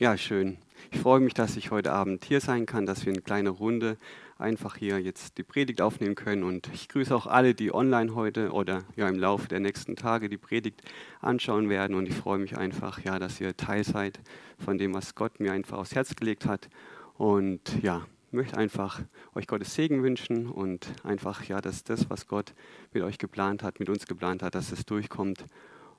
Ja, 0.00 0.16
schön. 0.16 0.56
Ich 0.92 0.98
freue 0.98 1.20
mich, 1.20 1.34
dass 1.34 1.58
ich 1.58 1.70
heute 1.70 1.92
Abend 1.92 2.24
hier 2.24 2.40
sein 2.40 2.64
kann, 2.64 2.86
dass 2.86 3.04
wir 3.04 3.12
eine 3.12 3.20
kleine 3.20 3.50
Runde 3.50 3.98
einfach 4.38 4.76
hier 4.76 4.98
jetzt 4.98 5.36
die 5.36 5.42
Predigt 5.42 5.82
aufnehmen 5.82 6.14
können. 6.14 6.42
Und 6.42 6.70
ich 6.72 6.88
grüße 6.88 7.14
auch 7.14 7.26
alle, 7.26 7.52
die 7.54 7.74
online 7.74 8.14
heute 8.14 8.52
oder 8.52 8.84
ja 8.96 9.06
im 9.10 9.18
Laufe 9.18 9.46
der 9.48 9.60
nächsten 9.60 9.96
Tage 9.96 10.30
die 10.30 10.38
Predigt 10.38 10.80
anschauen 11.20 11.68
werden. 11.68 11.94
Und 11.94 12.08
ich 12.08 12.14
freue 12.14 12.38
mich 12.38 12.56
einfach, 12.56 13.04
ja, 13.04 13.18
dass 13.18 13.42
ihr 13.42 13.54
Teil 13.58 13.84
seid 13.84 14.20
von 14.56 14.78
dem, 14.78 14.94
was 14.94 15.14
Gott 15.14 15.38
mir 15.38 15.52
einfach 15.52 15.76
aufs 15.76 15.94
Herz 15.94 16.16
gelegt 16.16 16.46
hat. 16.46 16.70
Und 17.18 17.82
ja, 17.82 18.06
möchte 18.30 18.56
einfach 18.56 19.02
euch 19.34 19.46
Gottes 19.46 19.74
Segen 19.74 20.02
wünschen 20.02 20.46
und 20.46 20.94
einfach, 21.04 21.44
ja, 21.44 21.60
dass 21.60 21.84
das, 21.84 22.08
was 22.08 22.26
Gott 22.26 22.54
mit 22.94 23.02
euch 23.02 23.18
geplant 23.18 23.62
hat, 23.62 23.78
mit 23.78 23.90
uns 23.90 24.06
geplant 24.06 24.42
hat, 24.42 24.54
dass 24.54 24.72
es 24.72 24.86
durchkommt. 24.86 25.44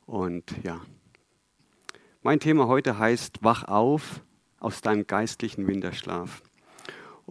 Und 0.07 0.55
ja, 0.63 0.81
mein 2.23 2.39
Thema 2.39 2.67
heute 2.67 2.99
heißt 2.99 3.43
Wach 3.43 3.63
auf 3.63 4.21
aus 4.59 4.81
deinem 4.81 5.07
geistlichen 5.07 5.67
Winterschlaf. 5.67 6.43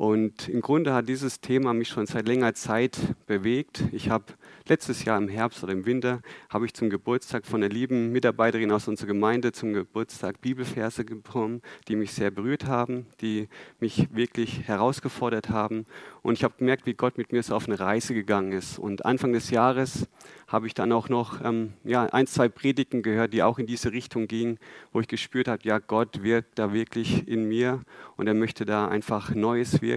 Und 0.01 0.49
im 0.49 0.63
Grunde 0.63 0.95
hat 0.95 1.11
dieses 1.11 1.43
Thema 1.43 1.75
mich 1.75 1.89
schon 1.89 2.07
seit 2.07 2.27
längerer 2.27 2.55
Zeit 2.55 2.97
bewegt. 3.27 3.85
Ich 3.93 4.09
habe 4.09 4.25
letztes 4.67 5.05
Jahr 5.05 5.19
im 5.19 5.29
Herbst 5.29 5.63
oder 5.63 5.75
im 5.75 5.85
Winter 5.85 6.23
habe 6.49 6.65
ich 6.65 6.73
zum 6.73 6.89
Geburtstag 6.89 7.45
von 7.45 7.63
einer 7.63 7.71
lieben 7.71 8.11
Mitarbeiterin 8.11 8.73
aus 8.73 8.89
unserer 8.89 9.09
Gemeinde 9.09 9.53
zum 9.53 9.75
Geburtstag 9.75 10.41
Bibelverse 10.41 11.05
bekommen, 11.05 11.61
die 11.87 11.97
mich 11.97 12.13
sehr 12.13 12.31
berührt 12.31 12.65
haben, 12.65 13.09
die 13.21 13.49
mich 13.79 14.09
wirklich 14.11 14.67
herausgefordert 14.67 15.51
haben. 15.51 15.85
Und 16.23 16.33
ich 16.33 16.45
habe 16.45 16.55
gemerkt, 16.57 16.87
wie 16.87 16.95
Gott 16.95 17.19
mit 17.19 17.31
mir 17.31 17.43
so 17.43 17.55
auf 17.55 17.67
eine 17.67 17.79
Reise 17.79 18.15
gegangen 18.15 18.53
ist. 18.53 18.79
Und 18.79 19.05
Anfang 19.05 19.35
des 19.35 19.51
Jahres 19.51 20.09
habe 20.47 20.67
ich 20.67 20.73
dann 20.73 20.93
auch 20.93 21.11
noch 21.11 21.45
ähm, 21.45 21.75
ja, 21.85 22.07
ein, 22.07 22.27
zwei 22.27 22.49
Predigten 22.49 23.03
gehört, 23.03 23.35
die 23.35 23.43
auch 23.43 23.59
in 23.59 23.67
diese 23.67 23.93
Richtung 23.93 24.29
gingen, 24.29 24.59
wo 24.93 25.01
ich 25.01 25.09
gespürt 25.09 25.47
habe, 25.47 25.63
ja, 25.63 25.79
Gott 25.79 26.23
wirkt 26.23 26.59
da 26.59 26.73
wirklich 26.73 27.29
in 27.29 27.49
mir 27.49 27.83
und 28.17 28.27
er 28.27 28.35
möchte 28.35 28.65
da 28.65 28.89
einfach 28.89 29.35
Neues 29.35 29.83
wirken. 29.83 29.90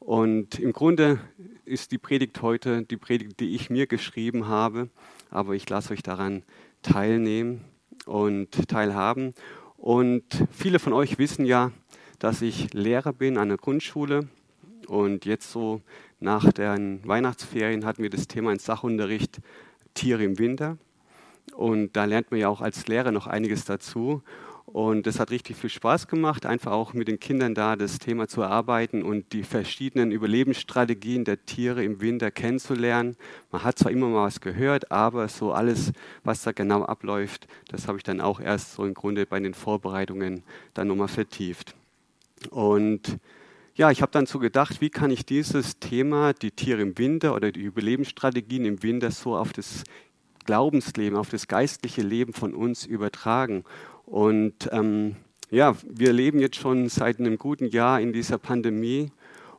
Und 0.00 0.58
im 0.58 0.72
Grunde 0.72 1.18
ist 1.64 1.92
die 1.92 1.98
Predigt 1.98 2.42
heute 2.42 2.82
die 2.82 2.96
Predigt, 2.96 3.40
die 3.40 3.54
ich 3.54 3.70
mir 3.70 3.86
geschrieben 3.86 4.48
habe, 4.48 4.90
aber 5.30 5.54
ich 5.54 5.68
lasse 5.68 5.94
euch 5.94 6.02
daran 6.02 6.42
teilnehmen 6.82 7.62
und 8.04 8.68
teilhaben. 8.68 9.34
Und 9.76 10.24
viele 10.50 10.78
von 10.78 10.92
euch 10.92 11.18
wissen 11.18 11.44
ja, 11.46 11.72
dass 12.18 12.42
ich 12.42 12.72
Lehrer 12.74 13.12
bin 13.12 13.38
an 13.38 13.48
der 13.48 13.58
Grundschule. 13.58 14.28
Und 14.86 15.24
jetzt 15.24 15.50
so 15.50 15.80
nach 16.20 16.52
den 16.52 17.00
Weihnachtsferien 17.06 17.84
hatten 17.84 18.02
wir 18.02 18.10
das 18.10 18.28
Thema 18.28 18.52
in 18.52 18.58
Sachunterricht 18.58 19.40
Tiere 19.94 20.24
im 20.24 20.38
Winter. 20.38 20.76
Und 21.54 21.96
da 21.96 22.04
lernt 22.04 22.30
man 22.30 22.40
ja 22.40 22.48
auch 22.48 22.60
als 22.60 22.86
Lehrer 22.88 23.12
noch 23.12 23.26
einiges 23.26 23.64
dazu. 23.64 24.22
Und 24.74 25.06
es 25.06 25.20
hat 25.20 25.30
richtig 25.30 25.56
viel 25.56 25.70
Spaß 25.70 26.08
gemacht, 26.08 26.46
einfach 26.46 26.72
auch 26.72 26.94
mit 26.94 27.06
den 27.06 27.20
Kindern 27.20 27.54
da 27.54 27.76
das 27.76 28.00
Thema 28.00 28.26
zu 28.26 28.42
erarbeiten 28.42 29.04
und 29.04 29.32
die 29.32 29.44
verschiedenen 29.44 30.10
Überlebensstrategien 30.10 31.24
der 31.24 31.46
Tiere 31.46 31.84
im 31.84 32.00
Winter 32.00 32.32
kennenzulernen. 32.32 33.14
Man 33.52 33.62
hat 33.62 33.78
zwar 33.78 33.92
immer 33.92 34.08
mal 34.08 34.24
was 34.24 34.40
gehört, 34.40 34.90
aber 34.90 35.28
so 35.28 35.52
alles, 35.52 35.92
was 36.24 36.42
da 36.42 36.50
genau 36.50 36.82
abläuft, 36.82 37.46
das 37.68 37.86
habe 37.86 37.98
ich 37.98 38.02
dann 38.02 38.20
auch 38.20 38.40
erst 38.40 38.74
so 38.74 38.84
im 38.84 38.94
Grunde 38.94 39.26
bei 39.26 39.38
den 39.38 39.54
Vorbereitungen 39.54 40.42
dann 40.74 40.88
nochmal 40.88 41.06
vertieft. 41.06 41.76
Und 42.50 43.20
ja, 43.76 43.92
ich 43.92 44.02
habe 44.02 44.10
dann 44.10 44.26
so 44.26 44.40
gedacht, 44.40 44.80
wie 44.80 44.90
kann 44.90 45.12
ich 45.12 45.24
dieses 45.24 45.78
Thema, 45.78 46.32
die 46.32 46.50
Tiere 46.50 46.82
im 46.82 46.98
Winter 46.98 47.36
oder 47.36 47.52
die 47.52 47.60
Überlebensstrategien 47.60 48.64
im 48.64 48.82
Winter 48.82 49.12
so 49.12 49.36
auf 49.36 49.52
das 49.52 49.84
Glaubensleben, 50.46 51.16
auf 51.16 51.30
das 51.30 51.48
geistliche 51.48 52.02
Leben 52.02 52.32
von 52.32 52.54
uns 52.54 52.84
übertragen. 52.84 53.64
Und 54.06 54.68
ähm, 54.72 55.16
ja, 55.50 55.76
wir 55.88 56.12
leben 56.12 56.40
jetzt 56.40 56.56
schon 56.56 56.88
seit 56.88 57.18
einem 57.18 57.38
guten 57.38 57.68
Jahr 57.68 58.00
in 58.00 58.12
dieser 58.12 58.38
Pandemie 58.38 59.10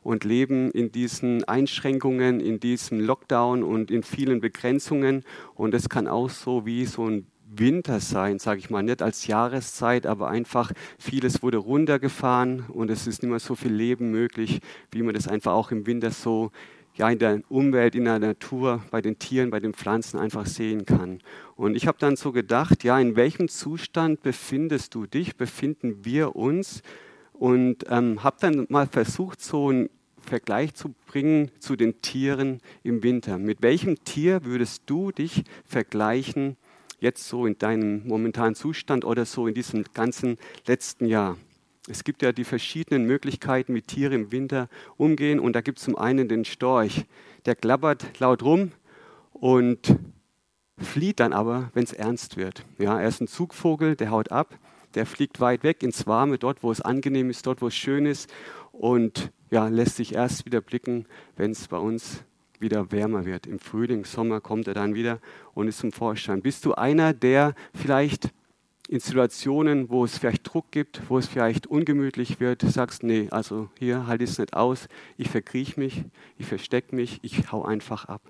und 0.02 0.24
leben 0.24 0.70
in 0.70 0.92
diesen 0.92 1.44
Einschränkungen, 1.44 2.40
in 2.40 2.60
diesem 2.60 3.00
Lockdown 3.00 3.62
und 3.62 3.90
in 3.90 4.02
vielen 4.02 4.40
Begrenzungen. 4.40 5.24
Und 5.54 5.74
es 5.74 5.88
kann 5.88 6.06
auch 6.06 6.30
so 6.30 6.64
wie 6.64 6.86
so 6.86 7.08
ein 7.08 7.26
Winter 7.48 8.00
sein, 8.00 8.38
sage 8.38 8.58
ich 8.60 8.70
mal, 8.70 8.82
nicht 8.82 9.02
als 9.02 9.26
Jahreszeit, 9.26 10.06
aber 10.06 10.28
einfach 10.28 10.72
vieles 10.98 11.42
wurde 11.42 11.58
runtergefahren 11.58 12.64
und 12.68 12.90
es 12.90 13.06
ist 13.06 13.22
nicht 13.22 13.30
mehr 13.30 13.38
so 13.38 13.54
viel 13.54 13.72
Leben 13.72 14.10
möglich, 14.10 14.60
wie 14.90 15.02
man 15.02 15.14
das 15.14 15.28
einfach 15.28 15.52
auch 15.52 15.70
im 15.70 15.86
Winter 15.86 16.10
so 16.10 16.50
ja, 16.96 17.10
in 17.10 17.18
der 17.18 17.42
Umwelt, 17.48 17.94
in 17.94 18.04
der 18.04 18.18
Natur, 18.18 18.82
bei 18.90 19.00
den 19.00 19.18
Tieren, 19.18 19.50
bei 19.50 19.60
den 19.60 19.74
Pflanzen 19.74 20.18
einfach 20.18 20.46
sehen 20.46 20.86
kann. 20.86 21.20
Und 21.54 21.76
ich 21.76 21.86
habe 21.86 21.98
dann 21.98 22.16
so 22.16 22.32
gedacht, 22.32 22.84
ja, 22.84 22.98
in 22.98 23.16
welchem 23.16 23.48
Zustand 23.48 24.22
befindest 24.22 24.94
du 24.94 25.06
dich, 25.06 25.36
befinden 25.36 26.04
wir 26.04 26.36
uns? 26.36 26.82
Und 27.32 27.84
ähm, 27.90 28.24
habe 28.24 28.36
dann 28.40 28.66
mal 28.70 28.86
versucht, 28.86 29.42
so 29.42 29.68
einen 29.68 29.90
Vergleich 30.16 30.74
zu 30.74 30.94
bringen 31.06 31.50
zu 31.60 31.76
den 31.76 32.00
Tieren 32.00 32.60
im 32.82 33.02
Winter. 33.02 33.38
Mit 33.38 33.62
welchem 33.62 34.02
Tier 34.04 34.44
würdest 34.44 34.84
du 34.86 35.12
dich 35.12 35.44
vergleichen, 35.64 36.56
jetzt 36.98 37.28
so 37.28 37.46
in 37.46 37.58
deinem 37.58 38.08
momentanen 38.08 38.54
Zustand 38.54 39.04
oder 39.04 39.26
so 39.26 39.46
in 39.46 39.54
diesem 39.54 39.84
ganzen 39.92 40.38
letzten 40.66 41.06
Jahr? 41.06 41.36
Es 41.88 42.02
gibt 42.02 42.22
ja 42.22 42.32
die 42.32 42.44
verschiedenen 42.44 43.04
Möglichkeiten, 43.04 43.74
wie 43.74 43.82
Tiere 43.82 44.14
im 44.14 44.32
Winter 44.32 44.68
umgehen. 44.96 45.38
Und 45.38 45.54
da 45.54 45.60
gibt 45.60 45.78
es 45.78 45.84
zum 45.84 45.96
einen 45.96 46.28
den 46.28 46.44
Storch, 46.44 47.06
der 47.44 47.54
klappert 47.54 48.18
laut 48.18 48.42
rum 48.42 48.72
und 49.32 49.96
flieht 50.78 51.20
dann 51.20 51.32
aber, 51.32 51.70
wenn 51.74 51.84
es 51.84 51.92
ernst 51.92 52.36
wird. 52.36 52.64
Ja, 52.78 53.00
er 53.00 53.08
ist 53.08 53.20
ein 53.20 53.28
Zugvogel, 53.28 53.96
der 53.96 54.10
haut 54.10 54.32
ab, 54.32 54.58
der 54.94 55.06
fliegt 55.06 55.40
weit 55.40 55.62
weg 55.62 55.82
ins 55.82 56.06
Warme, 56.06 56.38
dort, 56.38 56.62
wo 56.62 56.70
es 56.70 56.80
angenehm 56.80 57.30
ist, 57.30 57.46
dort, 57.46 57.62
wo 57.62 57.68
es 57.68 57.74
schön 57.74 58.06
ist 58.06 58.32
und 58.72 59.30
ja, 59.50 59.68
lässt 59.68 59.96
sich 59.96 60.14
erst 60.14 60.44
wieder 60.44 60.60
blicken, 60.60 61.06
wenn 61.36 61.52
es 61.52 61.68
bei 61.68 61.78
uns 61.78 62.24
wieder 62.58 62.90
wärmer 62.90 63.24
wird. 63.24 63.46
Im 63.46 63.58
Frühling, 63.58 64.04
Sommer 64.04 64.40
kommt 64.40 64.66
er 64.66 64.74
dann 64.74 64.94
wieder 64.94 65.20
und 65.54 65.68
ist 65.68 65.78
zum 65.78 65.92
Vorschein. 65.92 66.42
Bist 66.42 66.64
du 66.64 66.74
einer, 66.74 67.12
der 67.12 67.54
vielleicht 67.74 68.30
in 68.88 69.00
Situationen, 69.00 69.90
wo 69.90 70.04
es 70.04 70.18
vielleicht 70.18 70.52
Druck 70.52 70.70
gibt, 70.70 71.02
wo 71.08 71.18
es 71.18 71.26
vielleicht 71.26 71.66
ungemütlich 71.66 72.40
wird, 72.40 72.62
sagst, 72.62 73.02
nee, 73.02 73.28
also 73.30 73.68
hier 73.78 74.06
halte 74.06 74.24
ich 74.24 74.30
es 74.30 74.38
nicht 74.38 74.54
aus, 74.54 74.88
ich 75.16 75.28
verkrieche 75.28 75.78
mich, 75.80 76.04
ich 76.38 76.46
verstecke 76.46 76.94
mich, 76.94 77.18
ich 77.22 77.50
hau 77.50 77.64
einfach 77.64 78.04
ab. 78.04 78.22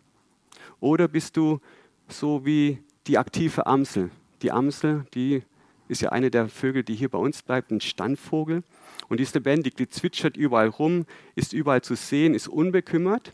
Oder 0.80 1.08
bist 1.08 1.36
du 1.36 1.60
so 2.08 2.44
wie 2.44 2.78
die 3.06 3.18
aktive 3.18 3.66
Amsel? 3.66 4.10
Die 4.42 4.52
Amsel, 4.52 5.06
die 5.14 5.42
ist 5.88 6.02
ja 6.02 6.10
eine 6.10 6.30
der 6.30 6.48
Vögel, 6.48 6.82
die 6.82 6.94
hier 6.94 7.08
bei 7.08 7.18
uns 7.18 7.42
bleibt, 7.42 7.70
ein 7.70 7.80
Standvogel. 7.80 8.62
Und 9.08 9.18
die 9.18 9.22
ist 9.22 9.34
lebendig, 9.34 9.76
die 9.76 9.88
zwitschert 9.88 10.36
überall 10.36 10.68
rum, 10.68 11.06
ist 11.34 11.52
überall 11.52 11.82
zu 11.82 11.94
sehen, 11.94 12.34
ist 12.34 12.48
unbekümmert 12.48 13.32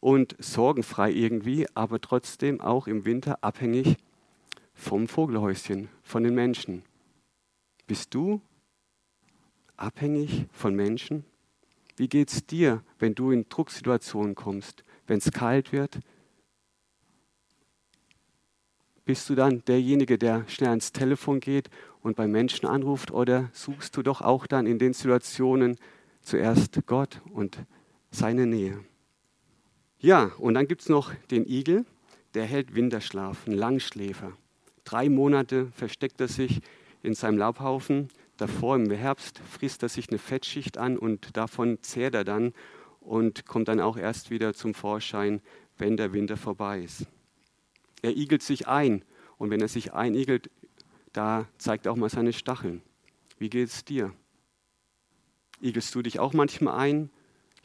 und 0.00 0.36
sorgenfrei 0.38 1.10
irgendwie, 1.10 1.66
aber 1.74 2.00
trotzdem 2.00 2.60
auch 2.60 2.86
im 2.86 3.04
Winter 3.04 3.42
abhängig 3.42 3.96
vom 4.78 5.08
Vogelhäuschen, 5.08 5.88
von 6.02 6.22
den 6.22 6.34
Menschen. 6.34 6.84
Bist 7.86 8.14
du 8.14 8.40
abhängig 9.76 10.46
von 10.52 10.74
Menschen? 10.74 11.24
Wie 11.96 12.08
geht 12.08 12.30
es 12.30 12.46
dir, 12.46 12.82
wenn 12.98 13.14
du 13.14 13.32
in 13.32 13.48
Drucksituationen 13.48 14.36
kommst, 14.36 14.84
wenn 15.08 15.18
es 15.18 15.32
kalt 15.32 15.72
wird? 15.72 15.98
Bist 19.04 19.28
du 19.28 19.34
dann 19.34 19.64
derjenige, 19.64 20.16
der 20.16 20.48
schnell 20.48 20.70
ans 20.70 20.92
Telefon 20.92 21.40
geht 21.40 21.70
und 22.00 22.14
bei 22.14 22.28
Menschen 22.28 22.66
anruft 22.66 23.10
oder 23.10 23.50
suchst 23.52 23.96
du 23.96 24.02
doch 24.02 24.20
auch 24.20 24.46
dann 24.46 24.66
in 24.66 24.78
den 24.78 24.92
Situationen 24.92 25.76
zuerst 26.22 26.78
Gott 26.86 27.20
und 27.32 27.58
seine 28.10 28.46
Nähe? 28.46 28.84
Ja, 29.98 30.30
und 30.38 30.54
dann 30.54 30.68
gibt 30.68 30.82
es 30.82 30.88
noch 30.88 31.12
den 31.30 31.46
Igel, 31.46 31.84
der 32.34 32.44
hält 32.44 32.76
Winterschlaf, 32.76 33.46
ein 33.48 33.54
Langschläfer. 33.54 34.36
Drei 34.88 35.10
Monate 35.10 35.66
versteckt 35.66 36.18
er 36.18 36.28
sich 36.28 36.62
in 37.02 37.12
seinem 37.12 37.36
Laubhaufen. 37.36 38.08
Davor 38.38 38.74
im 38.74 38.90
Herbst 38.90 39.38
frisst 39.38 39.82
er 39.82 39.90
sich 39.90 40.08
eine 40.08 40.16
Fettschicht 40.16 40.78
an 40.78 40.96
und 40.96 41.36
davon 41.36 41.76
zehrt 41.82 42.14
er 42.14 42.24
dann 42.24 42.54
und 43.00 43.44
kommt 43.44 43.68
dann 43.68 43.80
auch 43.80 43.98
erst 43.98 44.30
wieder 44.30 44.54
zum 44.54 44.72
Vorschein, 44.72 45.42
wenn 45.76 45.98
der 45.98 46.14
Winter 46.14 46.38
vorbei 46.38 46.80
ist. 46.80 47.06
Er 48.00 48.16
igelt 48.16 48.42
sich 48.42 48.66
ein 48.66 49.04
und 49.36 49.50
wenn 49.50 49.60
er 49.60 49.68
sich 49.68 49.92
einigelt, 49.92 50.50
da 51.12 51.46
zeigt 51.58 51.84
er 51.84 51.92
auch 51.92 51.96
mal 51.96 52.08
seine 52.08 52.32
Stacheln. 52.32 52.80
Wie 53.38 53.50
geht 53.50 53.68
es 53.68 53.84
dir? 53.84 54.14
Igelst 55.60 55.94
du 55.94 56.00
dich 56.00 56.18
auch 56.18 56.32
manchmal 56.32 56.78
ein? 56.78 57.10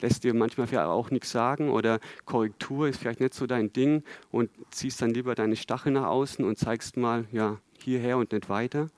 Lässt 0.03 0.25
dir 0.25 0.33
manchmal 0.33 0.67
vielleicht 0.67 0.85
auch 0.85 1.11
nichts 1.11 1.31
sagen 1.31 1.69
oder 1.69 1.99
Korrektur 2.25 2.89
ist 2.89 2.99
vielleicht 2.99 3.21
nicht 3.21 3.33
so 3.33 3.47
dein 3.47 3.71
Ding 3.71 4.03
und 4.31 4.49
ziehst 4.69 5.01
dann 5.01 5.13
lieber 5.13 5.33
deine 5.33 5.55
Stachel 5.55 5.93
nach 5.93 6.07
außen 6.07 6.43
und 6.43 6.57
zeigst 6.57 6.97
mal, 6.97 7.25
ja, 7.31 7.57
hierher 7.81 8.17
und 8.17 8.33
nicht 8.33 8.49
weiter. 8.49 8.89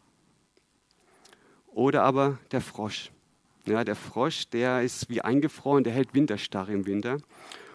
Oder 1.67 2.01
aber 2.01 2.39
der 2.51 2.61
Frosch. 2.61 3.11
Ja, 3.67 3.83
der 3.83 3.95
Frosch, 3.95 4.49
der 4.49 4.81
ist 4.81 5.07
wie 5.09 5.21
eingefroren, 5.21 5.83
der 5.83 5.93
hält 5.93 6.15
Winterstarre 6.15 6.73
im 6.73 6.87
Winter 6.87 7.17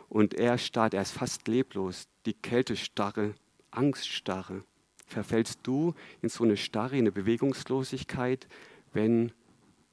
und 0.09 0.35
er 0.35 0.59
starrt, 0.59 0.93
er 0.93 1.03
ist 1.03 1.13
fast 1.13 1.47
leblos. 1.47 2.09
Die 2.27 2.35
Kältestarre, 2.35 3.35
Angststarre. 3.71 4.65
Verfällst 5.07 5.61
du 5.63 5.95
in 6.21 6.29
so 6.29 6.43
eine 6.43 6.57
Starre, 6.57 6.97
in 6.97 7.03
eine 7.03 7.13
Bewegungslosigkeit, 7.13 8.49
wenn 8.93 9.33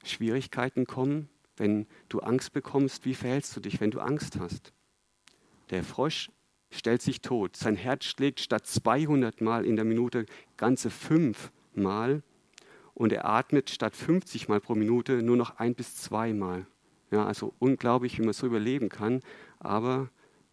Schwierigkeiten 0.04 0.86
kommen, 0.86 1.28
wenn 1.58 1.86
du 2.08 2.20
Angst 2.20 2.52
bekommst, 2.52 3.04
wie 3.04 3.14
verhältst 3.14 3.56
du 3.56 3.60
dich, 3.60 3.80
wenn 3.80 3.90
du 3.90 4.00
Angst 4.00 4.38
hast? 4.38 4.72
Der 5.70 5.82
Frosch 5.82 6.30
stellt 6.70 7.02
sich 7.02 7.20
tot. 7.20 7.56
Sein 7.56 7.76
Herz 7.76 8.04
schlägt 8.04 8.40
statt 8.40 8.66
200 8.66 9.40
Mal 9.40 9.64
in 9.64 9.76
der 9.76 9.84
Minute 9.84 10.26
ganze 10.56 10.90
fünf 10.90 11.50
Mal 11.74 12.22
und 12.94 13.12
er 13.12 13.26
atmet 13.26 13.70
statt 13.70 13.94
50 13.94 14.48
Mal 14.48 14.60
pro 14.60 14.74
Minute 14.74 15.22
nur 15.22 15.36
noch 15.36 15.58
ein 15.58 15.74
bis 15.74 15.96
zwei 15.96 16.32
Mal. 16.32 16.66
Ja, 17.10 17.24
also 17.24 17.54
unglaublich, 17.58 18.18
wie 18.18 18.22
man 18.22 18.32
so 18.32 18.46
überleben 18.46 18.88
kann. 18.88 19.20
Aber 19.60 20.10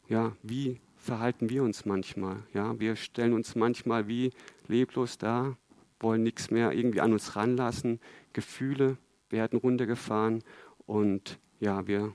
ja, 0.07 0.33
wie 0.43 0.79
verhalten 0.95 1.49
wir 1.49 1.63
uns 1.63 1.85
manchmal? 1.85 2.43
Ja, 2.53 2.79
wir 2.79 2.95
stellen 2.95 3.33
uns 3.33 3.55
manchmal 3.55 4.07
wie 4.07 4.31
leblos 4.67 5.17
da, 5.17 5.57
wollen 5.99 6.23
nichts 6.23 6.51
mehr 6.51 6.71
irgendwie 6.71 7.01
an 7.01 7.13
uns 7.13 7.35
ranlassen. 7.35 7.99
Gefühle 8.33 8.97
werden 9.29 9.59
runtergefahren 9.59 10.43
und 10.85 11.39
ja, 11.59 11.87
wir 11.87 12.13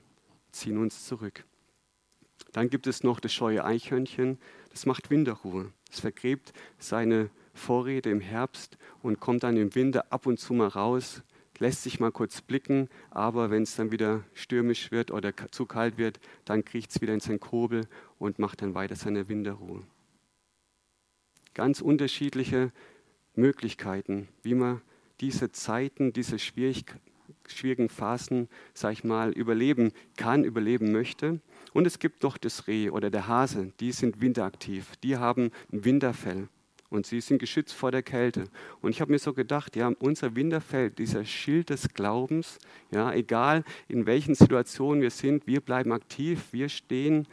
ziehen 0.51 0.77
uns 0.77 1.05
zurück. 1.05 1.45
Dann 2.51 2.69
gibt 2.69 2.87
es 2.87 3.03
noch 3.03 3.19
das 3.19 3.33
scheue 3.33 3.63
Eichhörnchen, 3.63 4.37
das 4.71 4.85
macht 4.85 5.09
Winterruhe. 5.09 5.71
Es 5.89 5.99
vergräbt 5.99 6.53
seine 6.79 7.29
Vorräte 7.53 8.09
im 8.09 8.21
Herbst 8.21 8.77
und 9.01 9.19
kommt 9.19 9.43
dann 9.43 9.57
im 9.57 9.73
Winter 9.75 10.11
ab 10.11 10.25
und 10.25 10.39
zu 10.39 10.53
mal 10.53 10.67
raus, 10.67 11.21
lässt 11.59 11.83
sich 11.83 11.99
mal 11.99 12.11
kurz 12.11 12.41
blicken, 12.41 12.89
aber 13.11 13.51
wenn 13.51 13.63
es 13.63 13.75
dann 13.75 13.91
wieder 13.91 14.23
stürmisch 14.33 14.91
wird 14.91 15.11
oder 15.11 15.31
zu 15.51 15.65
kalt 15.65 15.97
wird, 15.97 16.19
dann 16.43 16.65
kriecht 16.65 16.91
es 16.91 17.01
wieder 17.01 17.13
in 17.13 17.19
sein 17.19 17.39
Kobel 17.39 17.87
und 18.17 18.39
macht 18.39 18.61
dann 18.61 18.73
weiter 18.73 18.95
seine 18.95 19.29
Winterruhe. 19.29 19.83
Ganz 21.53 21.81
unterschiedliche 21.81 22.71
Möglichkeiten, 23.35 24.27
wie 24.41 24.55
man 24.55 24.81
diese 25.19 25.51
Zeiten, 25.51 26.13
diese 26.13 26.39
schwierigen 27.47 27.89
Phasen, 27.89 28.49
sag 28.73 28.93
ich 28.93 29.03
mal, 29.03 29.31
überleben 29.31 29.91
kann, 30.17 30.43
überleben 30.43 30.91
möchte. 30.91 31.41
Und 31.73 31.87
es 31.87 31.99
gibt 31.99 32.23
noch 32.23 32.37
das 32.37 32.67
Reh 32.67 32.89
oder 32.89 33.09
der 33.09 33.27
Hase, 33.27 33.73
die 33.79 33.91
sind 33.91 34.21
winteraktiv, 34.21 34.95
die 35.03 35.17
haben 35.17 35.51
ein 35.71 35.85
Winterfell 35.85 36.47
und 36.91 37.05
sie 37.05 37.21
sind 37.21 37.39
geschützt 37.39 37.73
vor 37.73 37.91
der 37.91 38.03
Kälte. 38.03 38.43
Und 38.81 38.91
ich 38.91 39.01
habe 39.01 39.11
mir 39.11 39.19
so 39.19 39.33
gedacht, 39.33 39.75
ja, 39.75 39.91
unser 39.99 40.35
Winterfell, 40.35 40.91
dieser 40.91 41.25
Schild 41.25 41.69
des 41.69 41.93
Glaubens, 41.93 42.59
ja, 42.91 43.11
egal 43.13 43.63
in 43.87 44.05
welchen 44.05 44.35
Situationen 44.35 45.01
wir 45.01 45.09
sind, 45.09 45.47
wir 45.47 45.61
bleiben 45.61 45.93
aktiv, 45.93 46.49
wir 46.51 46.69
stehen 46.69 47.27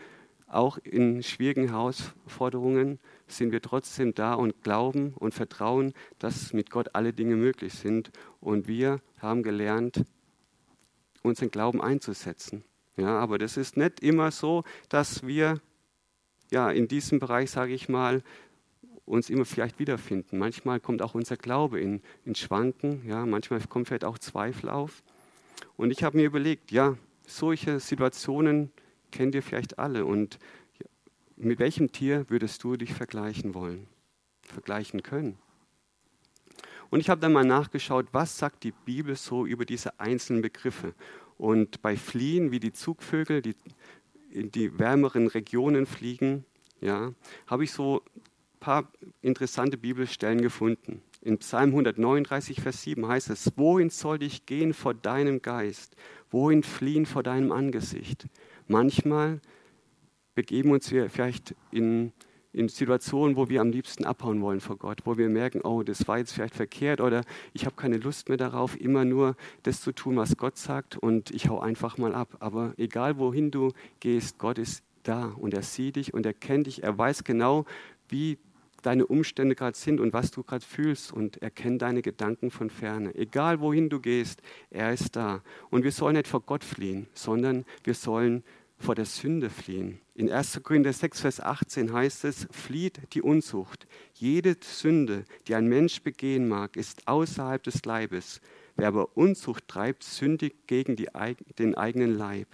auch 0.47 0.79
in 0.79 1.23
schwierigen 1.23 1.69
Herausforderungen, 1.69 2.99
sind 3.31 3.53
wir 3.53 3.63
trotzdem 3.63 4.15
da 4.15 4.35
und 4.35 4.63
glauben 4.63 5.15
und 5.15 5.35
vertrauen, 5.35 5.93
dass 6.19 6.53
mit 6.53 6.71
Gott 6.71 6.95
alle 6.95 7.13
Dinge 7.13 7.37
möglich 7.37 7.75
sind. 7.75 8.11
Und 8.41 8.69
wir 8.69 9.01
haben 9.19 9.43
gelernt, 9.43 10.05
unseren 11.23 11.51
Glauben 11.51 11.81
einzusetzen. 11.81 12.65
Ja, 12.97 13.19
aber 13.19 13.39
das 13.39 13.57
ist 13.57 13.77
nicht 13.77 14.01
immer 14.01 14.31
so, 14.31 14.65
dass 14.89 15.27
wir 15.27 15.61
ja, 16.51 16.71
in 16.71 16.89
diesem 16.89 17.19
Bereich, 17.19 17.51
sage 17.51 17.73
ich 17.73 17.89
mal, 17.89 18.23
uns 19.05 19.31
immer 19.31 19.45
vielleicht 19.45 19.79
wiederfinden. 19.79 20.39
Manchmal 20.39 20.81
kommt 20.81 21.03
auch 21.03 21.15
unser 21.15 21.37
Glaube 21.37 21.81
in, 21.81 22.03
in 22.25 22.35
Schwanken, 22.35 23.07
ja, 23.07 23.25
manchmal 23.27 23.61
kommt 23.69 23.89
vielleicht 23.89 24.05
auch 24.05 24.19
Zweifel 24.19 24.69
auf. 24.69 25.03
Und 25.77 25.91
ich 25.91 26.03
habe 26.03 26.17
mir 26.17 26.27
überlegt, 26.27 26.71
ja, 26.71 26.97
solche 27.27 27.81
Situationen 27.81 28.71
kennt 29.11 29.35
ihr 29.35 29.43
vielleicht 29.43 29.79
alle. 29.79 30.05
Und 30.05 30.39
mit 31.39 31.59
welchem 31.59 31.93
Tier 31.93 32.27
würdest 32.29 32.63
du 32.65 32.77
dich 32.77 32.95
vergleichen 32.95 33.55
wollen, 33.55 33.87
vergleichen 34.43 35.03
können? 35.03 35.39
Und 36.91 37.01
ich 37.01 37.11
habe 37.11 37.21
dann 37.21 37.33
mal 37.33 37.45
nachgeschaut, 37.45 38.07
was 38.13 38.39
sagt 38.39 38.65
die 38.65 38.73
Bibel 38.73 39.15
so 39.15 39.47
über 39.47 39.65
diese 39.65 40.01
einzelnen 40.01 40.43
Begriffe. 40.43 40.95
Und 41.37 41.83
bei 41.83 41.97
Fliehen, 41.97 42.51
wie 42.51 42.61
die 42.61 42.73
Zugvögel, 42.73 43.43
die 43.43 43.55
in 44.31 44.51
die 44.51 44.79
wärmeren 44.79 45.27
Regionen 45.27 45.87
fliegen, 45.87 46.45
ja, 46.81 47.13
habe 47.47 47.65
ich 47.65 47.73
so 47.73 48.03
ein 48.15 48.61
paar 48.61 48.93
interessante 49.21 49.77
Bibelstellen 49.77 50.41
gefunden. 50.41 51.03
In 51.21 51.39
Psalm 51.39 51.71
139, 51.71 52.61
Vers 52.61 52.83
7 52.83 53.07
heißt 53.07 53.31
es, 53.31 53.53
wohin 53.57 53.91
soll 53.91 54.23
ich 54.23 54.47
gehen 54.47 54.73
vor 54.73 54.95
deinem 54.95 55.43
Geist? 55.43 55.97
Wohin 56.31 56.63
fliehen 56.63 57.07
vor 57.07 57.23
deinem 57.23 57.53
Angesicht? 57.53 58.29
Manchmal 58.67 59.41
begeben 60.39 60.71
uns 60.71 60.93
wir 60.93 61.11
vielleicht 61.11 61.57
in 61.73 62.13
in 62.53 62.69
Situationen, 62.69 63.37
wo 63.37 63.49
wir 63.49 63.61
am 63.61 63.71
liebsten 63.71 64.05
abhauen 64.05 64.41
wollen 64.41 64.61
vor 64.61 64.79
Gott, 64.79 65.01
wo 65.05 65.19
wir 65.19 65.29
merken, 65.29 65.61
oh, 65.63 65.83
das 65.83 66.07
war 66.07 66.19
jetzt 66.19 66.33
vielleicht 66.33 66.55
verkehrt 66.55 67.01
oder 67.01 67.23
ich 67.53 67.67
habe 67.67 67.75
keine 67.75 67.99
Lust 67.99 68.29
mehr 68.29 68.39
darauf, 68.39 68.81
immer 68.81 69.05
nur 69.05 69.37
das 69.65 69.81
zu 69.81 69.93
tun, 69.93 70.17
was 70.17 70.37
Gott 70.37 70.57
sagt 70.57 70.97
und 70.97 71.31
ich 71.33 71.49
hau 71.49 71.59
einfach 71.59 71.99
mal 71.99 72.15
ab. 72.15 72.37
Aber 72.39 72.73
egal 72.77 73.19
wohin 73.19 73.51
du 73.51 73.73
gehst, 74.01 74.39
Gott 74.39 74.59
ist 74.59 74.83
da 75.03 75.27
und 75.27 75.55
er 75.55 75.63
sieht 75.63 75.97
dich 75.97 76.15
und 76.15 76.25
er 76.25 76.35
kennt 76.35 76.69
dich, 76.69 76.85
er 76.85 76.97
weiß 76.97 77.25
genau, 77.25 77.65
wie 78.09 78.39
deine 78.83 79.07
Umstände 79.07 79.57
gerade 79.57 79.77
sind 79.77 79.99
und 79.99 80.13
was 80.13 80.31
du 80.31 80.45
gerade 80.45 80.65
fühlst 80.65 81.13
und 81.13 81.43
er 81.43 81.51
kennt 81.51 81.83
deine 81.83 82.01
Gedanken 82.01 82.51
von 82.51 82.71
ferne. 82.71 83.15
Egal 83.15 83.61
wohin 83.61 83.91
du 83.91 84.01
gehst, 84.01 84.41
er 84.71 84.93
ist 84.93 85.17
da. 85.17 85.43
Und 85.71 85.83
wir 85.83 85.93
sollen 85.93 86.15
nicht 86.15 86.29
vor 86.29 86.41
Gott 86.41 86.63
fliehen, 86.63 87.09
sondern 87.13 87.65
wir 87.83 87.95
sollen 87.95 88.45
vor 88.79 88.95
der 88.95 89.05
Sünde 89.05 89.51
fliehen. 89.51 90.01
In 90.15 90.31
1. 90.31 90.61
Korinther 90.63 90.93
6, 90.93 91.21
Vers 91.21 91.41
18 91.41 91.93
heißt 91.93 92.25
es, 92.25 92.47
flieht 92.51 93.01
die 93.15 93.23
Unzucht. 93.23 93.87
Jede 94.15 94.57
Sünde, 94.61 95.25
die 95.47 95.55
ein 95.55 95.67
Mensch 95.67 96.03
begehen 96.03 96.49
mag, 96.49 96.77
ist 96.77 97.07
außerhalb 97.07 97.63
des 97.63 97.85
Leibes. 97.85 98.41
Wer 98.77 98.89
aber 98.89 99.17
Unzucht 99.17 99.67
treibt, 99.69 100.05
sündigt 100.05 100.67
gegen 100.67 100.97
die, 100.97 101.09
den 101.59 101.75
eigenen 101.75 102.17
Leib. 102.17 102.47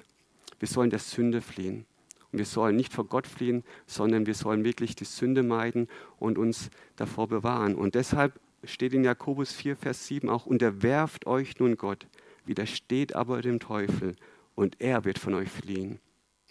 Wir 0.58 0.68
sollen 0.68 0.90
der 0.90 0.98
Sünde 0.98 1.40
fliehen. 1.40 1.84
Und 2.32 2.38
wir 2.38 2.46
sollen 2.46 2.76
nicht 2.76 2.92
vor 2.92 3.04
Gott 3.04 3.26
fliehen, 3.26 3.62
sondern 3.86 4.26
wir 4.26 4.34
sollen 4.34 4.64
wirklich 4.64 4.96
die 4.96 5.04
Sünde 5.04 5.42
meiden 5.42 5.88
und 6.18 6.38
uns 6.38 6.70
davor 6.96 7.28
bewahren. 7.28 7.74
Und 7.74 7.94
deshalb 7.94 8.40
steht 8.64 8.94
in 8.94 9.04
Jakobus 9.04 9.52
4, 9.52 9.76
Vers 9.76 10.06
7 10.06 10.28
auch, 10.28 10.46
unterwerft 10.46 11.26
euch 11.26 11.58
nun 11.58 11.76
Gott, 11.76 12.06
widersteht 12.44 13.14
aber 13.14 13.42
dem 13.42 13.60
Teufel 13.60 14.16
und 14.54 14.80
er 14.80 15.04
wird 15.04 15.18
von 15.18 15.34
euch 15.34 15.50
fliehen. 15.50 16.00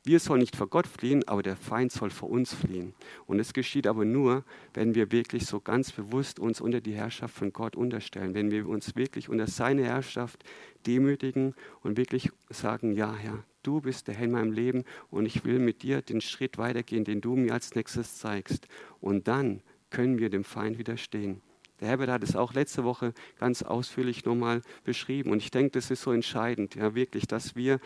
Wir 0.05 0.19
sollen 0.19 0.41
nicht 0.41 0.57
vor 0.57 0.67
Gott 0.67 0.85
fliehen, 0.85 1.25
aber 1.29 1.43
der 1.43 1.55
Feind 1.55 1.89
soll 1.89 2.09
vor 2.09 2.29
uns 2.29 2.53
fliehen. 2.53 2.93
Und 3.25 3.39
es 3.39 3.53
geschieht 3.53 3.87
aber 3.87 4.03
nur, 4.03 4.43
wenn 4.73 4.95
wir 4.95 5.13
wirklich 5.13 5.45
so 5.45 5.61
ganz 5.61 5.93
bewusst 5.93 6.39
uns 6.39 6.59
unter 6.59 6.81
die 6.81 6.93
Herrschaft 6.93 7.33
von 7.33 7.53
Gott 7.53 7.77
unterstellen, 7.77 8.33
wenn 8.33 8.51
wir 8.51 8.67
uns 8.67 8.97
wirklich 8.97 9.29
unter 9.29 9.47
seine 9.47 9.85
Herrschaft 9.85 10.43
demütigen 10.85 11.55
und 11.83 11.95
wirklich 11.95 12.31
sagen, 12.49 12.91
ja 12.91 13.15
Herr, 13.15 13.45
du 13.63 13.79
bist 13.79 14.09
der 14.09 14.15
Herr 14.15 14.25
in 14.25 14.31
meinem 14.31 14.51
Leben 14.51 14.83
und 15.09 15.25
ich 15.25 15.45
will 15.45 15.59
mit 15.59 15.83
dir 15.83 16.01
den 16.01 16.19
Schritt 16.19 16.57
weitergehen, 16.57 17.05
den 17.05 17.21
du 17.21 17.37
mir 17.37 17.53
als 17.53 17.73
nächstes 17.73 18.17
zeigst. 18.17 18.67
Und 18.99 19.29
dann 19.29 19.61
können 19.89 20.19
wir 20.19 20.29
dem 20.29 20.43
Feind 20.43 20.77
widerstehen. 20.79 21.41
Der 21.79 21.89
Herbert 21.89 22.09
hat 22.09 22.23
es 22.23 22.35
auch 22.35 22.53
letzte 22.53 22.83
Woche 22.83 23.13
ganz 23.39 23.61
ausführlich 23.61 24.25
nochmal 24.25 24.61
beschrieben. 24.83 25.31
Und 25.31 25.39
ich 25.39 25.51
denke, 25.51 25.71
das 25.71 25.91
ist 25.91 26.01
so 26.01 26.11
entscheidend, 26.11 26.75
ja, 26.75 26.95
wirklich, 26.95 27.27
dass 27.27 27.55
wir 27.55 27.79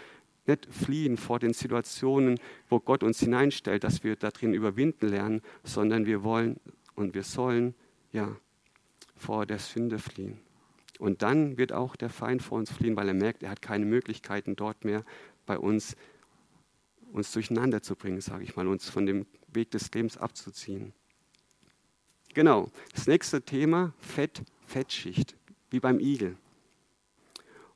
nicht 0.47 0.67
fliehen 0.71 1.17
vor 1.17 1.39
den 1.39 1.53
Situationen, 1.53 2.39
wo 2.69 2.79
Gott 2.79 3.03
uns 3.03 3.19
hineinstellt, 3.19 3.83
dass 3.83 4.03
wir 4.03 4.15
darin 4.15 4.53
überwinden 4.53 5.09
lernen, 5.09 5.41
sondern 5.63 6.05
wir 6.05 6.23
wollen 6.23 6.59
und 6.95 7.13
wir 7.13 7.23
sollen 7.23 7.75
ja 8.11 8.35
vor 9.15 9.45
der 9.45 9.59
Sünde 9.59 9.99
fliehen. 9.99 10.39
Und 10.99 11.21
dann 11.21 11.57
wird 11.57 11.73
auch 11.73 11.95
der 11.95 12.09
Feind 12.09 12.41
vor 12.41 12.57
uns 12.57 12.71
fliehen, 12.71 12.95
weil 12.95 13.07
er 13.07 13.13
merkt, 13.13 13.43
er 13.43 13.51
hat 13.51 13.61
keine 13.61 13.85
Möglichkeiten 13.85 14.55
dort 14.55 14.83
mehr 14.83 15.03
bei 15.45 15.57
uns 15.59 15.95
uns 17.11 17.31
durcheinander 17.31 17.81
zu 17.81 17.95
bringen, 17.95 18.21
sage 18.21 18.43
ich 18.43 18.55
mal, 18.55 18.67
uns 18.67 18.89
von 18.89 19.05
dem 19.05 19.25
Weg 19.47 19.71
des 19.71 19.91
Lebens 19.93 20.17
abzuziehen. 20.17 20.93
Genau, 22.33 22.69
das 22.93 23.07
nächste 23.07 23.41
Thema, 23.41 23.93
Fett, 23.99 24.43
Fettschicht, 24.65 25.35
wie 25.69 25.79
beim 25.79 25.99
Igel. 25.99 26.37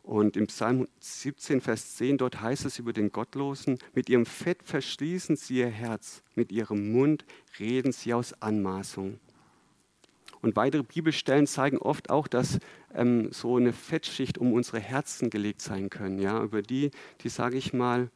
Und 0.03 0.35
im 0.35 0.47
Psalm 0.47 0.87
17, 0.99 1.61
Vers 1.61 1.95
10, 1.97 2.17
dort 2.17 2.41
heißt 2.41 2.65
es 2.65 2.79
über 2.79 2.91
den 2.91 3.11
Gottlosen, 3.11 3.77
mit 3.93 4.09
ihrem 4.09 4.25
Fett 4.25 4.63
verschließen 4.63 5.35
sie 5.35 5.59
ihr 5.59 5.69
Herz, 5.69 6.23
mit 6.35 6.51
ihrem 6.51 6.91
Mund 6.91 7.25
reden 7.59 7.91
sie 7.91 8.13
aus 8.13 8.33
Anmaßung. 8.41 9.19
Und 10.41 10.55
weitere 10.55 10.81
Bibelstellen 10.81 11.45
zeigen 11.45 11.77
oft 11.77 12.09
auch, 12.09 12.27
dass 12.27 12.57
ähm, 12.95 13.31
so 13.31 13.57
eine 13.57 13.73
Fettschicht 13.73 14.39
um 14.39 14.53
unsere 14.53 14.79
Herzen 14.79 15.29
gelegt 15.29 15.61
sein 15.61 15.91
können, 15.91 16.17
ja, 16.17 16.41
über 16.41 16.63
die, 16.63 16.89
die 17.21 17.29
sage 17.29 17.57
ich 17.57 17.73
mal, 17.73 18.09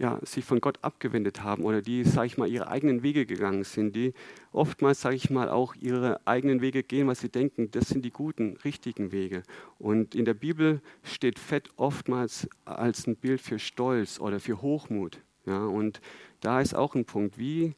ja, 0.00 0.18
sich 0.22 0.46
von 0.46 0.62
Gott 0.62 0.78
abgewendet 0.80 1.44
haben 1.44 1.62
oder 1.62 1.82
die, 1.82 2.04
sage 2.04 2.26
ich 2.26 2.38
mal, 2.38 2.48
ihre 2.48 2.68
eigenen 2.68 3.02
Wege 3.02 3.26
gegangen 3.26 3.64
sind, 3.64 3.94
die 3.94 4.14
oftmals, 4.50 5.02
sage 5.02 5.16
ich 5.16 5.28
mal, 5.28 5.50
auch 5.50 5.74
ihre 5.74 6.26
eigenen 6.26 6.62
Wege 6.62 6.82
gehen, 6.82 7.06
weil 7.06 7.16
sie 7.16 7.28
denken, 7.28 7.70
das 7.70 7.88
sind 7.88 8.02
die 8.02 8.10
guten, 8.10 8.56
richtigen 8.64 9.12
Wege. 9.12 9.42
Und 9.78 10.14
in 10.14 10.24
der 10.24 10.32
Bibel 10.32 10.80
steht 11.02 11.38
Fett 11.38 11.68
oftmals 11.76 12.48
als 12.64 13.06
ein 13.06 13.14
Bild 13.14 13.42
für 13.42 13.58
Stolz 13.58 14.18
oder 14.18 14.40
für 14.40 14.62
Hochmut. 14.62 15.20
Ja, 15.44 15.66
und 15.66 16.00
da 16.40 16.62
ist 16.62 16.74
auch 16.74 16.94
ein 16.94 17.04
Punkt, 17.04 17.36
wie 17.36 17.74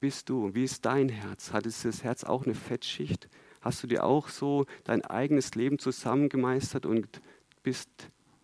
bist 0.00 0.28
du, 0.30 0.52
wie 0.54 0.64
ist 0.64 0.84
dein 0.86 1.08
Herz? 1.08 1.52
Hat 1.52 1.66
dieses 1.66 2.02
Herz 2.02 2.24
auch 2.24 2.46
eine 2.46 2.54
Fettschicht? 2.54 3.28
Hast 3.60 3.80
du 3.84 3.86
dir 3.86 4.02
auch 4.02 4.28
so 4.28 4.66
dein 4.82 5.04
eigenes 5.04 5.54
Leben 5.54 5.78
zusammengemeistert 5.78 6.84
und 6.84 7.20
bist 7.62 7.88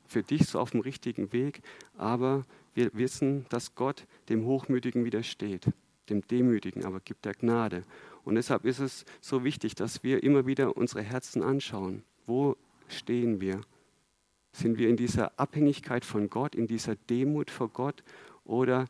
für 0.06 0.22
dich 0.22 0.46
so 0.46 0.60
auf 0.60 0.70
dem 0.70 0.80
richtigen 0.80 1.32
Weg? 1.32 1.60
Aber 1.96 2.44
wir 2.74 2.90
wissen, 2.94 3.46
dass 3.48 3.74
Gott 3.74 4.06
dem 4.28 4.44
Hochmütigen 4.44 5.04
widersteht, 5.04 5.66
dem 6.08 6.26
Demütigen, 6.26 6.84
aber 6.84 7.00
gibt 7.00 7.26
er 7.26 7.34
Gnade. 7.34 7.84
Und 8.24 8.34
deshalb 8.34 8.64
ist 8.64 8.80
es 8.80 9.04
so 9.20 9.44
wichtig, 9.44 9.74
dass 9.74 10.02
wir 10.02 10.22
immer 10.22 10.46
wieder 10.46 10.76
unsere 10.76 11.02
Herzen 11.02 11.42
anschauen. 11.42 12.02
Wo 12.26 12.56
stehen 12.88 13.40
wir? 13.40 13.60
Sind 14.52 14.78
wir 14.78 14.88
in 14.88 14.96
dieser 14.96 15.38
Abhängigkeit 15.38 16.04
von 16.04 16.30
Gott, 16.30 16.54
in 16.54 16.66
dieser 16.66 16.96
Demut 16.96 17.50
vor 17.50 17.68
Gott 17.68 18.02
oder 18.44 18.86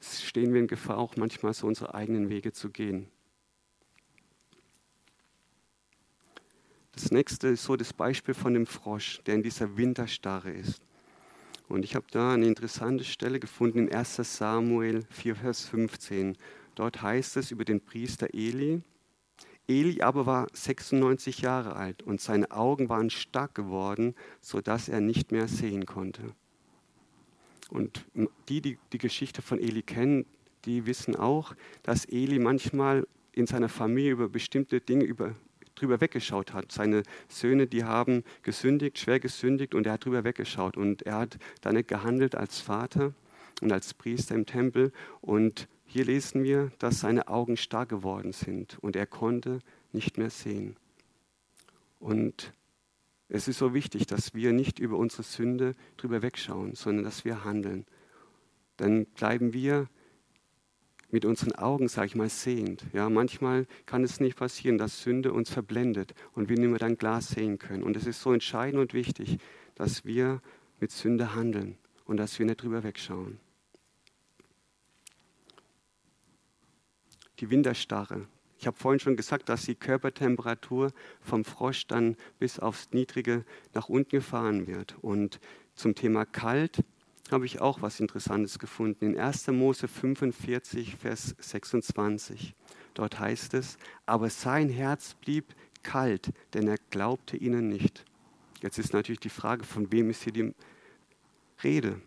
stehen 0.00 0.52
wir 0.52 0.60
in 0.60 0.68
Gefahr, 0.68 0.98
auch 0.98 1.16
manchmal 1.16 1.52
so 1.52 1.66
unsere 1.66 1.94
eigenen 1.94 2.30
Wege 2.30 2.52
zu 2.52 2.70
gehen? 2.70 3.08
Das 6.92 7.10
nächste 7.10 7.48
ist 7.48 7.64
so 7.64 7.76
das 7.76 7.92
Beispiel 7.92 8.34
von 8.34 8.54
dem 8.54 8.66
Frosch, 8.66 9.20
der 9.24 9.34
in 9.34 9.42
dieser 9.42 9.76
Winterstarre 9.76 10.50
ist. 10.50 10.82
Und 11.70 11.84
ich 11.84 11.94
habe 11.94 12.06
da 12.10 12.34
eine 12.34 12.46
interessante 12.46 13.04
Stelle 13.04 13.38
gefunden 13.38 13.78
in 13.78 13.94
1 13.94 14.16
Samuel 14.16 15.04
4, 15.10 15.36
Vers 15.36 15.66
15. 15.66 16.36
Dort 16.74 17.00
heißt 17.00 17.36
es 17.36 17.52
über 17.52 17.64
den 17.64 17.80
Priester 17.80 18.34
Eli, 18.34 18.82
Eli 19.68 20.02
aber 20.02 20.26
war 20.26 20.48
96 20.52 21.42
Jahre 21.42 21.76
alt 21.76 22.02
und 22.02 22.20
seine 22.20 22.50
Augen 22.50 22.88
waren 22.88 23.08
stark 23.08 23.54
geworden, 23.54 24.16
sodass 24.40 24.88
er 24.88 25.00
nicht 25.00 25.30
mehr 25.30 25.46
sehen 25.46 25.86
konnte. 25.86 26.34
Und 27.68 28.04
die, 28.48 28.60
die 28.60 28.76
die 28.92 28.98
Geschichte 28.98 29.40
von 29.40 29.60
Eli 29.60 29.82
kennen, 29.82 30.26
die 30.64 30.86
wissen 30.86 31.14
auch, 31.14 31.54
dass 31.84 32.04
Eli 32.04 32.40
manchmal 32.40 33.06
in 33.30 33.46
seiner 33.46 33.68
Familie 33.68 34.10
über 34.10 34.28
bestimmte 34.28 34.80
Dinge 34.80 35.04
über, 35.04 35.36
drüber 35.80 36.00
weggeschaut 36.00 36.52
hat. 36.52 36.72
Seine 36.72 37.02
Söhne, 37.28 37.66
die 37.66 37.84
haben 37.84 38.24
gesündigt, 38.42 38.98
schwer 38.98 39.20
gesündigt 39.20 39.74
und 39.74 39.86
er 39.86 39.94
hat 39.94 40.04
drüber 40.04 40.24
weggeschaut. 40.24 40.76
Und 40.76 41.02
er 41.02 41.18
hat 41.18 41.38
dann 41.60 41.74
nicht 41.74 41.88
gehandelt 41.88 42.34
als 42.34 42.60
Vater 42.60 43.14
und 43.60 43.72
als 43.72 43.94
Priester 43.94 44.34
im 44.34 44.46
Tempel 44.46 44.92
und 45.20 45.68
hier 45.92 46.04
lesen 46.04 46.44
wir, 46.44 46.70
dass 46.78 47.00
seine 47.00 47.26
Augen 47.26 47.56
stark 47.56 47.88
geworden 47.88 48.32
sind 48.32 48.78
und 48.78 48.94
er 48.94 49.06
konnte 49.06 49.58
nicht 49.92 50.18
mehr 50.18 50.30
sehen. 50.30 50.76
Und 51.98 52.52
es 53.28 53.48
ist 53.48 53.58
so 53.58 53.74
wichtig, 53.74 54.06
dass 54.06 54.32
wir 54.32 54.52
nicht 54.52 54.78
über 54.78 54.96
unsere 54.96 55.24
Sünde 55.24 55.74
drüber 55.96 56.22
wegschauen, 56.22 56.76
sondern 56.76 57.04
dass 57.04 57.24
wir 57.24 57.44
handeln. 57.44 57.86
Dann 58.76 59.04
bleiben 59.06 59.52
wir 59.52 59.88
mit 61.10 61.24
unseren 61.24 61.52
Augen, 61.52 61.88
sage 61.88 62.06
ich 62.06 62.14
mal, 62.14 62.28
sehend. 62.28 62.84
Ja, 62.92 63.08
manchmal 63.10 63.66
kann 63.86 64.04
es 64.04 64.20
nicht 64.20 64.36
passieren, 64.36 64.78
dass 64.78 65.02
Sünde 65.02 65.32
uns 65.32 65.50
verblendet 65.50 66.14
und 66.32 66.48
wir 66.48 66.58
nicht 66.58 66.70
mehr 66.70 66.78
dann 66.78 66.98
klar 66.98 67.20
sehen 67.20 67.58
können. 67.58 67.82
Und 67.82 67.96
es 67.96 68.06
ist 68.06 68.20
so 68.20 68.32
entscheidend 68.32 68.80
und 68.80 68.94
wichtig, 68.94 69.38
dass 69.74 70.04
wir 70.04 70.40
mit 70.78 70.90
Sünde 70.90 71.34
handeln 71.34 71.76
und 72.04 72.16
dass 72.16 72.38
wir 72.38 72.46
nicht 72.46 72.62
drüber 72.62 72.82
wegschauen. 72.82 73.38
die 77.40 77.50
Winterstarre. 77.50 78.26
Ich 78.58 78.66
habe 78.66 78.76
vorhin 78.76 79.00
schon 79.00 79.16
gesagt, 79.16 79.48
dass 79.48 79.64
die 79.64 79.74
Körpertemperatur 79.74 80.92
vom 81.22 81.44
Frosch 81.44 81.86
dann 81.86 82.16
bis 82.38 82.58
aufs 82.58 82.90
Niedrige 82.92 83.44
nach 83.72 83.88
unten 83.88 84.10
gefahren 84.10 84.66
wird. 84.66 84.96
Und 85.00 85.40
zum 85.74 85.94
Thema 85.94 86.26
kalt 86.26 86.84
habe 87.32 87.46
ich 87.46 87.60
auch 87.60 87.82
was 87.82 88.00
Interessantes 88.00 88.58
gefunden. 88.58 89.04
In 89.04 89.18
1. 89.18 89.48
Mose 89.48 89.88
45, 89.88 90.96
Vers 90.96 91.34
26. 91.38 92.54
Dort 92.94 93.18
heißt 93.18 93.54
es, 93.54 93.78
aber 94.06 94.30
sein 94.30 94.68
Herz 94.68 95.14
blieb 95.14 95.54
kalt, 95.82 96.30
denn 96.54 96.68
er 96.68 96.78
glaubte 96.90 97.36
ihnen 97.36 97.68
nicht. 97.68 98.04
Jetzt 98.62 98.78
ist 98.78 98.92
natürlich 98.92 99.20
die 99.20 99.28
Frage, 99.30 99.64
von 99.64 99.90
wem 99.92 100.10
ist 100.10 100.22
hier 100.22 100.32
die 100.32 100.54
Rede? 101.62 102.00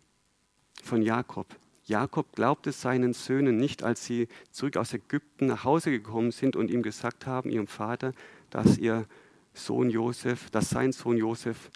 Von 0.84 1.01
Jakob. 1.01 1.48
Jakob 1.86 2.34
glaubte 2.34 2.72
seinen 2.72 3.13
Söhnen 3.13 3.58
nicht, 3.58 3.84
als 3.84 4.06
sie 4.06 4.27
zurück 4.51 4.77
aus 4.77 4.94
Ägypten 4.94 5.48
nach 5.48 5.63
Hause 5.63 5.92
gekommen 5.92 6.32
sind 6.32 6.56
und 6.56 6.72
ihm 6.72 6.82
gesagt 6.82 7.25
haben, 7.25 7.50
ihrem 7.50 7.68
Vater, 7.68 8.13
dass 8.50 8.77
ihr 8.77 9.06
Sohn 9.53 9.89
Josef, 9.89 10.50
dass 10.50 10.70
sein 10.70 10.94
Sohn 10.94 11.18
Josef 11.18 11.70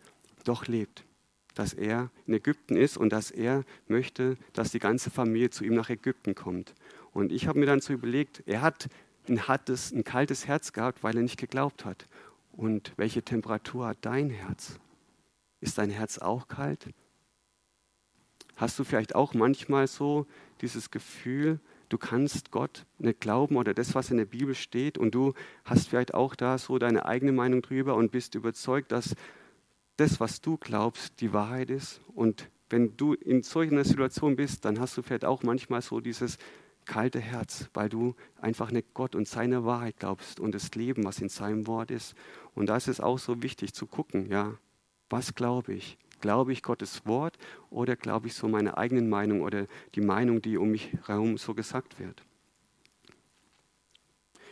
doch 0.43 0.67
lebt, 0.67 1.03
dass 1.57 1.73
er 1.73 2.09
in 2.25 2.33
Ägypten 2.33 2.75
ist 2.75 2.97
und 2.97 3.11
dass 3.11 3.31
er 3.31 3.63
möchte, 3.87 4.37
dass 4.53 4.71
die 4.71 4.79
ganze 4.79 5.09
Familie 5.09 5.49
zu 5.49 5.63
ihm 5.63 5.73
nach 5.73 5.89
Ägypten 5.89 6.35
kommt. 6.35 6.73
Und 7.13 7.31
ich 7.31 7.47
habe 7.47 7.59
mir 7.59 7.65
dann 7.65 7.81
so 7.81 7.93
überlegt, 7.93 8.43
er 8.45 8.61
hat 8.61 8.89
ein, 9.27 9.47
hartes, 9.47 9.91
ein 9.91 10.03
kaltes 10.03 10.47
Herz 10.47 10.73
gehabt, 10.73 11.03
weil 11.03 11.15
er 11.15 11.23
nicht 11.23 11.39
geglaubt 11.39 11.85
hat. 11.85 12.07
Und 12.51 12.93
welche 12.97 13.23
Temperatur 13.23 13.87
hat 13.87 13.97
dein 14.01 14.29
Herz? 14.29 14.79
Ist 15.59 15.77
dein 15.77 15.89
Herz 15.89 16.17
auch 16.17 16.47
kalt? 16.47 16.87
Hast 18.55 18.77
du 18.79 18.83
vielleicht 18.83 19.15
auch 19.15 19.33
manchmal 19.33 19.87
so 19.87 20.25
dieses 20.61 20.89
Gefühl, 20.91 21.59
du 21.89 21.97
kannst 21.97 22.51
Gott 22.51 22.85
nicht 22.97 23.21
glauben 23.21 23.55
oder 23.55 23.73
das, 23.73 23.95
was 23.95 24.11
in 24.11 24.17
der 24.17 24.25
Bibel 24.25 24.55
steht 24.55 24.97
und 24.97 25.13
du 25.13 25.33
hast 25.63 25.87
vielleicht 25.87 26.13
auch 26.13 26.35
da 26.35 26.57
so 26.57 26.77
deine 26.79 27.05
eigene 27.05 27.31
Meinung 27.31 27.61
drüber 27.61 27.95
und 27.95 28.11
bist 28.11 28.35
überzeugt, 28.35 28.91
dass 28.91 29.15
das, 29.97 30.19
was 30.19 30.41
du 30.41 30.57
glaubst, 30.57 31.19
die 31.21 31.33
Wahrheit 31.33 31.69
ist. 31.69 32.01
Und 32.15 32.49
wenn 32.69 32.95
du 32.97 33.13
in 33.13 33.43
solch 33.43 33.71
einer 33.71 33.83
Situation 33.83 34.35
bist, 34.35 34.65
dann 34.65 34.79
hast 34.79 34.97
du 34.97 35.01
vielleicht 35.01 35.25
auch 35.25 35.43
manchmal 35.43 35.81
so 35.81 35.99
dieses 35.99 36.37
kalte 36.85 37.19
Herz, 37.19 37.69
weil 37.73 37.89
du 37.89 38.15
einfach 38.39 38.71
nicht 38.71 38.93
Gott 38.93 39.15
und 39.15 39.27
seine 39.27 39.65
Wahrheit 39.65 39.97
glaubst 39.99 40.39
und 40.39 40.55
das 40.55 40.73
Leben, 40.75 41.03
was 41.03 41.19
in 41.19 41.29
seinem 41.29 41.67
Wort 41.67 41.91
ist. 41.91 42.15
Und 42.55 42.67
da 42.67 42.77
ist 42.77 42.87
es 42.87 43.01
auch 43.01 43.19
so 43.19 43.43
wichtig 43.43 43.73
zu 43.73 43.85
gucken, 43.85 44.29
ja, 44.29 44.53
was 45.09 45.35
glaube 45.35 45.73
ich? 45.73 45.97
Glaube 46.19 46.51
ich 46.51 46.63
Gottes 46.63 47.05
Wort 47.05 47.37
oder 47.69 47.95
glaube 47.95 48.27
ich 48.27 48.33
so 48.33 48.47
meine 48.47 48.77
eigenen 48.77 49.09
Meinung 49.09 49.41
oder 49.41 49.67
die 49.93 50.01
Meinung, 50.01 50.41
die 50.41 50.57
um 50.57 50.71
mich 50.71 50.93
herum 51.05 51.37
so 51.37 51.53
gesagt 51.53 51.99
wird? 51.99 52.23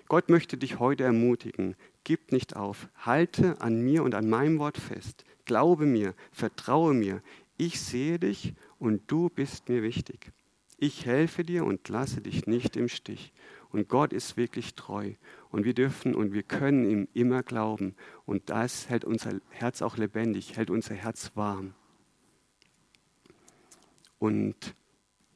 Gott 0.07 0.29
möchte 0.29 0.57
dich 0.57 0.77
heute 0.77 1.03
ermutigen. 1.03 1.75
Gib 2.03 2.31
nicht 2.31 2.55
auf. 2.55 2.89
Halte 2.97 3.59
an 3.61 3.81
mir 3.81 4.03
und 4.03 4.13
an 4.13 4.29
meinem 4.29 4.59
Wort 4.59 4.77
fest. 4.77 5.25
Glaube 5.45 5.85
mir, 5.85 6.13
vertraue 6.31 6.93
mir. 6.93 7.21
Ich 7.57 7.79
sehe 7.79 8.19
dich 8.19 8.53
und 8.79 9.03
du 9.07 9.29
bist 9.29 9.69
mir 9.69 9.81
wichtig. 9.81 10.31
Ich 10.77 11.05
helfe 11.05 11.43
dir 11.43 11.63
und 11.63 11.87
lasse 11.87 12.21
dich 12.21 12.47
nicht 12.47 12.75
im 12.75 12.89
Stich. 12.89 13.31
Und 13.69 13.87
Gott 13.87 14.11
ist 14.11 14.35
wirklich 14.35 14.75
treu. 14.75 15.13
Und 15.49 15.63
wir 15.63 15.73
dürfen 15.73 16.15
und 16.15 16.33
wir 16.33 16.43
können 16.43 16.89
ihm 16.89 17.07
immer 17.13 17.43
glauben. 17.43 17.95
Und 18.25 18.49
das 18.49 18.89
hält 18.89 19.05
unser 19.05 19.39
Herz 19.49 19.81
auch 19.81 19.97
lebendig, 19.97 20.57
hält 20.57 20.69
unser 20.69 20.95
Herz 20.95 21.31
warm. 21.35 21.73
Und 24.19 24.75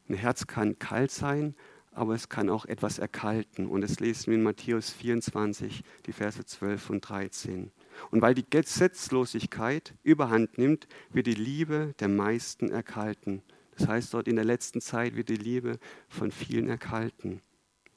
ein 0.09 0.15
Herz 0.15 0.47
kann 0.47 0.79
kalt 0.79 1.11
sein, 1.11 1.55
aber 1.91 2.15
es 2.15 2.29
kann 2.29 2.49
auch 2.49 2.65
etwas 2.65 2.97
erkalten. 2.97 3.67
Und 3.67 3.81
das 3.81 3.99
lesen 3.99 4.27
wir 4.27 4.35
in 4.35 4.43
Matthäus 4.43 4.89
24, 4.89 5.83
die 6.05 6.13
Verse 6.13 6.43
12 6.43 6.89
und 6.89 7.01
13. 7.01 7.71
Und 8.11 8.21
weil 8.21 8.33
die 8.33 8.49
Gesetzlosigkeit 8.49 9.93
überhand 10.03 10.57
nimmt, 10.57 10.87
wird 11.11 11.27
die 11.27 11.33
Liebe 11.33 11.93
der 11.99 12.07
meisten 12.07 12.69
erkalten. 12.69 13.41
Das 13.77 13.87
heißt, 13.87 14.13
dort 14.13 14.27
in 14.27 14.35
der 14.35 14.45
letzten 14.45 14.81
Zeit 14.81 15.15
wird 15.15 15.29
die 15.29 15.35
Liebe 15.35 15.79
von 16.07 16.31
vielen 16.31 16.67
erkalten. 16.67 17.41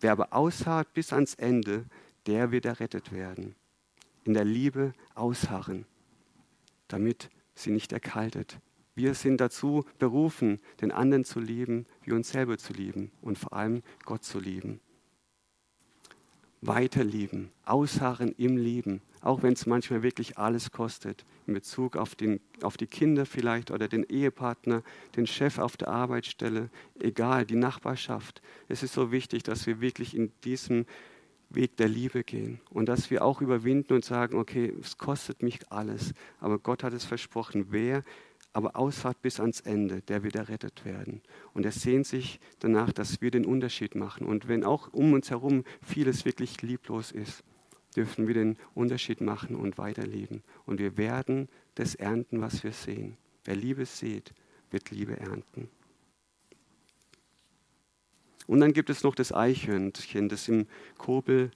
Wer 0.01 0.13
aber 0.13 0.33
ausharrt 0.33 0.95
bis 0.95 1.13
ans 1.13 1.35
Ende, 1.35 1.87
der 2.27 2.53
wird 2.53 2.65
errettet 2.65 3.13
werden. 3.13 3.55
In 4.25 4.35
der 4.35 4.45
Liebe 4.45 4.93
ausharren, 5.15 5.87
damit 6.89 7.31
sie 7.55 7.71
nicht 7.71 7.93
erkaltet. 7.93 8.59
Wir 8.95 9.15
sind 9.15 9.41
dazu 9.41 9.85
berufen, 9.99 10.61
den 10.81 10.93
anderen 10.93 11.25
zu 11.25 11.41
lieben, 11.41 11.87
wie 12.03 12.13
uns 12.13 12.31
selber 12.31 12.59
zu 12.59 12.73
lieben 12.73 13.11
und 13.23 13.39
vor 13.39 13.55
allem 13.55 13.83
Gott 14.05 14.23
zu 14.23 14.39
lieben. 14.39 14.81
Weiterlieben, 16.63 17.51
ausharren 17.65 18.33
im 18.39 18.57
Leben, 18.57 19.03
auch 19.21 19.43
wenn 19.43 19.53
es 19.53 19.67
manchmal 19.67 20.03
wirklich 20.03 20.39
alles 20.39 20.71
kostet, 20.71 21.25
in 21.47 21.55
Bezug 21.55 21.97
auf, 21.97 22.15
den, 22.15 22.41
auf 22.63 22.77
die 22.77 22.87
Kinder 22.87 23.27
vielleicht 23.27 23.73
oder 23.73 23.89
den 23.89 24.05
Ehepartner, 24.05 24.83
den 25.17 25.27
Chef 25.27 25.59
auf 25.59 25.77
der 25.77 25.89
Arbeitsstelle, 25.89 26.71
egal, 27.01 27.47
die 27.47 27.57
Nachbarschaft. 27.57 28.43
Es 28.69 28.83
ist 28.83 28.95
so 28.95 29.11
wichtig, 29.11 29.43
dass 29.43 29.67
wir 29.67 29.81
wirklich 29.81 30.17
in 30.17 30.31
diesem 30.45 30.87
Weg 31.51 31.77
der 31.77 31.89
Liebe 31.89 32.25
gehen 32.25 32.61
und 32.71 32.87
dass 32.87 33.11
wir 33.11 33.25
auch 33.25 33.41
überwinden 33.41 33.93
und 33.93 34.05
sagen, 34.05 34.39
okay, 34.39 34.73
es 34.81 34.99
kostet 34.99 35.43
mich 35.43 35.61
alles, 35.71 36.15
aber 36.41 36.59
Gott 36.59 36.83
hat 36.83 36.93
es 36.93 37.05
versprochen, 37.05 37.67
wer 37.71 38.05
aber 38.53 38.77
ausfahrt 38.77 39.23
bis 39.23 39.41
ans 39.41 39.61
Ende, 39.61 40.03
der 40.03 40.23
wird 40.23 40.37
errettet 40.37 40.85
werden. 40.85 41.23
Und 41.55 41.65
er 41.65 41.73
sehnt 41.73 42.07
sich 42.07 42.39
danach, 42.59 42.93
dass 42.93 43.21
wir 43.21 43.31
den 43.31 43.47
Unterschied 43.47 43.95
machen. 43.95 44.27
Und 44.27 44.49
wenn 44.49 44.65
auch 44.65 44.93
um 44.93 45.13
uns 45.15 45.31
herum 45.31 45.65
vieles 45.83 46.25
wirklich 46.25 46.61
lieblos 46.63 47.13
ist, 47.13 47.45
dürfen 47.97 48.27
wir 48.27 48.35
den 48.35 48.59
Unterschied 48.75 49.21
machen 49.21 49.57
und 49.57 49.79
weiterleben. 49.79 50.43
Und 50.67 50.81
wir 50.81 50.97
werden 50.97 51.49
das 51.75 51.95
ernten, 51.95 52.41
was 52.41 52.63
wir 52.63 52.73
sehen. 52.73 53.17
Wer 53.45 53.57
Liebe 53.57 53.87
sieht, 53.87 54.33
wird 54.71 54.91
Liebe 54.91 55.19
ernten. 55.19 55.69
Und 58.47 58.61
dann 58.61 58.73
gibt 58.73 58.91
es 58.91 59.03
noch 59.03 59.15
das 59.15 59.33
Eichhörnchen, 59.33 60.29
das 60.29 60.49
im 60.49 60.67
Kobel 60.99 61.51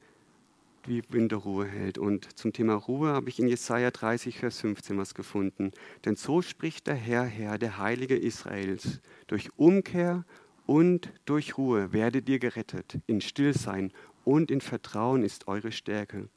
wie 0.89 1.03
Winterruhe 1.09 1.67
hält. 1.67 1.99
Und 1.99 2.39
zum 2.39 2.53
Thema 2.53 2.75
Ruhe 2.75 3.11
habe 3.11 3.29
ich 3.29 3.39
in 3.39 3.49
Jesaja 3.49 3.91
30, 3.91 4.39
Vers 4.39 4.61
15 4.61 4.97
was 4.99 5.15
gefunden. 5.15 5.73
Denn 6.05 6.17
so 6.17 6.43
spricht 6.43 6.87
der 6.87 6.95
Herr, 6.95 7.25
Herr, 7.25 7.59
der 7.59 7.79
Heilige 7.79 8.17
Israels. 8.17 9.01
Durch 9.27 9.51
Umkehr 9.57 10.25
und 10.67 11.13
durch 11.25 11.59
Ruhe 11.59 11.93
werdet 11.93 12.29
ihr 12.29 12.39
gerettet. 12.39 12.99
In 13.07 13.21
Stillsein 13.21 13.93
und 14.25 14.51
in 14.51 14.61
Vertrauen 14.61 15.23
ist 15.23 15.49
eure 15.49 15.73
Stärke. 15.73 16.29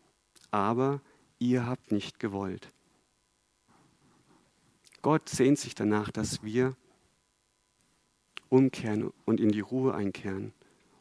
Aber 0.51 1.01
ihr 1.39 1.65
habt 1.65 1.91
nicht 1.91 2.19
gewollt. 2.19 2.69
Gott 5.01 5.29
sehnt 5.29 5.57
sich 5.57 5.75
danach, 5.75 6.11
dass 6.11 6.43
wir 6.43 6.75
umkehren 8.49 9.11
und 9.25 9.39
in 9.39 9.49
die 9.49 9.61
Ruhe 9.61 9.95
einkehren. 9.95 10.53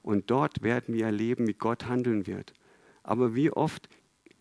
Und 0.03 0.31
dort 0.31 0.63
werden 0.63 0.95
wir 0.95 1.07
erleben, 1.07 1.47
wie 1.49 1.55
Gott 1.55 1.87
handeln 1.87 2.27
wird. 2.27 2.55
Aber 3.09 3.35
wie 3.35 3.51
oft 3.51 3.89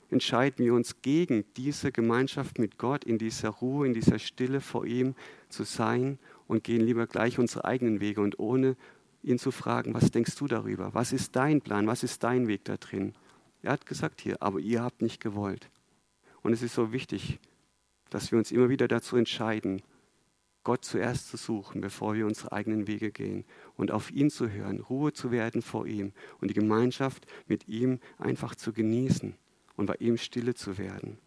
entscheiden 0.10 0.66
wir 0.66 0.74
uns 0.74 1.02
gegen 1.02 1.46
diese 1.56 1.94
Gemeinschaft 1.94 2.60
mit 2.60 2.78
Gott, 2.78 3.06
in 3.06 3.18
dieser 3.18 3.48
Ruhe, 3.48 3.88
in 3.88 3.94
dieser 3.94 4.20
Stille 4.20 4.60
vor 4.60 4.86
ihm 4.86 5.16
zu 5.48 5.64
sein 5.64 6.20
und 6.48 6.66
gehen 6.66 6.82
lieber 6.82 7.08
gleich 7.08 7.40
unsere 7.40 7.64
eigenen 7.64 8.02
Wege 8.02 8.20
und 8.20 8.40
ohne 8.40 8.76
ihn 9.24 9.40
zu 9.40 9.52
fragen, 9.52 9.94
was 9.94 10.12
denkst 10.12 10.36
du 10.36 10.48
darüber? 10.48 10.94
Was 10.94 11.14
ist 11.14 11.38
dein 11.38 11.62
Plan? 11.62 11.88
Was 11.88 12.04
ist 12.04 12.26
dein 12.26 12.50
Weg 12.50 12.66
da 12.66 12.76
drin? 12.76 13.14
Er 13.62 13.72
hat 13.72 13.86
gesagt 13.86 14.20
hier, 14.20 14.42
aber 14.42 14.60
ihr 14.60 14.84
habt 14.84 15.02
nicht 15.02 15.22
gewollt. 15.22 15.70
Und 16.42 16.52
es 16.52 16.62
ist 16.62 16.76
so 16.76 16.92
wichtig, 16.92 17.40
dass 18.10 18.34
wir 18.34 18.38
uns 18.38 18.52
immer 18.52 18.68
wieder 18.68 18.90
dazu 18.90 19.16
entscheiden, 19.16 19.82
Gott 20.68 20.84
zuerst 20.84 21.30
zu 21.30 21.38
suchen, 21.38 21.80
bevor 21.80 22.14
wir 22.16 22.26
unsere 22.26 22.52
eigenen 22.52 22.88
Wege 22.88 23.10
gehen 23.10 23.46
und 23.78 23.90
auf 23.90 24.12
ihn 24.12 24.30
zu 24.30 24.52
hören, 24.52 24.82
Ruhe 24.82 25.14
zu 25.14 25.32
werden 25.32 25.62
vor 25.62 25.88
ihm 25.88 26.12
und 26.42 26.50
die 26.50 26.54
Gemeinschaft 26.54 27.26
mit 27.48 27.70
ihm 27.70 28.02
einfach 28.18 28.54
zu 28.54 28.74
genießen 28.74 29.34
und 29.78 29.86
bei 29.86 29.96
ihm 30.00 30.18
stille 30.18 30.56
zu 30.56 30.78
werden. 30.78 31.20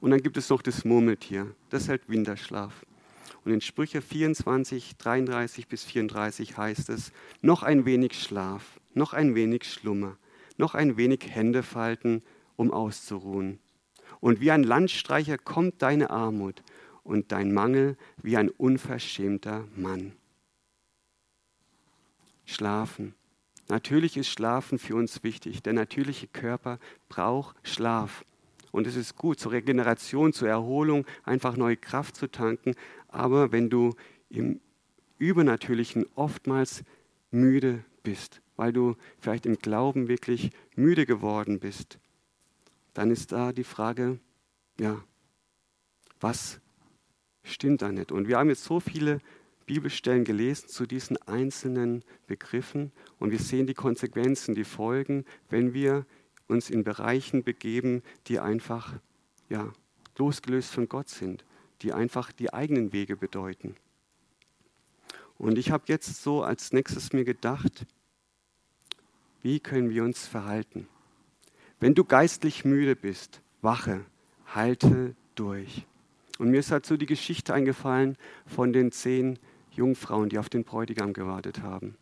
Und 0.00 0.10
dann 0.10 0.20
gibt 0.20 0.36
es 0.36 0.48
noch 0.50 0.60
das 0.60 0.84
Murmeltier, 0.84 1.54
das 1.70 1.86
hält 1.86 2.08
Winterschlaf. 2.08 2.84
Und 3.44 3.52
in 3.52 3.60
Sprüche 3.60 4.02
24, 4.02 4.96
33 4.96 5.68
bis 5.68 5.84
34 5.84 6.56
heißt 6.56 6.88
es, 6.88 7.12
noch 7.40 7.62
ein 7.62 7.84
wenig 7.84 8.20
Schlaf, 8.20 8.80
noch 8.94 9.12
ein 9.12 9.36
wenig 9.36 9.62
Schlummer, 9.62 10.16
noch 10.56 10.74
ein 10.74 10.96
wenig 10.96 11.20
Hände 11.30 11.62
falten, 11.62 12.20
um 12.56 12.72
auszuruhen. 12.72 13.60
Und 14.20 14.40
wie 14.40 14.50
ein 14.50 14.62
Landstreicher 14.62 15.38
kommt 15.38 15.82
deine 15.82 16.10
Armut 16.10 16.62
und 17.04 17.32
dein 17.32 17.52
Mangel 17.52 17.96
wie 18.22 18.36
ein 18.36 18.50
unverschämter 18.50 19.64
Mann. 19.76 20.12
Schlafen. 22.44 23.14
Natürlich 23.68 24.16
ist 24.16 24.28
Schlafen 24.28 24.78
für 24.78 24.96
uns 24.96 25.22
wichtig. 25.22 25.62
Der 25.62 25.74
natürliche 25.74 26.26
Körper 26.26 26.78
braucht 27.08 27.56
Schlaf. 27.62 28.24
Und 28.72 28.86
es 28.86 28.96
ist 28.96 29.16
gut, 29.16 29.38
zur 29.38 29.52
Regeneration, 29.52 30.32
zur 30.32 30.48
Erholung, 30.48 31.06
einfach 31.24 31.56
neue 31.56 31.76
Kraft 31.76 32.16
zu 32.16 32.30
tanken. 32.30 32.74
Aber 33.08 33.52
wenn 33.52 33.70
du 33.70 33.94
im 34.30 34.60
Übernatürlichen 35.18 36.06
oftmals 36.14 36.84
müde 37.30 37.84
bist, 38.02 38.40
weil 38.56 38.72
du 38.72 38.96
vielleicht 39.18 39.46
im 39.46 39.58
Glauben 39.58 40.08
wirklich 40.08 40.50
müde 40.74 41.06
geworden 41.06 41.60
bist, 41.60 41.98
dann 42.98 43.12
ist 43.12 43.30
da 43.30 43.52
die 43.52 43.62
Frage, 43.62 44.18
ja, 44.80 45.00
was 46.18 46.60
stimmt 47.44 47.80
da 47.80 47.92
nicht? 47.92 48.10
Und 48.10 48.26
wir 48.26 48.38
haben 48.38 48.48
jetzt 48.48 48.64
so 48.64 48.80
viele 48.80 49.20
Bibelstellen 49.66 50.24
gelesen 50.24 50.68
zu 50.68 50.84
diesen 50.84 51.16
einzelnen 51.22 52.02
Begriffen 52.26 52.90
und 53.20 53.30
wir 53.30 53.38
sehen 53.38 53.68
die 53.68 53.74
Konsequenzen, 53.74 54.56
die 54.56 54.64
Folgen, 54.64 55.24
wenn 55.48 55.74
wir 55.74 56.06
uns 56.48 56.70
in 56.70 56.82
Bereichen 56.82 57.44
begeben, 57.44 58.02
die 58.26 58.40
einfach 58.40 58.94
ja, 59.48 59.72
losgelöst 60.16 60.72
von 60.72 60.88
Gott 60.88 61.08
sind, 61.08 61.44
die 61.82 61.92
einfach 61.92 62.32
die 62.32 62.52
eigenen 62.52 62.92
Wege 62.92 63.14
bedeuten. 63.14 63.76
Und 65.36 65.56
ich 65.56 65.70
habe 65.70 65.84
jetzt 65.86 66.20
so 66.20 66.42
als 66.42 66.72
nächstes 66.72 67.12
mir 67.12 67.24
gedacht, 67.24 67.86
wie 69.40 69.60
können 69.60 69.90
wir 69.90 70.02
uns 70.02 70.26
verhalten? 70.26 70.88
Wenn 71.80 71.94
du 71.94 72.04
geistlich 72.04 72.64
müde 72.64 72.96
bist, 72.96 73.40
wache, 73.62 74.04
halte 74.46 75.14
durch. 75.36 75.86
Und 76.38 76.50
mir 76.50 76.60
ist 76.60 76.72
dazu 76.72 76.96
die 76.96 77.06
Geschichte 77.06 77.54
eingefallen 77.54 78.16
von 78.46 78.72
den 78.72 78.90
zehn 78.90 79.38
Jungfrauen, 79.70 80.28
die 80.28 80.38
auf 80.38 80.48
den 80.48 80.64
Bräutigam 80.64 81.12
gewartet 81.12 81.62
haben. 81.62 81.96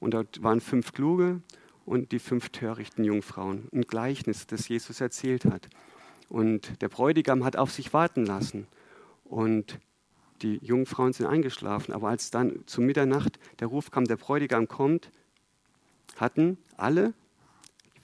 Und 0.00 0.14
dort 0.14 0.42
waren 0.42 0.60
fünf 0.60 0.92
kluge 0.92 1.40
und 1.86 2.10
die 2.10 2.18
fünf 2.18 2.48
törichten 2.48 3.04
Jungfrauen. 3.04 3.68
Ein 3.72 3.82
Gleichnis, 3.82 4.48
das 4.48 4.66
Jesus 4.66 5.00
erzählt 5.00 5.44
hat. 5.44 5.68
Und 6.28 6.82
der 6.82 6.88
Bräutigam 6.88 7.44
hat 7.44 7.56
auf 7.56 7.70
sich 7.70 7.92
warten 7.92 8.26
lassen. 8.26 8.66
Und 9.24 9.78
die 10.42 10.58
Jungfrauen 10.60 11.12
sind 11.12 11.26
eingeschlafen. 11.26 11.94
Aber 11.94 12.08
als 12.08 12.32
dann 12.32 12.66
zu 12.66 12.80
Mitternacht 12.80 13.38
der 13.60 13.68
Ruf 13.68 13.92
kam, 13.92 14.06
der 14.06 14.16
Bräutigam 14.16 14.66
kommt, 14.66 15.12
hatten 16.16 16.58
alle 16.76 17.14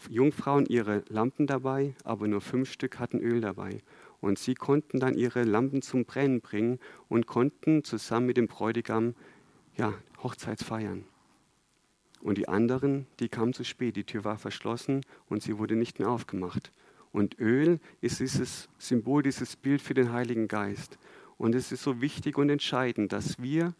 Jungfrauen 0.08 0.66
ihre 0.66 1.04
Lampen 1.08 1.46
dabei, 1.46 1.94
aber 2.04 2.28
nur 2.28 2.40
fünf 2.40 2.70
Stück 2.70 2.98
hatten 2.98 3.18
Öl 3.20 3.40
dabei. 3.40 3.80
Und 4.20 4.38
sie 4.38 4.54
konnten 4.54 5.00
dann 5.00 5.14
ihre 5.14 5.44
Lampen 5.44 5.82
zum 5.82 6.04
Brennen 6.04 6.40
bringen 6.40 6.78
und 7.08 7.26
konnten 7.26 7.84
zusammen 7.84 8.26
mit 8.26 8.36
dem 8.36 8.46
Bräutigam 8.46 9.14
ja, 9.76 9.94
Hochzeit 10.22 10.62
feiern. 10.62 11.04
Und 12.20 12.38
die 12.38 12.48
anderen, 12.48 13.06
die 13.20 13.28
kamen 13.28 13.52
zu 13.52 13.64
spät, 13.64 13.96
die 13.96 14.04
Tür 14.04 14.24
war 14.24 14.38
verschlossen 14.38 15.02
und 15.28 15.42
sie 15.42 15.58
wurde 15.58 15.76
nicht 15.76 15.98
mehr 15.98 16.10
aufgemacht. 16.10 16.72
Und 17.12 17.38
Öl 17.38 17.80
ist 18.00 18.20
dieses 18.20 18.68
Symbol, 18.78 19.22
dieses 19.22 19.56
Bild 19.56 19.80
für 19.80 19.94
den 19.94 20.12
Heiligen 20.12 20.48
Geist. 20.48 20.98
Und 21.36 21.54
es 21.54 21.72
ist 21.72 21.82
so 21.82 22.00
wichtig 22.00 22.36
und 22.36 22.50
entscheidend, 22.50 23.12
dass 23.12 23.40
wir 23.40 23.74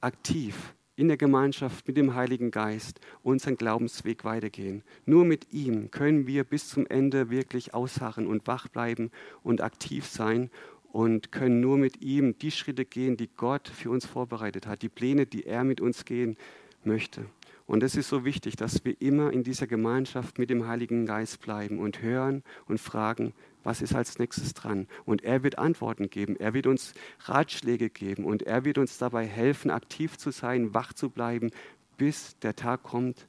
aktiv 0.00 0.74
in 0.96 1.08
der 1.08 1.18
Gemeinschaft 1.18 1.86
mit 1.86 1.96
dem 1.96 2.14
Heiligen 2.14 2.50
Geist 2.50 3.00
unseren 3.22 3.56
Glaubensweg 3.56 4.24
weitergehen. 4.24 4.82
Nur 5.04 5.24
mit 5.24 5.52
ihm 5.52 5.90
können 5.90 6.26
wir 6.26 6.42
bis 6.44 6.68
zum 6.68 6.86
Ende 6.86 7.30
wirklich 7.30 7.74
ausharren 7.74 8.26
und 8.26 8.46
wach 8.46 8.68
bleiben 8.68 9.10
und 9.42 9.60
aktiv 9.60 10.06
sein 10.06 10.50
und 10.92 11.30
können 11.30 11.60
nur 11.60 11.76
mit 11.76 12.00
ihm 12.02 12.38
die 12.38 12.50
Schritte 12.50 12.86
gehen, 12.86 13.18
die 13.18 13.28
Gott 13.36 13.68
für 13.68 13.90
uns 13.90 14.06
vorbereitet 14.06 14.66
hat, 14.66 14.80
die 14.80 14.88
Pläne, 14.88 15.26
die 15.26 15.44
er 15.44 15.62
mit 15.62 15.82
uns 15.82 16.06
gehen 16.06 16.36
möchte. 16.84 17.26
Und 17.66 17.82
es 17.82 17.96
ist 17.96 18.08
so 18.08 18.24
wichtig, 18.24 18.56
dass 18.56 18.84
wir 18.84 19.00
immer 19.00 19.32
in 19.32 19.42
dieser 19.42 19.66
Gemeinschaft 19.66 20.38
mit 20.38 20.50
dem 20.50 20.66
Heiligen 20.66 21.04
Geist 21.04 21.42
bleiben 21.42 21.80
und 21.80 22.00
hören 22.00 22.42
und 22.66 22.80
fragen, 22.80 23.34
was 23.66 23.82
ist 23.82 23.96
als 23.96 24.20
nächstes 24.20 24.54
dran? 24.54 24.86
Und 25.06 25.24
er 25.24 25.42
wird 25.42 25.58
Antworten 25.58 26.08
geben, 26.08 26.36
er 26.36 26.54
wird 26.54 26.68
uns 26.68 26.94
Ratschläge 27.24 27.90
geben 27.90 28.24
und 28.24 28.42
er 28.42 28.64
wird 28.64 28.78
uns 28.78 28.96
dabei 28.96 29.26
helfen, 29.26 29.72
aktiv 29.72 30.16
zu 30.16 30.30
sein, 30.30 30.72
wach 30.72 30.92
zu 30.92 31.10
bleiben, 31.10 31.50
bis 31.96 32.38
der 32.38 32.54
Tag 32.54 32.84
kommt, 32.84 33.26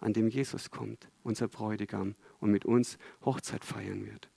an 0.00 0.12
dem 0.12 0.26
Jesus 0.26 0.72
kommt, 0.72 1.08
unser 1.22 1.46
Bräutigam, 1.46 2.16
und 2.40 2.50
mit 2.50 2.64
uns 2.64 2.98
Hochzeit 3.24 3.64
feiern 3.64 4.04
wird. 4.04 4.28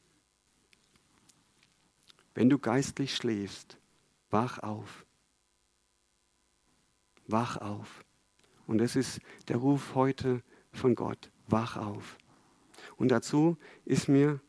Wenn 2.35 2.51
du 2.51 2.59
geistlich 2.59 3.15
schläfst, 3.15 3.79
wach 4.29 4.59
auf. 4.59 5.07
Wach 7.25 7.57
auf. 7.57 8.05
Und 8.67 8.77
das 8.77 8.95
ist 8.95 9.19
der 9.47 9.57
Ruf 9.57 9.95
heute 9.95 10.43
von 10.71 10.93
Gott. 10.93 11.31
Wach 11.47 11.77
auf. 11.77 12.19
Und 12.95 13.09
dazu 13.09 13.57
ist 13.85 14.07
mir 14.07 14.39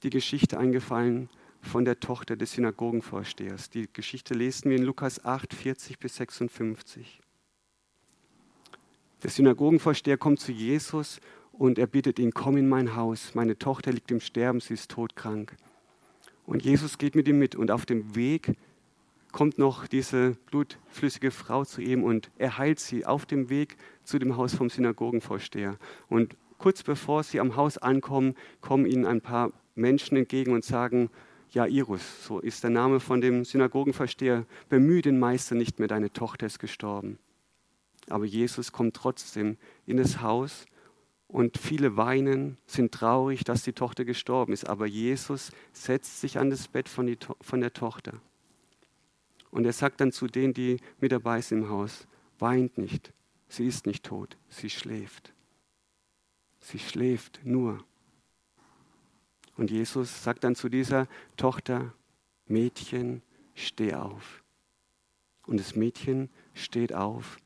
die 0.00 0.10
Geschichte 0.10 0.58
eingefallen 0.58 1.28
von 1.60 1.84
der 1.84 2.00
Tochter 2.00 2.36
des 2.36 2.52
Synagogenvorstehers. 2.52 3.70
Die 3.70 3.88
Geschichte 3.92 4.34
lesen 4.34 4.70
wir 4.70 4.76
in 4.76 4.84
Lukas 4.84 5.24
8, 5.24 5.54
40 5.54 5.98
bis 5.98 6.16
56. 6.16 7.20
Der 9.22 9.30
Synagogenvorsteher 9.30 10.16
kommt 10.16 10.40
zu 10.40 10.52
Jesus 10.52 11.20
und 11.52 11.78
er 11.78 11.88
bittet 11.88 12.18
ihn, 12.18 12.32
komm 12.32 12.56
in 12.56 12.68
mein 12.68 12.94
Haus, 12.94 13.34
meine 13.34 13.58
Tochter 13.58 13.92
liegt 13.92 14.10
im 14.12 14.20
Sterben, 14.20 14.60
sie 14.60 14.74
ist 14.74 14.90
todkrank. 14.90 15.56
Und 16.46 16.64
Jesus 16.64 16.98
geht 16.98 17.14
mit 17.14 17.26
ihm 17.26 17.38
mit 17.38 17.56
und 17.56 17.70
auf 17.70 17.84
dem 17.84 18.14
Weg 18.14 18.56
kommt 19.32 19.58
noch 19.58 19.86
diese 19.86 20.36
blutflüssige 20.50 21.30
Frau 21.30 21.64
zu 21.64 21.82
ihm 21.82 22.02
und 22.02 22.30
er 22.38 22.58
heilt 22.58 22.80
sie 22.80 23.04
auf 23.04 23.26
dem 23.26 23.50
Weg 23.50 23.76
zu 24.04 24.18
dem 24.18 24.36
Haus 24.36 24.54
vom 24.54 24.70
Synagogenvorsteher. 24.70 25.76
Und 26.08 26.36
kurz 26.56 26.82
bevor 26.82 27.22
sie 27.22 27.40
am 27.40 27.56
Haus 27.56 27.76
ankommen, 27.76 28.34
kommen 28.60 28.86
ihnen 28.86 29.04
ein 29.04 29.20
paar 29.20 29.52
Menschen 29.78 30.16
entgegen 30.16 30.52
und 30.52 30.64
sagen, 30.64 31.10
Jairus, 31.50 32.26
so 32.26 32.40
ist 32.40 32.62
der 32.62 32.70
Name 32.70 33.00
von 33.00 33.20
dem 33.20 33.44
Synagogenversteher, 33.44 34.44
bemühe 34.68 35.00
den 35.00 35.18
Meister 35.18 35.54
nicht 35.54 35.78
mehr, 35.78 35.88
deine 35.88 36.12
Tochter 36.12 36.46
ist 36.46 36.58
gestorben. 36.58 37.18
Aber 38.08 38.24
Jesus 38.24 38.72
kommt 38.72 38.94
trotzdem 38.94 39.56
in 39.86 39.96
das 39.96 40.20
Haus 40.20 40.66
und 41.26 41.58
viele 41.58 41.96
weinen, 41.96 42.56
sind 42.66 42.92
traurig, 42.92 43.44
dass 43.44 43.62
die 43.62 43.72
Tochter 43.72 44.04
gestorben 44.04 44.52
ist. 44.52 44.68
Aber 44.68 44.86
Jesus 44.86 45.52
setzt 45.72 46.20
sich 46.20 46.38
an 46.38 46.50
das 46.50 46.68
Bett 46.68 46.88
von, 46.88 47.16
von 47.40 47.60
der 47.60 47.72
Tochter. 47.72 48.20
Und 49.50 49.64
er 49.64 49.72
sagt 49.72 50.00
dann 50.00 50.12
zu 50.12 50.26
denen, 50.26 50.54
die 50.54 50.78
mit 51.00 51.12
dabei 51.12 51.40
sind 51.40 51.62
im 51.62 51.68
Haus, 51.68 52.06
weint 52.38 52.78
nicht, 52.78 53.12
sie 53.48 53.66
ist 53.66 53.86
nicht 53.86 54.04
tot, 54.04 54.36
sie 54.48 54.70
schläft. 54.70 55.32
Sie 56.60 56.78
schläft 56.78 57.40
nur. 57.44 57.84
Und 59.58 59.72
Jesus 59.72 60.22
sagt 60.22 60.44
dann 60.44 60.54
zu 60.54 60.68
dieser 60.68 61.08
Tochter, 61.36 61.92
Mädchen, 62.46 63.22
steh 63.54 63.92
auf. 63.92 64.44
Und 65.46 65.58
das 65.58 65.74
Mädchen 65.74 66.30
steht 66.54 66.92
auf 66.92 67.38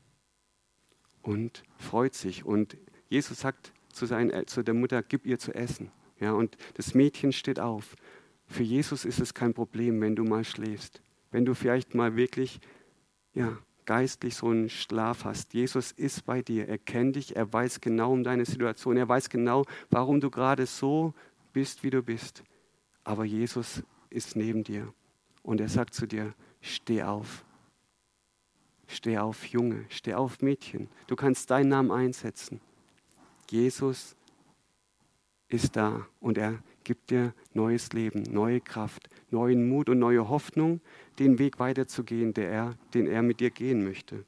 und 1.23 1.63
freut 1.77 2.13
sich. 2.13 2.45
Und 2.45 2.77
Jesus 3.09 3.39
sagt 3.39 3.73
zu, 3.91 4.05
seinen, 4.05 4.45
zu 4.45 4.61
der 4.61 4.75
Mutter, 4.75 5.01
gib 5.01 5.25
ihr 5.25 5.39
zu 5.39 5.53
essen. 5.55 5.91
Ja, 6.19 6.33
und 6.33 6.55
das 6.75 6.93
Mädchen 6.93 7.33
steht 7.33 7.59
auf. 7.59 7.95
Für 8.45 8.63
Jesus 8.63 9.05
ist 9.05 9.19
es 9.19 9.33
kein 9.33 9.55
Problem, 9.55 9.99
wenn 9.99 10.15
du 10.15 10.23
mal 10.23 10.43
schläfst. 10.43 11.01
Wenn 11.31 11.45
du 11.45 11.55
vielleicht 11.55 11.95
mal 11.95 12.15
wirklich 12.15 12.59
ja, 13.33 13.57
geistlich 13.85 14.35
so 14.35 14.49
einen 14.49 14.69
Schlaf 14.69 15.25
hast. 15.25 15.55
Jesus 15.55 15.91
ist 15.91 16.25
bei 16.25 16.43
dir, 16.43 16.67
er 16.67 16.77
kennt 16.77 17.15
dich, 17.15 17.35
er 17.35 17.51
weiß 17.51 17.81
genau 17.81 18.13
um 18.13 18.23
deine 18.23 18.45
Situation, 18.45 18.97
er 18.97 19.09
weiß 19.09 19.29
genau, 19.29 19.65
warum 19.89 20.21
du 20.21 20.29
gerade 20.29 20.67
so 20.67 21.15
bist, 21.53 21.83
wie 21.83 21.89
du 21.89 22.01
bist. 22.01 22.43
Aber 23.03 23.25
Jesus 23.25 23.83
ist 24.09 24.35
neben 24.35 24.63
dir 24.63 24.93
und 25.41 25.61
er 25.61 25.69
sagt 25.69 25.93
zu 25.93 26.07
dir, 26.07 26.33
steh 26.61 27.03
auf. 27.03 27.45
Steh 28.87 29.17
auf, 29.17 29.45
Junge, 29.45 29.85
steh 29.89 30.13
auf, 30.13 30.41
Mädchen. 30.41 30.89
Du 31.07 31.15
kannst 31.15 31.49
deinen 31.49 31.69
Namen 31.69 31.91
einsetzen. 31.91 32.59
Jesus 33.49 34.15
ist 35.47 35.75
da 35.75 36.07
und 36.19 36.37
er 36.37 36.61
gibt 36.83 37.11
dir 37.11 37.33
neues 37.53 37.93
Leben, 37.93 38.23
neue 38.23 38.59
Kraft, 38.59 39.09
neuen 39.29 39.69
Mut 39.69 39.89
und 39.89 39.99
neue 39.99 40.27
Hoffnung, 40.27 40.81
den 41.19 41.39
Weg 41.39 41.59
weiterzugehen, 41.59 42.33
der 42.33 42.49
er, 42.49 42.77
den 42.93 43.07
er 43.07 43.21
mit 43.21 43.39
dir 43.39 43.51
gehen 43.51 43.83
möchte. 43.83 44.25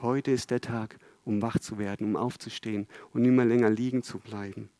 Heute 0.00 0.30
ist 0.30 0.50
der 0.50 0.60
Tag, 0.60 0.98
um 1.24 1.40
wach 1.42 1.58
zu 1.58 1.78
werden, 1.78 2.06
um 2.06 2.16
aufzustehen 2.16 2.86
und 3.12 3.22
nicht 3.22 3.32
mehr 3.32 3.44
länger 3.44 3.70
liegen 3.70 4.02
zu 4.02 4.18
bleiben. 4.18 4.70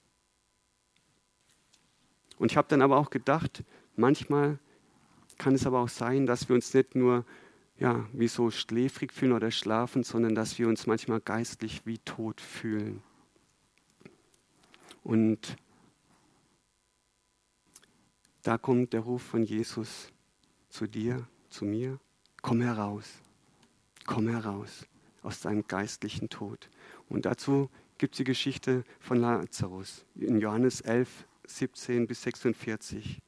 Und 2.38 2.52
ich 2.52 2.56
habe 2.56 2.68
dann 2.68 2.82
aber 2.82 2.96
auch 2.96 3.10
gedacht, 3.10 3.64
manchmal 3.96 4.58
kann 5.38 5.54
es 5.54 5.66
aber 5.66 5.80
auch 5.80 5.88
sein, 5.88 6.26
dass 6.26 6.48
wir 6.48 6.54
uns 6.54 6.72
nicht 6.74 6.94
nur 6.94 7.24
ja, 7.78 8.06
wie 8.12 8.28
so 8.28 8.50
schläfrig 8.50 9.12
fühlen 9.12 9.32
oder 9.32 9.50
schlafen, 9.50 10.02
sondern 10.02 10.34
dass 10.34 10.58
wir 10.58 10.68
uns 10.68 10.86
manchmal 10.86 11.20
geistlich 11.20 11.84
wie 11.84 11.98
tot 11.98 12.40
fühlen. 12.40 13.02
Und 15.04 15.56
da 18.42 18.58
kommt 18.58 18.92
der 18.92 19.00
Ruf 19.00 19.22
von 19.22 19.42
Jesus 19.42 20.10
zu 20.68 20.86
dir, 20.86 21.26
zu 21.48 21.64
mir. 21.64 21.98
Komm 22.42 22.60
heraus, 22.60 23.10
komm 24.06 24.28
heraus 24.28 24.86
aus 25.22 25.40
deinem 25.40 25.66
geistlichen 25.66 26.28
Tod. 26.28 26.70
Und 27.08 27.26
dazu 27.26 27.70
gibt 27.98 28.14
es 28.14 28.18
die 28.18 28.24
Geschichte 28.24 28.84
von 29.00 29.18
Lazarus 29.18 30.04
in 30.14 30.40
Johannes 30.40 30.80
11, 30.80 31.26
17 31.46 32.06
bis 32.06 32.22
46. 32.22 33.22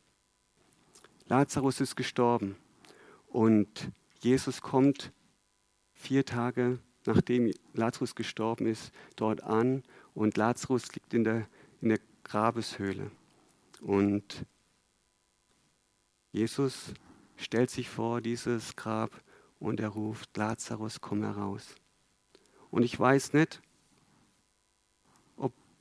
Lazarus 1.26 1.80
ist 1.80 1.96
gestorben 1.96 2.56
und 3.28 3.90
Jesus 4.20 4.60
kommt 4.60 5.12
vier 5.92 6.24
Tage 6.24 6.78
nachdem 7.08 7.52
Lazarus 7.72 8.14
gestorben 8.14 8.66
ist, 8.66 8.92
dort 9.16 9.42
an 9.42 9.82
und 10.14 10.36
Lazarus 10.36 10.94
liegt 10.94 11.14
in 11.14 11.24
der, 11.24 11.48
in 11.80 11.88
der 11.88 12.00
Grabeshöhle. 12.22 13.10
Und 13.80 14.44
Jesus 16.30 16.92
stellt 17.36 17.70
sich 17.70 17.88
vor 17.88 18.20
dieses 18.20 18.76
Grab 18.76 19.10
und 19.58 19.80
er 19.80 19.88
ruft, 19.88 20.36
Lazarus, 20.36 21.00
komm 21.00 21.22
heraus. 21.22 21.74
Und 22.70 22.82
ich 22.82 22.98
weiß 22.98 23.32
nicht, 23.32 23.60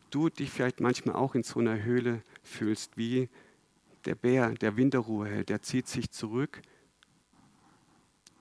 du 0.10 0.30
dich 0.30 0.50
vielleicht 0.50 0.80
manchmal 0.80 1.16
auch 1.16 1.36
in 1.36 1.44
so 1.44 1.60
einer 1.60 1.84
Höhle 1.84 2.22
fühlst, 2.44 2.98
wie 2.98 3.30
der 4.06 4.16
Bär, 4.16 4.54
der 4.54 4.78
Winterruhe 4.78 5.28
hält. 5.28 5.50
Der 5.50 5.62
zieht 5.62 5.88
sich 5.88 6.12
zurück, 6.12 6.62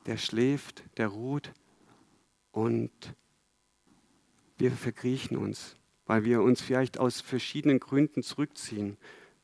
der 0.07 0.17
schläft, 0.17 0.85
der 0.97 1.09
ruht 1.09 1.53
und 2.53 2.93
wir 4.59 4.73
verkriechen 4.73 5.37
uns, 5.37 5.77
weil 6.07 6.25
wir 6.25 6.43
uns 6.43 6.61
vielleicht 6.61 6.99
aus 6.99 7.21
verschiedenen 7.21 7.81
Gründen 7.81 8.23
zurückziehen 8.23 8.97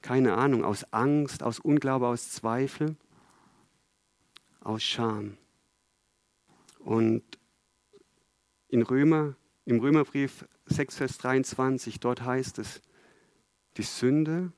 keine 0.02 0.34
Ahnung, 0.34 0.64
aus 0.64 0.92
Angst, 0.92 1.42
aus 1.42 1.60
Unglaube, 1.60 2.08
aus 2.08 2.32
Zweifel, 2.32 2.96
aus 4.60 4.82
Scham. 4.82 5.38
Und 6.80 7.22
in 8.68 8.82
Römer, 8.82 9.36
im 9.64 9.78
Römerbrief 9.78 10.44
6, 10.66 10.96
Vers 10.96 11.18
23, 11.18 12.00
dort 12.00 12.22
heißt 12.22 12.58
es, 12.58 12.80
die 13.76 13.82
Sünde 13.82 14.52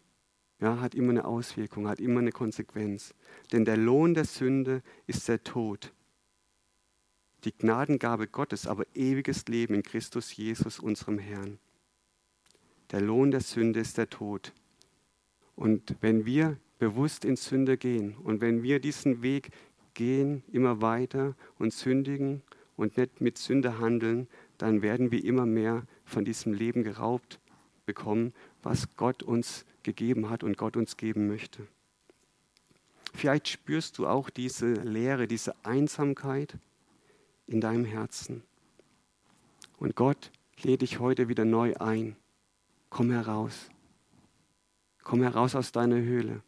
ja, 0.60 0.80
hat 0.80 0.94
immer 0.94 1.10
eine 1.10 1.24
Auswirkung, 1.24 1.88
hat 1.88 2.00
immer 2.00 2.20
eine 2.20 2.32
Konsequenz. 2.32 3.14
Denn 3.52 3.64
der 3.64 3.76
Lohn 3.76 4.14
der 4.14 4.24
Sünde 4.24 4.82
ist 5.06 5.28
der 5.28 5.42
Tod. 5.42 5.92
Die 7.44 7.52
Gnadengabe 7.52 8.26
Gottes, 8.28 8.66
aber 8.66 8.84
ewiges 8.94 9.46
Leben 9.46 9.74
in 9.74 9.82
Christus 9.82 10.34
Jesus, 10.34 10.78
unserem 10.78 11.18
Herrn. 11.18 11.58
Der 12.90 13.00
Lohn 13.00 13.30
der 13.30 13.40
Sünde 13.40 13.80
ist 13.80 13.98
der 13.98 14.08
Tod. 14.08 14.52
Und 15.54 15.96
wenn 16.00 16.24
wir 16.24 16.58
bewusst 16.78 17.24
in 17.24 17.36
Sünde 17.36 17.76
gehen 17.76 18.16
und 18.16 18.40
wenn 18.40 18.62
wir 18.62 18.80
diesen 18.80 19.22
Weg 19.22 19.50
gehen, 19.94 20.42
immer 20.50 20.80
weiter 20.80 21.36
und 21.58 21.72
sündigen 21.72 22.42
und 22.76 22.96
nicht 22.96 23.20
mit 23.20 23.38
Sünde 23.38 23.78
handeln, 23.78 24.28
dann 24.58 24.82
werden 24.82 25.10
wir 25.10 25.24
immer 25.24 25.46
mehr 25.46 25.86
von 26.04 26.24
diesem 26.24 26.52
Leben 26.52 26.84
geraubt 26.84 27.38
bekommen, 27.86 28.32
was 28.62 28.96
Gott 28.96 29.22
uns 29.22 29.64
gegeben 29.82 30.30
hat 30.30 30.42
und 30.42 30.56
Gott 30.56 30.76
uns 30.76 30.96
geben 30.96 31.28
möchte. 31.28 31.66
Vielleicht 33.12 33.48
spürst 33.48 33.98
du 33.98 34.06
auch 34.06 34.30
diese 34.30 34.72
Leere, 34.72 35.28
diese 35.28 35.54
Einsamkeit 35.64 36.58
in 37.46 37.60
deinem 37.60 37.84
Herzen. 37.84 38.42
Und 39.78 39.94
Gott 39.94 40.30
lädt 40.62 40.82
dich 40.82 40.98
heute 40.98 41.28
wieder 41.28 41.44
neu 41.44 41.74
ein. 41.76 42.16
Komm 42.90 43.10
heraus. 43.10 43.68
Komm 45.02 45.22
heraus 45.22 45.54
aus 45.54 45.72
deiner 45.72 45.96
Höhle. 45.96 46.42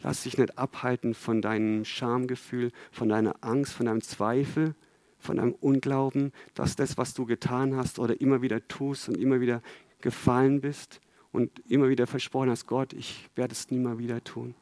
Lass 0.00 0.24
dich 0.24 0.36
nicht 0.36 0.58
abhalten 0.58 1.14
von 1.14 1.40
deinem 1.40 1.84
Schamgefühl, 1.84 2.70
von 2.92 3.08
deiner 3.08 3.36
Angst, 3.40 3.72
von 3.72 3.86
deinem 3.86 4.02
Zweifel, 4.02 4.74
von 5.24 5.36
deinem 5.36 5.54
Unglauben, 5.54 6.32
dass 6.54 6.76
das, 6.76 6.96
was 6.98 7.14
du 7.14 7.24
getan 7.24 7.76
hast 7.76 7.98
oder 7.98 8.20
immer 8.20 8.42
wieder 8.42 8.66
tust 8.68 9.08
und 9.08 9.16
immer 9.16 9.40
wieder 9.40 9.62
gefallen 10.00 10.60
bist 10.60 11.00
und 11.32 11.58
immer 11.68 11.88
wieder 11.88 12.06
versprochen 12.06 12.50
hast, 12.50 12.66
Gott, 12.66 12.92
ich 12.92 13.28
werde 13.34 13.52
es 13.52 13.70
nie 13.70 13.78
mal 13.78 13.98
wieder 13.98 14.22
tun. 14.22 14.54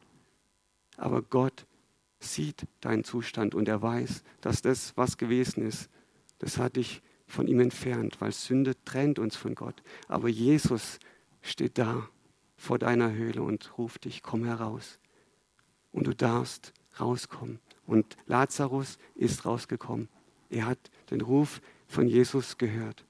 Aber 0.97 1.23
Gott 1.23 1.67
sieht 2.21 2.67
deinen 2.81 3.05
Zustand 3.05 3.55
und 3.55 3.69
er 3.69 3.83
weiß, 3.83 4.23
dass 4.41 4.63
das, 4.63 4.97
was 4.97 5.19
gewesen 5.19 5.67
ist, 5.67 5.91
das 6.39 6.59
hat 6.59 6.77
dich 6.77 7.03
von 7.27 7.49
ihm 7.49 7.61
entfernt, 7.61 8.21
weil 8.21 8.33
Sünde 8.33 8.75
trennt 8.85 9.19
uns 9.19 9.37
von 9.37 9.55
Gott. 9.55 9.83
Aber 10.07 10.29
Jesus 10.29 11.01
steht 11.41 11.79
da 11.79 12.09
vor 12.57 12.79
deiner 12.79 13.13
Höhle 13.13 13.43
und 13.43 13.77
ruft 13.79 14.05
dich, 14.05 14.23
komm 14.23 14.45
heraus. 14.45 15.01
Und 15.91 16.07
du 16.07 16.15
darfst 16.15 16.73
rauskommen. 17.01 17.59
Und 17.87 18.17
Lazarus 18.27 18.99
ist 19.15 19.45
rausgekommen. 19.45 20.09
Er 20.53 20.67
hat 20.67 20.79
den 21.11 21.23
Ruf 21.23 21.61
von 21.89 22.07
Jesus 22.07 22.59
gehört. 22.59 23.05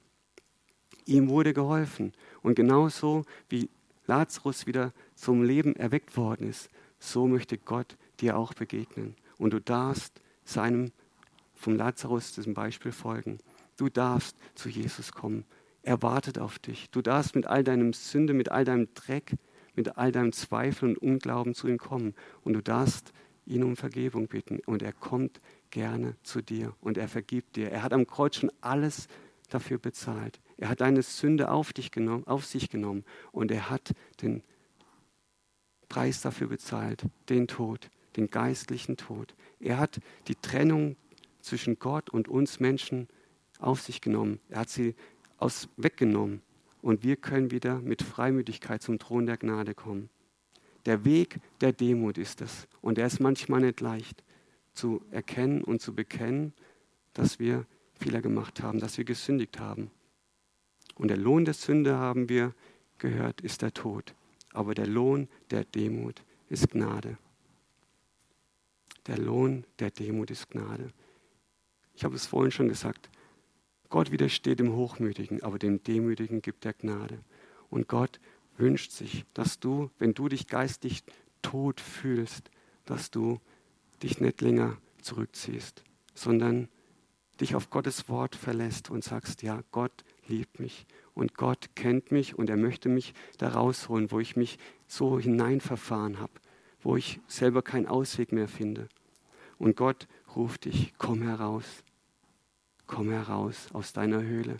Ihm 1.06 1.28
wurde 1.28 1.52
geholfen. 1.52 2.12
Und 2.42 2.54
genauso 2.54 3.24
wie 3.48 3.68
Lazarus 4.06 4.66
wieder 4.66 4.92
zum 5.16 5.42
Leben 5.42 5.74
erweckt 5.74 6.16
worden 6.16 6.48
ist, 6.48 6.70
so 7.00 7.26
möchte 7.26 7.58
Gott 7.58 7.96
dir 8.20 8.38
auch 8.38 8.54
begegnen. 8.54 9.16
Und 9.38 9.52
du 9.52 9.60
darfst 9.60 10.20
seinem, 10.44 10.92
vom 11.54 11.74
Lazarus, 11.76 12.32
diesem 12.32 12.54
Beispiel 12.54 12.92
folgen. 12.92 13.38
Du 13.76 13.88
darfst 13.88 14.36
zu 14.54 14.68
Jesus 14.68 15.10
kommen. 15.10 15.44
Er 15.82 16.00
wartet 16.00 16.38
auf 16.38 16.60
dich. 16.60 16.90
Du 16.90 17.02
darfst 17.02 17.34
mit 17.34 17.46
all 17.46 17.64
deinem 17.64 17.92
Sünde, 17.92 18.34
mit 18.34 18.50
all 18.50 18.64
deinem 18.64 18.88
Dreck, 18.94 19.34
mit 19.74 19.96
all 19.98 20.12
deinem 20.12 20.32
Zweifel 20.32 20.90
und 20.90 20.98
Unglauben 20.98 21.54
zu 21.54 21.66
ihm 21.66 21.78
kommen. 21.78 22.14
Und 22.44 22.52
du 22.52 22.62
darfst 22.62 23.12
ihn 23.46 23.64
um 23.64 23.74
Vergebung 23.74 24.28
bitten. 24.28 24.60
Und 24.64 24.82
er 24.82 24.92
kommt 24.92 25.40
gerne 25.72 26.14
zu 26.22 26.40
dir 26.40 26.74
und 26.80 26.96
er 26.96 27.08
vergibt 27.08 27.56
dir. 27.56 27.72
Er 27.72 27.82
hat 27.82 27.92
am 27.92 28.06
Kreuz 28.06 28.36
schon 28.36 28.52
alles 28.60 29.08
dafür 29.48 29.78
bezahlt. 29.78 30.40
Er 30.56 30.68
hat 30.68 30.80
deine 30.80 31.02
Sünde 31.02 31.50
auf, 31.50 31.72
dich 31.72 31.90
genommen, 31.90 32.24
auf 32.28 32.44
sich 32.44 32.68
genommen 32.68 33.04
und 33.32 33.50
er 33.50 33.68
hat 33.68 33.92
den 34.20 34.44
Preis 35.88 36.20
dafür 36.20 36.46
bezahlt, 36.46 37.04
den 37.28 37.48
Tod, 37.48 37.90
den 38.16 38.30
geistlichen 38.30 38.96
Tod. 38.96 39.34
Er 39.58 39.78
hat 39.78 40.00
die 40.28 40.36
Trennung 40.36 40.96
zwischen 41.40 41.78
Gott 41.78 42.08
und 42.10 42.28
uns 42.28 42.60
Menschen 42.60 43.08
auf 43.58 43.80
sich 43.80 44.00
genommen. 44.00 44.40
Er 44.48 44.60
hat 44.60 44.70
sie 44.70 44.94
aus, 45.38 45.68
weggenommen. 45.76 46.42
Und 46.82 47.04
wir 47.04 47.16
können 47.16 47.50
wieder 47.50 47.80
mit 47.80 48.02
Freimütigkeit 48.02 48.82
zum 48.82 48.98
Thron 48.98 49.26
der 49.26 49.36
Gnade 49.36 49.74
kommen. 49.74 50.08
Der 50.86 51.04
Weg 51.04 51.40
der 51.60 51.72
Demut 51.72 52.18
ist 52.18 52.40
es. 52.40 52.66
Und 52.80 52.98
er 52.98 53.06
ist 53.06 53.20
manchmal 53.20 53.60
nicht 53.60 53.80
leicht 53.80 54.24
zu 54.74 55.04
erkennen 55.10 55.62
und 55.62 55.80
zu 55.80 55.94
bekennen, 55.94 56.52
dass 57.12 57.38
wir 57.38 57.66
Fehler 57.94 58.22
gemacht 58.22 58.62
haben, 58.62 58.80
dass 58.80 58.98
wir 58.98 59.04
gesündigt 59.04 59.58
haben. 59.58 59.90
Und 60.94 61.08
der 61.08 61.16
Lohn 61.16 61.44
der 61.44 61.54
Sünde, 61.54 61.96
haben 61.96 62.28
wir 62.28 62.54
gehört, 62.98 63.40
ist 63.40 63.62
der 63.62 63.72
Tod. 63.72 64.14
Aber 64.52 64.74
der 64.74 64.86
Lohn 64.86 65.28
der 65.50 65.64
Demut 65.64 66.22
ist 66.48 66.70
Gnade. 66.70 67.16
Der 69.06 69.18
Lohn 69.18 69.64
der 69.78 69.90
Demut 69.90 70.30
ist 70.30 70.50
Gnade. 70.50 70.92
Ich 71.94 72.04
habe 72.04 72.14
es 72.14 72.26
vorhin 72.26 72.52
schon 72.52 72.68
gesagt. 72.68 73.10
Gott 73.88 74.10
widersteht 74.10 74.58
dem 74.58 74.74
Hochmütigen, 74.74 75.42
aber 75.42 75.58
dem 75.58 75.82
Demütigen 75.82 76.40
gibt 76.40 76.64
er 76.64 76.72
Gnade. 76.72 77.20
Und 77.68 77.88
Gott 77.88 78.20
wünscht 78.56 78.92
sich, 78.92 79.24
dass 79.34 79.60
du, 79.60 79.90
wenn 79.98 80.14
du 80.14 80.28
dich 80.28 80.46
geistig 80.46 81.02
tot 81.42 81.80
fühlst, 81.80 82.50
dass 82.84 83.10
du 83.10 83.40
dich 84.02 84.20
nicht 84.20 84.40
länger 84.40 84.76
zurückziehst, 85.00 85.84
sondern 86.14 86.68
dich 87.40 87.54
auf 87.54 87.70
Gottes 87.70 88.08
Wort 88.08 88.36
verlässt 88.36 88.90
und 88.90 89.02
sagst, 89.04 89.42
ja, 89.42 89.62
Gott 89.72 90.04
liebt 90.26 90.60
mich 90.60 90.86
und 91.14 91.34
Gott 91.34 91.70
kennt 91.74 92.12
mich 92.12 92.38
und 92.38 92.50
er 92.50 92.56
möchte 92.56 92.88
mich 92.88 93.14
da 93.38 93.48
rausholen, 93.48 94.10
wo 94.10 94.20
ich 94.20 94.36
mich 94.36 94.58
so 94.86 95.18
hineinverfahren 95.18 96.20
habe, 96.20 96.32
wo 96.80 96.96
ich 96.96 97.20
selber 97.26 97.62
keinen 97.62 97.86
Ausweg 97.86 98.32
mehr 98.32 98.48
finde. 98.48 98.88
Und 99.58 99.76
Gott 99.76 100.08
ruft 100.34 100.64
dich, 100.64 100.94
komm 100.98 101.22
heraus, 101.22 101.84
komm 102.86 103.10
heraus 103.10 103.68
aus 103.72 103.92
deiner 103.92 104.22
Höhle 104.22 104.58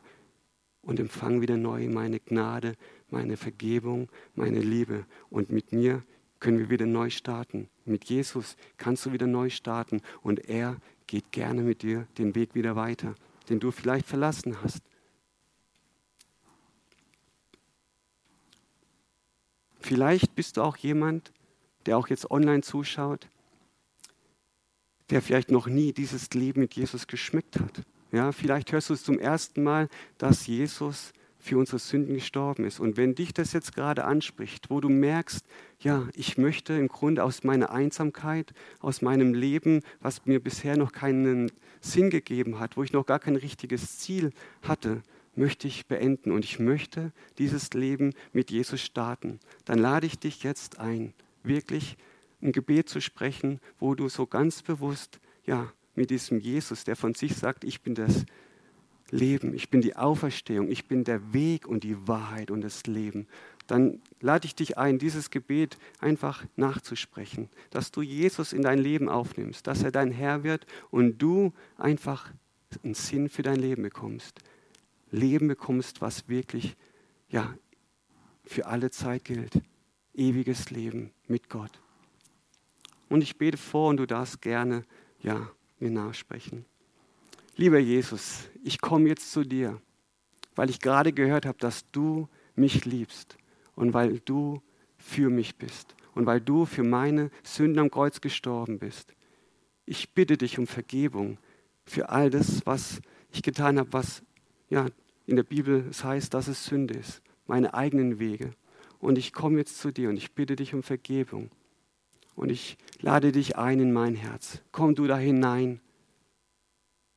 und 0.82 0.98
empfang 0.98 1.40
wieder 1.40 1.56
neu 1.56 1.88
meine 1.88 2.20
Gnade, 2.20 2.74
meine 3.08 3.36
Vergebung, 3.36 4.10
meine 4.34 4.60
Liebe. 4.60 5.06
Und 5.30 5.50
mit 5.50 5.72
mir 5.72 6.02
können 6.42 6.58
wir 6.58 6.70
wieder 6.70 6.86
neu 6.86 7.08
starten. 7.08 7.68
Mit 7.84 8.06
Jesus 8.06 8.56
kannst 8.76 9.06
du 9.06 9.12
wieder 9.12 9.28
neu 9.28 9.48
starten 9.48 10.02
und 10.22 10.48
er 10.48 10.76
geht 11.06 11.30
gerne 11.30 11.62
mit 11.62 11.82
dir 11.82 12.08
den 12.18 12.34
Weg 12.34 12.56
wieder 12.56 12.74
weiter, 12.74 13.14
den 13.48 13.60
du 13.60 13.70
vielleicht 13.70 14.06
verlassen 14.06 14.60
hast. 14.60 14.82
Vielleicht 19.78 20.34
bist 20.34 20.56
du 20.56 20.62
auch 20.62 20.76
jemand, 20.76 21.32
der 21.86 21.96
auch 21.96 22.08
jetzt 22.08 22.28
online 22.28 22.62
zuschaut, 22.62 23.28
der 25.10 25.22
vielleicht 25.22 25.52
noch 25.52 25.68
nie 25.68 25.92
dieses 25.92 26.28
Leben 26.30 26.60
mit 26.60 26.74
Jesus 26.74 27.06
geschmeckt 27.06 27.60
hat. 27.60 27.82
Ja, 28.10 28.32
vielleicht 28.32 28.72
hörst 28.72 28.90
du 28.90 28.94
es 28.94 29.04
zum 29.04 29.20
ersten 29.20 29.62
Mal, 29.62 29.88
dass 30.18 30.48
Jesus 30.48 31.12
für 31.42 31.58
unsere 31.58 31.80
Sünden 31.80 32.14
gestorben 32.14 32.64
ist. 32.64 32.78
Und 32.78 32.96
wenn 32.96 33.16
dich 33.16 33.34
das 33.34 33.52
jetzt 33.52 33.74
gerade 33.74 34.04
anspricht, 34.04 34.70
wo 34.70 34.80
du 34.80 34.88
merkst, 34.88 35.44
ja, 35.80 36.08
ich 36.14 36.38
möchte 36.38 36.72
im 36.74 36.86
Grunde 36.86 37.24
aus 37.24 37.42
meiner 37.42 37.72
Einsamkeit, 37.72 38.54
aus 38.78 39.02
meinem 39.02 39.34
Leben, 39.34 39.82
was 40.00 40.24
mir 40.24 40.38
bisher 40.38 40.76
noch 40.76 40.92
keinen 40.92 41.50
Sinn 41.80 42.10
gegeben 42.10 42.60
hat, 42.60 42.76
wo 42.76 42.84
ich 42.84 42.92
noch 42.92 43.06
gar 43.06 43.18
kein 43.18 43.34
richtiges 43.34 43.98
Ziel 43.98 44.30
hatte, 44.62 45.02
möchte 45.34 45.66
ich 45.66 45.86
beenden 45.86 46.30
und 46.30 46.44
ich 46.44 46.60
möchte 46.60 47.12
dieses 47.38 47.72
Leben 47.72 48.14
mit 48.32 48.52
Jesus 48.52 48.80
starten, 48.80 49.40
dann 49.64 49.78
lade 49.78 50.06
ich 50.06 50.20
dich 50.20 50.44
jetzt 50.44 50.78
ein, 50.78 51.12
wirklich 51.42 51.96
ein 52.40 52.52
Gebet 52.52 52.88
zu 52.88 53.00
sprechen, 53.00 53.58
wo 53.80 53.96
du 53.96 54.08
so 54.08 54.26
ganz 54.26 54.62
bewusst, 54.62 55.18
ja, 55.44 55.72
mit 55.96 56.10
diesem 56.10 56.38
Jesus, 56.38 56.84
der 56.84 56.94
von 56.94 57.14
sich 57.14 57.34
sagt, 57.34 57.64
ich 57.64 57.82
bin 57.82 57.94
das 57.94 58.24
Leben, 59.12 59.54
ich 59.54 59.68
bin 59.68 59.82
die 59.82 59.94
Auferstehung, 59.94 60.70
ich 60.70 60.86
bin 60.88 61.04
der 61.04 61.34
Weg 61.34 61.68
und 61.68 61.84
die 61.84 62.08
Wahrheit 62.08 62.50
und 62.50 62.62
das 62.62 62.86
Leben, 62.86 63.28
dann 63.66 64.00
lade 64.20 64.46
ich 64.46 64.54
dich 64.54 64.78
ein, 64.78 64.98
dieses 64.98 65.30
Gebet 65.30 65.78
einfach 66.00 66.44
nachzusprechen, 66.56 67.48
dass 67.70 67.90
du 67.90 68.02
Jesus 68.02 68.52
in 68.52 68.62
dein 68.62 68.78
Leben 68.78 69.08
aufnimmst, 69.08 69.66
dass 69.66 69.82
er 69.82 69.92
dein 69.92 70.10
Herr 70.10 70.42
wird 70.42 70.66
und 70.90 71.18
du 71.18 71.52
einfach 71.76 72.32
einen 72.82 72.94
Sinn 72.94 73.28
für 73.28 73.42
dein 73.42 73.60
Leben 73.60 73.82
bekommst. 73.82 74.40
Leben 75.10 75.46
bekommst, 75.46 76.00
was 76.00 76.28
wirklich 76.28 76.74
ja, 77.28 77.54
für 78.44 78.66
alle 78.66 78.90
Zeit 78.90 79.24
gilt. 79.24 79.60
Ewiges 80.14 80.70
Leben 80.70 81.10
mit 81.28 81.50
Gott. 81.50 81.80
Und 83.10 83.22
ich 83.22 83.36
bete 83.36 83.58
vor 83.58 83.90
und 83.90 83.98
du 83.98 84.06
darfst 84.06 84.40
gerne 84.40 84.84
ja, 85.20 85.50
mir 85.78 85.90
nachsprechen. 85.90 86.64
Lieber 87.56 87.78
Jesus, 87.78 88.48
ich 88.64 88.80
komme 88.80 89.08
jetzt 89.08 89.30
zu 89.30 89.44
dir, 89.44 89.80
weil 90.54 90.70
ich 90.70 90.80
gerade 90.80 91.12
gehört 91.12 91.44
habe, 91.44 91.58
dass 91.58 91.90
du 91.90 92.28
mich 92.54 92.86
liebst 92.86 93.36
und 93.74 93.92
weil 93.92 94.20
du 94.20 94.62
für 94.96 95.28
mich 95.28 95.56
bist 95.56 95.94
und 96.14 96.24
weil 96.24 96.40
du 96.40 96.64
für 96.64 96.82
meine 96.82 97.30
Sünden 97.42 97.78
am 97.78 97.90
Kreuz 97.90 98.22
gestorben 98.22 98.78
bist. 98.78 99.14
Ich 99.84 100.14
bitte 100.14 100.38
dich 100.38 100.58
um 100.58 100.66
Vergebung 100.66 101.38
für 101.84 102.08
all 102.08 102.30
das, 102.30 102.64
was 102.64 103.02
ich 103.30 103.42
getan 103.42 103.78
habe, 103.78 103.92
was 103.92 104.22
ja 104.70 104.86
in 105.26 105.36
der 105.36 105.42
Bibel 105.42 105.86
es 105.90 106.04
heißt, 106.04 106.32
dass 106.32 106.48
es 106.48 106.64
Sünde 106.64 106.94
ist, 106.94 107.20
meine 107.46 107.74
eigenen 107.74 108.18
Wege. 108.18 108.52
Und 108.98 109.18
ich 109.18 109.34
komme 109.34 109.58
jetzt 109.58 109.78
zu 109.78 109.90
dir 109.90 110.08
und 110.08 110.16
ich 110.16 110.32
bitte 110.32 110.56
dich 110.56 110.72
um 110.72 110.82
Vergebung. 110.82 111.50
Und 112.34 112.50
ich 112.50 112.78
lade 113.00 113.30
dich 113.30 113.58
ein 113.58 113.78
in 113.78 113.92
mein 113.92 114.14
Herz. 114.14 114.62
Komm 114.72 114.94
du 114.94 115.06
da 115.06 115.18
hinein 115.18 115.80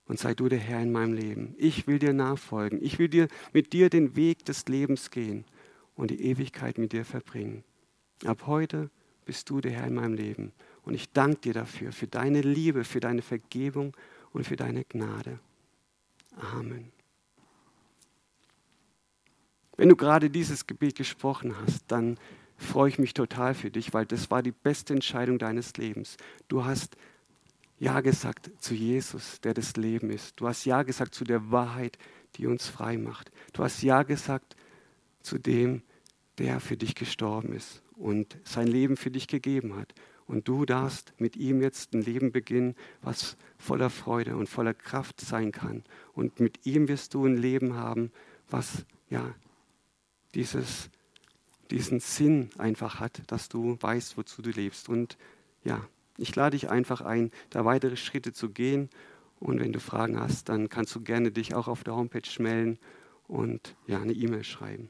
und 0.07 0.19
sei 0.19 0.33
du 0.33 0.49
der 0.49 0.59
Herr 0.59 0.81
in 0.81 0.91
meinem 0.91 1.13
Leben. 1.13 1.55
Ich 1.57 1.87
will 1.87 1.99
dir 1.99 2.13
nachfolgen. 2.13 2.79
Ich 2.81 2.99
will 2.99 3.09
dir 3.09 3.27
mit 3.53 3.73
dir 3.73 3.89
den 3.89 4.15
Weg 4.15 4.45
des 4.45 4.67
Lebens 4.67 5.09
gehen 5.11 5.45
und 5.95 6.11
die 6.11 6.21
Ewigkeit 6.21 6.77
mit 6.77 6.93
dir 6.93 7.05
verbringen. 7.05 7.63
Ab 8.23 8.45
heute 8.45 8.89
bist 9.25 9.49
du 9.49 9.61
der 9.61 9.71
Herr 9.71 9.87
in 9.87 9.95
meinem 9.95 10.13
Leben. 10.13 10.51
Und 10.83 10.93
ich 10.93 11.11
danke 11.11 11.41
dir 11.41 11.53
dafür, 11.53 11.91
für 11.91 12.07
deine 12.07 12.41
Liebe, 12.41 12.83
für 12.83 12.99
deine 12.99 13.23
Vergebung 13.23 13.95
und 14.31 14.45
für 14.45 14.55
deine 14.55 14.85
Gnade. 14.85 15.39
Amen. 16.37 16.91
Wenn 19.77 19.89
du 19.89 19.95
gerade 19.95 20.29
dieses 20.29 20.67
Gebet 20.67 20.95
gesprochen 20.95 21.55
hast, 21.59 21.83
dann 21.87 22.17
freue 22.57 22.89
ich 22.89 22.99
mich 22.99 23.13
total 23.13 23.53
für 23.53 23.71
dich, 23.71 23.93
weil 23.93 24.05
das 24.05 24.31
war 24.31 24.41
die 24.41 24.51
beste 24.51 24.93
Entscheidung 24.93 25.39
deines 25.39 25.75
Lebens. 25.75 26.17
Du 26.47 26.63
hast 26.63 26.95
ja 27.77 28.01
gesagt 28.01 28.51
zu 28.59 28.73
Jesus, 28.73 29.41
der 29.41 29.53
das 29.53 29.75
Leben 29.75 30.09
ist. 30.09 30.39
Du 30.39 30.47
hast 30.47 30.65
Ja 30.65 30.83
gesagt 30.83 31.13
zu 31.13 31.23
der 31.23 31.51
Wahrheit, 31.51 31.97
die 32.35 32.47
uns 32.47 32.67
frei 32.67 32.97
macht. 32.97 33.31
Du 33.53 33.63
hast 33.63 33.81
Ja 33.81 34.03
gesagt 34.03 34.55
zu 35.21 35.37
dem, 35.37 35.81
der 36.37 36.59
für 36.59 36.77
dich 36.77 36.95
gestorben 36.95 37.53
ist 37.53 37.81
und 37.95 38.37
sein 38.43 38.67
Leben 38.67 38.97
für 38.97 39.11
dich 39.11 39.27
gegeben 39.27 39.75
hat. 39.75 39.93
Und 40.27 40.47
du 40.47 40.65
darfst 40.65 41.13
mit 41.19 41.35
ihm 41.35 41.61
jetzt 41.61 41.93
ein 41.93 42.01
Leben 42.01 42.31
beginnen, 42.31 42.75
was 43.01 43.37
voller 43.57 43.89
Freude 43.89 44.35
und 44.35 44.49
voller 44.49 44.73
Kraft 44.73 45.21
sein 45.21 45.51
kann. 45.51 45.83
Und 46.13 46.39
mit 46.39 46.65
ihm 46.65 46.87
wirst 46.87 47.13
du 47.13 47.25
ein 47.25 47.37
Leben 47.37 47.75
haben, 47.75 48.11
was 48.49 48.85
ja 49.09 49.35
dieses, 50.33 50.89
diesen 51.69 51.99
Sinn 51.99 52.49
einfach 52.57 52.99
hat, 52.99 53.21
dass 53.27 53.49
du 53.49 53.77
weißt, 53.79 54.17
wozu 54.17 54.41
du 54.41 54.49
lebst. 54.49 54.89
Und 54.89 55.17
ja, 55.63 55.87
ich 56.17 56.35
lade 56.35 56.57
dich 56.57 56.69
einfach 56.69 57.01
ein, 57.01 57.31
da 57.49 57.65
weitere 57.65 57.97
Schritte 57.97 58.33
zu 58.33 58.49
gehen. 58.49 58.89
Und 59.39 59.59
wenn 59.59 59.73
du 59.73 59.79
Fragen 59.79 60.19
hast, 60.19 60.49
dann 60.49 60.69
kannst 60.69 60.95
du 60.95 61.01
gerne 61.01 61.31
dich 61.31 61.53
auch 61.55 61.67
auf 61.67 61.83
der 61.83 61.95
Homepage 61.95 62.41
melden 62.41 62.79
und 63.27 63.75
ja, 63.87 64.01
eine 64.01 64.13
E-Mail 64.13 64.43
schreiben. 64.43 64.89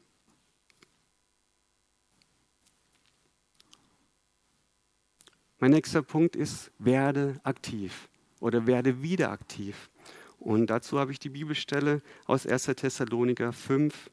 Mein 5.57 5.71
nächster 5.71 6.03
Punkt 6.03 6.35
ist, 6.35 6.71
werde 6.77 7.39
aktiv 7.43 8.09
oder 8.39 8.67
werde 8.67 9.01
wieder 9.01 9.31
aktiv. 9.31 9.89
Und 10.37 10.67
dazu 10.67 10.99
habe 10.99 11.11
ich 11.11 11.17
die 11.17 11.29
Bibelstelle 11.29 12.01
aus 12.25 12.45
1. 12.45 12.65
Thessaloniker 12.65 13.51
5, 13.51 14.11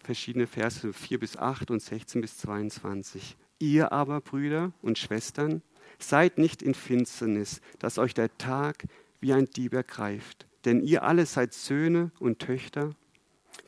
verschiedene 0.00 0.46
Verse 0.46 0.92
4 0.92 1.20
bis 1.20 1.36
8 1.36 1.70
und 1.70 1.80
16 1.80 2.20
bis 2.20 2.36
22. 2.38 3.36
Ihr 3.60 3.92
aber, 3.92 4.20
Brüder 4.20 4.72
und 4.82 4.98
Schwestern, 4.98 5.62
Seid 6.00 6.38
nicht 6.38 6.62
in 6.62 6.74
Finsternis, 6.74 7.60
dass 7.78 7.98
euch 7.98 8.14
der 8.14 8.36
Tag 8.38 8.84
wie 9.20 9.32
ein 9.32 9.46
Dieb 9.46 9.74
ergreift. 9.74 10.46
Denn 10.64 10.82
ihr 10.82 11.02
alle 11.02 11.26
seid 11.26 11.54
Söhne 11.54 12.10
und 12.18 12.38
Töchter 12.38 12.94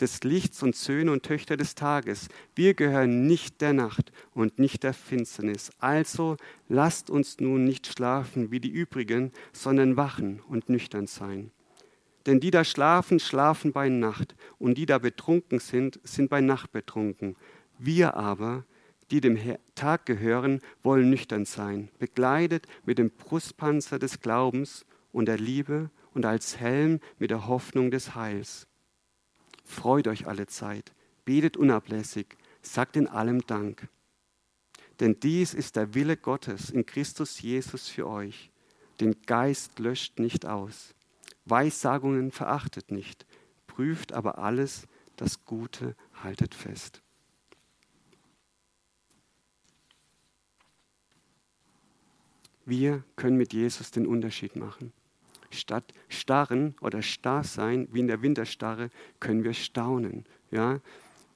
des 0.00 0.22
Lichts 0.24 0.62
und 0.62 0.74
Söhne 0.74 1.12
und 1.12 1.22
Töchter 1.22 1.56
des 1.56 1.74
Tages. 1.74 2.28
Wir 2.54 2.74
gehören 2.74 3.26
nicht 3.26 3.60
der 3.60 3.72
Nacht 3.72 4.12
und 4.34 4.58
nicht 4.58 4.82
der 4.82 4.94
Finsternis. 4.94 5.70
Also 5.78 6.36
lasst 6.68 7.10
uns 7.10 7.40
nun 7.40 7.64
nicht 7.64 7.86
schlafen 7.86 8.50
wie 8.50 8.60
die 8.60 8.70
übrigen, 8.70 9.32
sondern 9.52 9.96
wachen 9.96 10.40
und 10.48 10.68
nüchtern 10.68 11.06
sein. 11.06 11.50
Denn 12.26 12.40
die 12.40 12.50
da 12.50 12.64
schlafen, 12.64 13.18
schlafen 13.18 13.72
bei 13.72 13.88
Nacht, 13.88 14.34
und 14.58 14.78
die 14.78 14.86
da 14.86 14.98
betrunken 14.98 15.58
sind, 15.58 15.98
sind 16.04 16.30
bei 16.30 16.40
Nacht 16.40 16.72
betrunken. 16.72 17.36
Wir 17.78 18.16
aber, 18.16 18.64
die 19.12 19.20
dem 19.20 19.38
Tag 19.74 20.06
gehören, 20.06 20.60
wollen 20.82 21.10
nüchtern 21.10 21.44
sein, 21.44 21.90
bekleidet 21.98 22.66
mit 22.84 22.98
dem 22.98 23.10
Brustpanzer 23.10 23.98
des 23.98 24.20
Glaubens 24.20 24.86
und 25.12 25.26
der 25.26 25.38
Liebe 25.38 25.90
und 26.14 26.24
als 26.24 26.58
Helm 26.58 26.98
mit 27.18 27.30
der 27.30 27.46
Hoffnung 27.46 27.90
des 27.90 28.14
Heils. 28.14 28.66
Freut 29.64 30.08
euch 30.08 30.26
alle 30.26 30.46
Zeit, 30.46 30.92
betet 31.26 31.58
unablässig, 31.58 32.38
sagt 32.62 32.96
in 32.96 33.06
allem 33.06 33.46
Dank. 33.46 33.86
Denn 34.98 35.20
dies 35.20 35.52
ist 35.52 35.76
der 35.76 35.94
Wille 35.94 36.16
Gottes 36.16 36.70
in 36.70 36.86
Christus 36.86 37.40
Jesus 37.40 37.88
für 37.88 38.08
euch. 38.08 38.50
Den 39.00 39.20
Geist 39.26 39.78
löscht 39.78 40.18
nicht 40.20 40.46
aus. 40.46 40.94
Weissagungen 41.44 42.30
verachtet 42.30 42.90
nicht, 42.90 43.26
prüft 43.66 44.12
aber 44.12 44.38
alles, 44.38 44.86
das 45.16 45.44
Gute 45.44 45.96
haltet 46.22 46.54
fest. 46.54 47.02
Wir 52.64 53.02
können 53.16 53.36
mit 53.36 53.52
Jesus 53.52 53.90
den 53.90 54.06
Unterschied 54.06 54.56
machen. 54.56 54.92
Statt 55.50 55.92
starren 56.08 56.74
oder 56.80 57.02
starr 57.02 57.44
sein, 57.44 57.88
wie 57.92 58.00
in 58.00 58.06
der 58.06 58.22
Winterstarre, 58.22 58.90
können 59.20 59.44
wir 59.44 59.52
staunen. 59.52 60.24
Ja? 60.50 60.80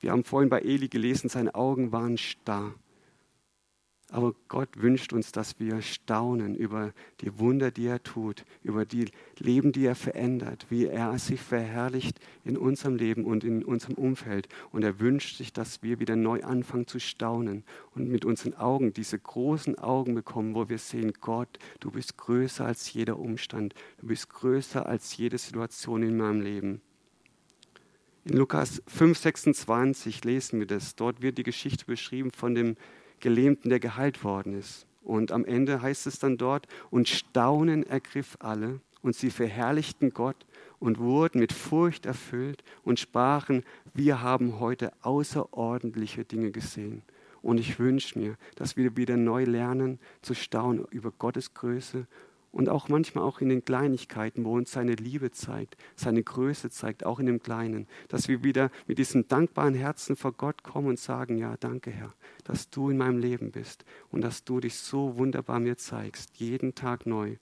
Wir 0.01 0.13
haben 0.13 0.25
vorhin 0.25 0.49
bei 0.49 0.61
Eli 0.61 0.89
gelesen, 0.89 1.29
seine 1.29 1.55
Augen 1.55 1.93
waren 1.93 2.17
starr. 2.17 2.75
Aber 4.09 4.35
Gott 4.49 4.69
wünscht 4.77 5.13
uns, 5.13 5.33
dass 5.33 5.59
wir 5.59 5.83
staunen 5.83 6.55
über 6.55 6.93
die 7.23 7.41
Wunder, 7.41 7.73
die 7.73 7.87
er 7.87 8.03
tut, 8.05 8.45
über 8.63 8.85
die 8.85 9.07
Leben, 9.39 9.73
die 9.73 9.85
er 9.85 9.97
verändert, 9.97 10.67
wie 10.71 10.87
er 10.87 11.19
sich 11.19 11.41
verherrlicht 11.41 12.21
in 12.45 12.57
unserem 12.57 12.95
Leben 12.95 13.25
und 13.25 13.43
in 13.43 13.65
unserem 13.65 13.97
Umfeld. 13.97 14.49
Und 14.71 14.85
er 14.85 15.01
wünscht 15.01 15.37
sich, 15.37 15.53
dass 15.53 15.83
wir 15.83 15.99
wieder 15.99 16.15
neu 16.15 16.45
anfangen 16.45 16.87
zu 16.87 17.01
staunen 17.01 17.65
und 17.97 18.09
mit 18.09 18.25
unseren 18.25 18.55
Augen 18.55 18.93
diese 18.93 19.19
großen 19.19 19.77
Augen 19.77 20.15
bekommen, 20.15 20.55
wo 20.55 20.69
wir 20.69 20.79
sehen, 20.79 21.13
Gott, 21.21 21.59
du 21.81 21.91
bist 21.91 22.17
größer 22.17 22.65
als 22.65 22.93
jeder 22.93 23.19
Umstand, 23.19 23.75
du 23.99 24.07
bist 24.07 24.29
größer 24.31 24.87
als 24.87 25.17
jede 25.17 25.39
Situation 25.39 26.05
in 26.05 26.17
meinem 26.17 26.43
Leben. 26.43 26.81
In 28.25 28.37
Lukas 28.37 28.83
5, 28.87 29.19
26 29.19 30.25
lesen 30.25 30.61
wir 30.61 30.67
das. 30.67 30.95
Dort 30.95 31.23
wird 31.23 31.39
die 31.39 31.45
Geschichte 31.45 31.85
beschrieben 31.87 32.31
von 32.31 32.55
dem 32.55 32.77
Gelähmten, 33.21 33.71
der 33.71 33.81
geheilt 33.81 34.25
worden 34.25 34.59
ist. 34.59 34.87
Und 35.03 35.31
am 35.33 35.45
Ende 35.45 35.83
heißt 35.83 36.07
es 36.07 36.19
dann 36.19 36.37
dort, 36.37 36.67
und 36.91 37.09
Staunen 37.09 37.85
ergriff 37.85 38.37
alle, 38.41 38.81
und 39.03 39.15
sie 39.15 39.31
verherrlichten 39.31 40.11
Gott 40.11 40.47
und 40.81 40.99
wurden 40.99 41.39
mit 41.39 41.53
Furcht 41.53 42.07
erfüllt 42.07 42.65
und 42.83 42.99
sprachen, 42.99 43.63
wir 43.95 44.21
haben 44.21 44.59
heute 44.59 44.93
außerordentliche 45.03 46.25
Dinge 46.25 46.51
gesehen. 46.51 47.03
Und 47.41 47.61
ich 47.61 47.79
wünsche 47.79 48.19
mir, 48.19 48.37
dass 48.57 48.77
wir 48.77 48.97
wieder 48.97 49.17
neu 49.17 49.45
lernen 49.45 50.01
zu 50.23 50.35
staunen 50.35 50.85
über 50.91 51.13
Gottes 51.13 51.55
Größe 51.55 52.09
und 52.53 52.69
auch 52.69 52.89
manchmal 52.89 53.25
auch 53.25 53.41
in 53.41 53.49
den 53.49 53.65
Kleinigkeiten, 53.65 54.45
wo 54.45 54.55
uns 54.57 54.73
seine 54.73 54.95
Liebe 54.95 55.31
zeigt, 55.31 55.77
seine 55.95 56.23
Größe 56.23 56.71
zeigt, 56.71 57.05
auch 57.05 57.19
in 57.19 57.27
dem 57.27 57.43
Kleinen, 57.43 57.87
dass 58.09 58.29
wir 58.29 58.43
wieder 58.43 58.71
mit 58.87 58.99
diesem 58.99 59.29
dankbaren 59.29 59.75
Herzen 59.75 60.17
vor 60.17 60.33
Gott 60.33 60.63
kommen 60.63 60.89
und 60.89 60.99
sagen, 60.99 61.39
ja, 61.39 61.57
danke 61.59 61.91
Herr, 61.91 62.15
dass 62.45 62.71
du 62.71 62.91
in 62.91 62.97
meinem 62.97 63.19
Leben 63.19 63.51
bist 63.51 63.85
und 64.11 64.23
dass 64.23 64.45
du 64.45 64.61
dich 64.61 64.77
so 64.77 65.17
wunderbar 65.19 65.61
mir 65.61 65.77
zeigst, 65.77 66.39
jeden 66.39 66.75
Tag 66.75 67.07
neu. 67.07 67.37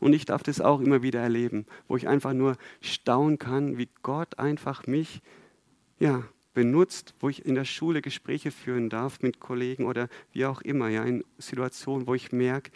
Und 0.00 0.12
ich 0.12 0.24
darf 0.24 0.42
das 0.42 0.60
auch 0.60 0.80
immer 0.80 1.02
wieder 1.02 1.20
erleben, 1.20 1.66
wo 1.88 1.96
ich 1.96 2.08
einfach 2.08 2.32
nur 2.32 2.56
staunen 2.80 3.38
kann, 3.38 3.78
wie 3.78 3.88
Gott 4.02 4.38
einfach 4.38 4.86
mich, 4.86 5.22
ja, 5.98 6.24
benutzt, 6.52 7.14
wo 7.20 7.28
ich 7.28 7.44
in 7.44 7.54
der 7.54 7.64
Schule 7.64 8.00
Gespräche 8.00 8.50
führen 8.50 8.88
darf 8.88 9.20
mit 9.20 9.40
Kollegen 9.40 9.86
oder 9.86 10.08
wie 10.32 10.46
auch 10.46 10.62
immer, 10.62 10.88
ja, 10.88 11.04
in 11.04 11.24
Situationen, 11.38 12.06
wo 12.06 12.14
ich 12.14 12.32
merke, 12.32 12.70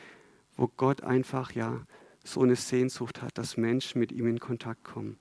wo 0.58 0.68
Gott 0.76 1.02
einfach 1.02 1.52
ja 1.52 1.86
so 2.22 2.42
eine 2.42 2.56
Sehnsucht 2.56 3.22
hat, 3.22 3.38
dass 3.38 3.56
Menschen 3.56 4.00
mit 4.00 4.12
ihm 4.12 4.26
in 4.26 4.40
Kontakt 4.40 4.84
kommen. 4.84 5.18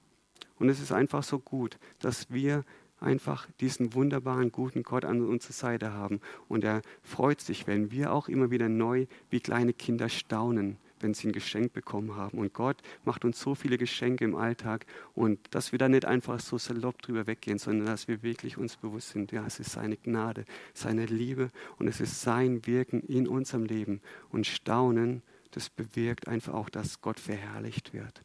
Und 0.60 0.67
es 0.67 0.82
ist 0.82 0.91
einfach 0.91 1.23
so 1.23 1.39
gut, 1.39 1.78
dass 2.00 2.30
wir 2.32 2.65
einfach 3.00 3.47
diesen 3.60 3.93
wunderbaren, 3.93 4.52
guten 4.52 4.82
Gott 4.82 5.06
an 5.06 5.21
unserer 5.21 5.54
Seite 5.54 5.93
haben. 5.93 6.19
Und 6.47 6.63
er 6.63 6.82
freut 7.04 7.39
sich, 7.39 7.67
wenn 7.67 7.91
wir 7.91 8.12
auch 8.12 8.28
immer 8.28 8.50
wieder 8.50 8.67
neu 8.67 9.06
wie 9.30 9.39
kleine 9.39 9.73
Kinder 9.73 10.10
staunen, 10.10 10.78
wenn 11.01 11.13
sie 11.13 11.27
ein 11.27 11.31
Geschenk 11.33 11.73
bekommen 11.73 12.15
haben. 12.15 12.38
Und 12.38 12.53
Gott 12.53 12.77
macht 13.03 13.25
uns 13.25 13.39
so 13.39 13.55
viele 13.55 13.77
Geschenke 13.77 14.25
im 14.25 14.36
Alltag 14.36 14.86
und 15.13 15.39
dass 15.51 15.71
wir 15.71 15.79
da 15.79 15.89
nicht 15.89 16.05
einfach 16.05 16.39
so 16.39 16.57
salopp 16.57 17.01
drüber 17.01 17.27
weggehen, 17.27 17.57
sondern 17.57 17.88
dass 17.88 18.07
wir 18.07 18.23
wirklich 18.23 18.57
uns 18.57 18.77
bewusst 18.77 19.10
sind, 19.10 19.31
ja, 19.31 19.45
es 19.45 19.60
ist 19.60 19.71
seine 19.71 19.97
Gnade, 19.97 20.45
seine 20.73 21.05
Liebe 21.05 21.49
und 21.77 21.88
es 21.88 21.99
ist 22.01 22.21
sein 22.21 22.65
Wirken 22.65 23.01
in 23.01 23.27
unserem 23.27 23.65
Leben. 23.65 24.01
Und 24.29 24.47
staunen, 24.47 25.21
das 25.51 25.69
bewirkt 25.69 26.27
einfach 26.27 26.53
auch, 26.53 26.69
dass 26.69 27.01
Gott 27.01 27.19
verherrlicht 27.19 27.93
wird, 27.93 28.21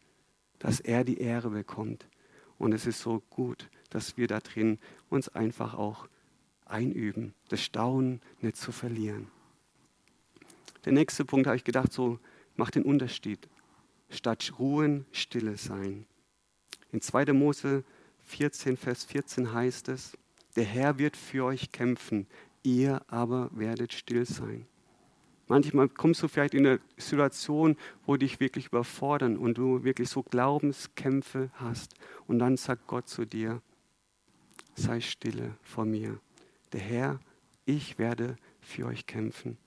dass 0.58 0.80
er 0.80 1.04
die 1.04 1.18
Ehre 1.18 1.50
bekommt. 1.50 2.06
Und 2.58 2.72
es 2.72 2.86
ist 2.86 3.00
so 3.00 3.22
gut, 3.30 3.68
dass 3.90 4.16
wir 4.16 4.28
da 4.28 4.40
drin 4.40 4.78
uns 5.08 5.28
einfach 5.28 5.74
auch 5.74 6.08
einüben, 6.64 7.34
das 7.48 7.62
Staunen 7.62 8.20
nicht 8.40 8.56
zu 8.56 8.72
verlieren. 8.72 9.28
Der 10.84 10.92
nächste 10.92 11.24
Punkt 11.24 11.46
habe 11.46 11.56
ich 11.56 11.64
gedacht, 11.64 11.92
so 11.92 12.18
macht 12.56 12.74
den 12.74 12.84
Unterschied. 12.84 13.48
Statt 14.10 14.52
ruhen, 14.58 15.06
stille 15.12 15.56
sein. 15.56 16.06
In 16.90 17.00
2. 17.00 17.32
Mose 17.32 17.84
14, 18.26 18.76
Vers 18.76 19.04
14 19.04 19.52
heißt 19.52 19.88
es, 19.88 20.16
der 20.56 20.64
Herr 20.64 20.98
wird 20.98 21.16
für 21.16 21.44
euch 21.44 21.72
kämpfen, 21.72 22.26
ihr 22.62 23.00
aber 23.08 23.50
werdet 23.52 23.92
still 23.92 24.26
sein. 24.26 24.66
Manchmal 25.48 25.88
kommst 25.88 26.22
du 26.22 26.28
vielleicht 26.28 26.54
in 26.54 26.66
eine 26.66 26.80
Situation, 26.96 27.76
wo 28.06 28.16
dich 28.16 28.40
wirklich 28.40 28.68
überfordern 28.68 29.36
und 29.36 29.58
du 29.58 29.84
wirklich 29.84 30.08
so 30.08 30.22
Glaubenskämpfe 30.22 31.50
hast. 31.54 31.94
Und 32.26 32.38
dann 32.38 32.56
sagt 32.56 32.86
Gott 32.86 33.08
zu 33.08 33.24
dir, 33.24 33.60
sei 34.74 35.00
stille 35.00 35.54
vor 35.62 35.84
mir. 35.84 36.18
Der 36.72 36.80
Herr, 36.80 37.20
ich 37.66 37.98
werde 37.98 38.36
für 38.60 38.86
euch 38.86 39.06
kämpfen. 39.06 39.58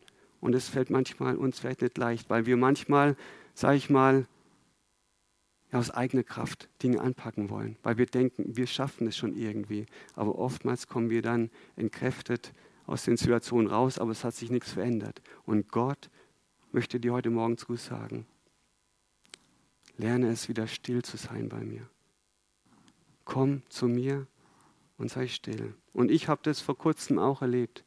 Und 0.45 0.53
es 0.53 0.69
fällt 0.69 0.91
manchmal 0.91 1.37
uns 1.37 1.59
vielleicht 1.59 1.81
nicht 1.81 1.97
leicht, 1.97 2.29
weil 2.29 2.45
wir 2.45 2.55
manchmal, 2.55 3.17
sage 3.55 3.77
ich 3.77 3.89
mal, 3.89 4.27
aus 5.71 5.89
eigener 5.89 6.21
Kraft 6.21 6.69
Dinge 6.83 7.01
anpacken 7.01 7.49
wollen, 7.49 7.77
weil 7.81 7.97
wir 7.97 8.05
denken, 8.05 8.55
wir 8.55 8.67
schaffen 8.67 9.07
es 9.07 9.17
schon 9.17 9.35
irgendwie. 9.35 9.87
Aber 10.13 10.37
oftmals 10.37 10.85
kommen 10.85 11.09
wir 11.09 11.23
dann 11.23 11.49
entkräftet 11.75 12.53
aus 12.85 13.05
den 13.05 13.17
Situationen 13.17 13.65
raus, 13.65 13.97
aber 13.97 14.11
es 14.11 14.23
hat 14.23 14.35
sich 14.35 14.51
nichts 14.51 14.73
verändert. 14.73 15.19
Und 15.47 15.71
Gott 15.71 16.11
möchte 16.71 16.99
dir 16.99 17.13
heute 17.13 17.31
Morgen 17.31 17.57
zusagen, 17.57 18.27
lerne 19.97 20.29
es 20.29 20.47
wieder 20.47 20.67
still 20.67 21.01
zu 21.01 21.17
sein 21.17 21.49
bei 21.49 21.61
mir. 21.61 21.89
Komm 23.23 23.63
zu 23.69 23.87
mir 23.87 24.27
und 24.99 25.09
sei 25.09 25.27
still. 25.27 25.73
Und 25.91 26.11
ich 26.11 26.27
habe 26.27 26.41
das 26.43 26.61
vor 26.61 26.77
kurzem 26.77 27.17
auch 27.17 27.41
erlebt. 27.41 27.83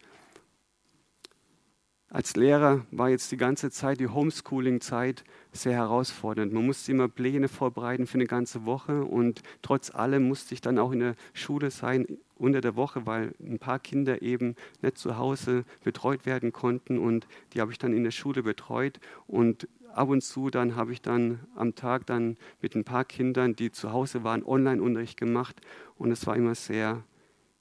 Als 2.10 2.36
Lehrer 2.36 2.86
war 2.90 3.10
jetzt 3.10 3.30
die 3.32 3.36
ganze 3.36 3.70
Zeit 3.70 4.00
die 4.00 4.08
Homeschooling-Zeit 4.08 5.24
sehr 5.52 5.74
herausfordernd. 5.74 6.54
Man 6.54 6.64
musste 6.64 6.90
immer 6.92 7.06
Pläne 7.06 7.48
vorbereiten 7.48 8.06
für 8.06 8.14
eine 8.14 8.26
ganze 8.26 8.64
Woche 8.64 9.04
und 9.04 9.42
trotz 9.60 9.94
allem 9.94 10.26
musste 10.26 10.54
ich 10.54 10.62
dann 10.62 10.78
auch 10.78 10.92
in 10.92 11.00
der 11.00 11.16
Schule 11.34 11.70
sein 11.70 12.06
unter 12.36 12.62
der 12.62 12.76
Woche, 12.76 13.04
weil 13.04 13.34
ein 13.40 13.58
paar 13.58 13.78
Kinder 13.78 14.22
eben 14.22 14.56
nicht 14.80 14.96
zu 14.96 15.18
Hause 15.18 15.64
betreut 15.84 16.24
werden 16.24 16.50
konnten 16.50 16.98
und 16.98 17.26
die 17.52 17.60
habe 17.60 17.72
ich 17.72 17.78
dann 17.78 17.92
in 17.92 18.04
der 18.04 18.10
Schule 18.10 18.42
betreut 18.42 19.00
und 19.26 19.68
ab 19.92 20.08
und 20.08 20.22
zu 20.22 20.48
dann 20.48 20.76
habe 20.76 20.94
ich 20.94 21.02
dann 21.02 21.40
am 21.56 21.74
Tag 21.74 22.06
dann 22.06 22.38
mit 22.62 22.74
ein 22.74 22.84
paar 22.84 23.04
Kindern, 23.04 23.54
die 23.54 23.70
zu 23.70 23.92
Hause 23.92 24.24
waren, 24.24 24.42
Online-Unterricht 24.42 25.18
gemacht 25.18 25.60
und 25.98 26.10
es 26.10 26.26
war 26.26 26.36
immer 26.36 26.54
sehr 26.54 27.02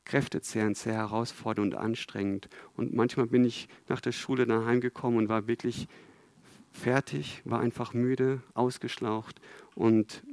kräftezehrend, 0.08 0.78
sehr 0.78 0.93
herausfordernd 0.93 1.74
und 1.74 1.80
anstrengend. 1.80 2.50
Und 2.76 2.93
manchmal 2.93 3.28
bin 3.28 3.46
ich 3.46 3.67
nach 3.88 4.02
der 4.02 4.13
Schule 4.13 4.48
dann 4.48 4.65
heimgekommen 4.65 5.20
und 5.20 5.30
war 5.30 5.48
wirklich 5.48 5.88
fertig, 6.72 7.41
war 7.46 7.60
einfach 7.60 7.93
müde, 7.93 8.41
ausgeschlaucht 8.54 9.41
und 9.76 10.24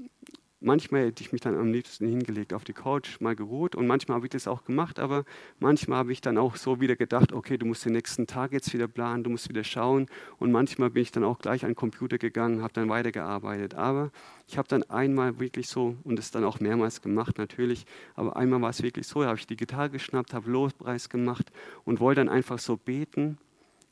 manchmal 0.64 1.06
hätte 1.06 1.22
ich 1.22 1.32
mich 1.32 1.40
dann 1.40 1.54
am 1.56 1.72
liebsten 1.72 2.08
hingelegt 2.08 2.52
auf 2.52 2.64
die 2.64 2.72
Couch, 2.72 3.20
mal 3.20 3.36
geruht 3.36 3.76
und 3.76 3.86
manchmal 3.86 4.16
habe 4.16 4.26
ich 4.26 4.30
das 4.30 4.48
auch 4.48 4.64
gemacht, 4.64 4.98
aber 4.98 5.24
manchmal 5.60 5.98
habe 5.98 6.12
ich 6.12 6.20
dann 6.20 6.38
auch 6.38 6.56
so 6.56 6.80
wieder 6.80 6.96
gedacht, 6.96 7.32
okay, 7.32 7.58
du 7.58 7.66
musst 7.66 7.84
den 7.84 7.92
nächsten 7.92 8.26
Tag 8.26 8.52
jetzt 8.52 8.72
wieder 8.72 8.88
planen, 8.88 9.24
du 9.24 9.30
musst 9.30 9.48
wieder 9.48 9.64
schauen 9.64 10.06
und 10.38 10.50
manchmal 10.50 10.90
bin 10.90 11.02
ich 11.02 11.12
dann 11.12 11.24
auch 11.24 11.38
gleich 11.38 11.64
an 11.64 11.70
den 11.70 11.76
Computer 11.76 12.18
gegangen, 12.18 12.62
habe 12.62 12.72
dann 12.72 12.88
weitergearbeitet. 12.88 13.74
Aber 13.74 14.10
ich 14.48 14.58
habe 14.58 14.66
dann 14.68 14.82
einmal 14.84 15.38
wirklich 15.38 15.68
so, 15.68 15.96
und 16.04 16.16
das 16.16 16.30
dann 16.30 16.44
auch 16.44 16.60
mehrmals 16.60 17.02
gemacht 17.02 17.38
natürlich, 17.38 17.84
aber 18.14 18.36
einmal 18.36 18.62
war 18.62 18.70
es 18.70 18.82
wirklich 18.82 19.06
so, 19.06 19.20
da 19.20 19.28
habe 19.28 19.38
ich 19.38 19.46
die 19.46 19.56
Gitarre 19.56 19.90
geschnappt, 19.90 20.34
habe 20.34 20.50
Lospreis 20.50 21.08
gemacht 21.08 21.52
und 21.84 22.00
wollte 22.00 22.22
dann 22.22 22.28
einfach 22.28 22.58
so 22.58 22.76
beten, 22.76 23.38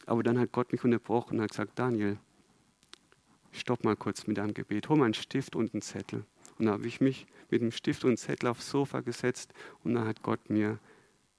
aber 0.06 0.22
dann 0.22 0.38
hat 0.38 0.52
Gott 0.52 0.72
mich 0.72 0.82
unterbrochen 0.84 1.36
und 1.36 1.42
hat 1.42 1.50
gesagt, 1.50 1.78
Daniel, 1.78 2.18
stopp 3.52 3.84
mal 3.84 3.96
kurz 3.96 4.26
mit 4.26 4.38
deinem 4.38 4.54
Gebet, 4.54 4.88
hol 4.88 4.96
mal 4.96 5.04
einen 5.04 5.14
Stift 5.14 5.54
und 5.54 5.74
einen 5.74 5.82
Zettel. 5.82 6.24
Und 6.58 6.66
da 6.66 6.72
habe 6.72 6.86
ich 6.86 7.00
mich 7.00 7.26
mit 7.50 7.62
dem 7.62 7.72
Stift 7.72 8.04
und 8.04 8.16
Zettel 8.16 8.48
aufs 8.48 8.70
Sofa 8.70 9.00
gesetzt 9.00 9.52
und 9.84 9.94
da 9.94 10.04
hat 10.04 10.22
Gott 10.22 10.50
mir 10.50 10.78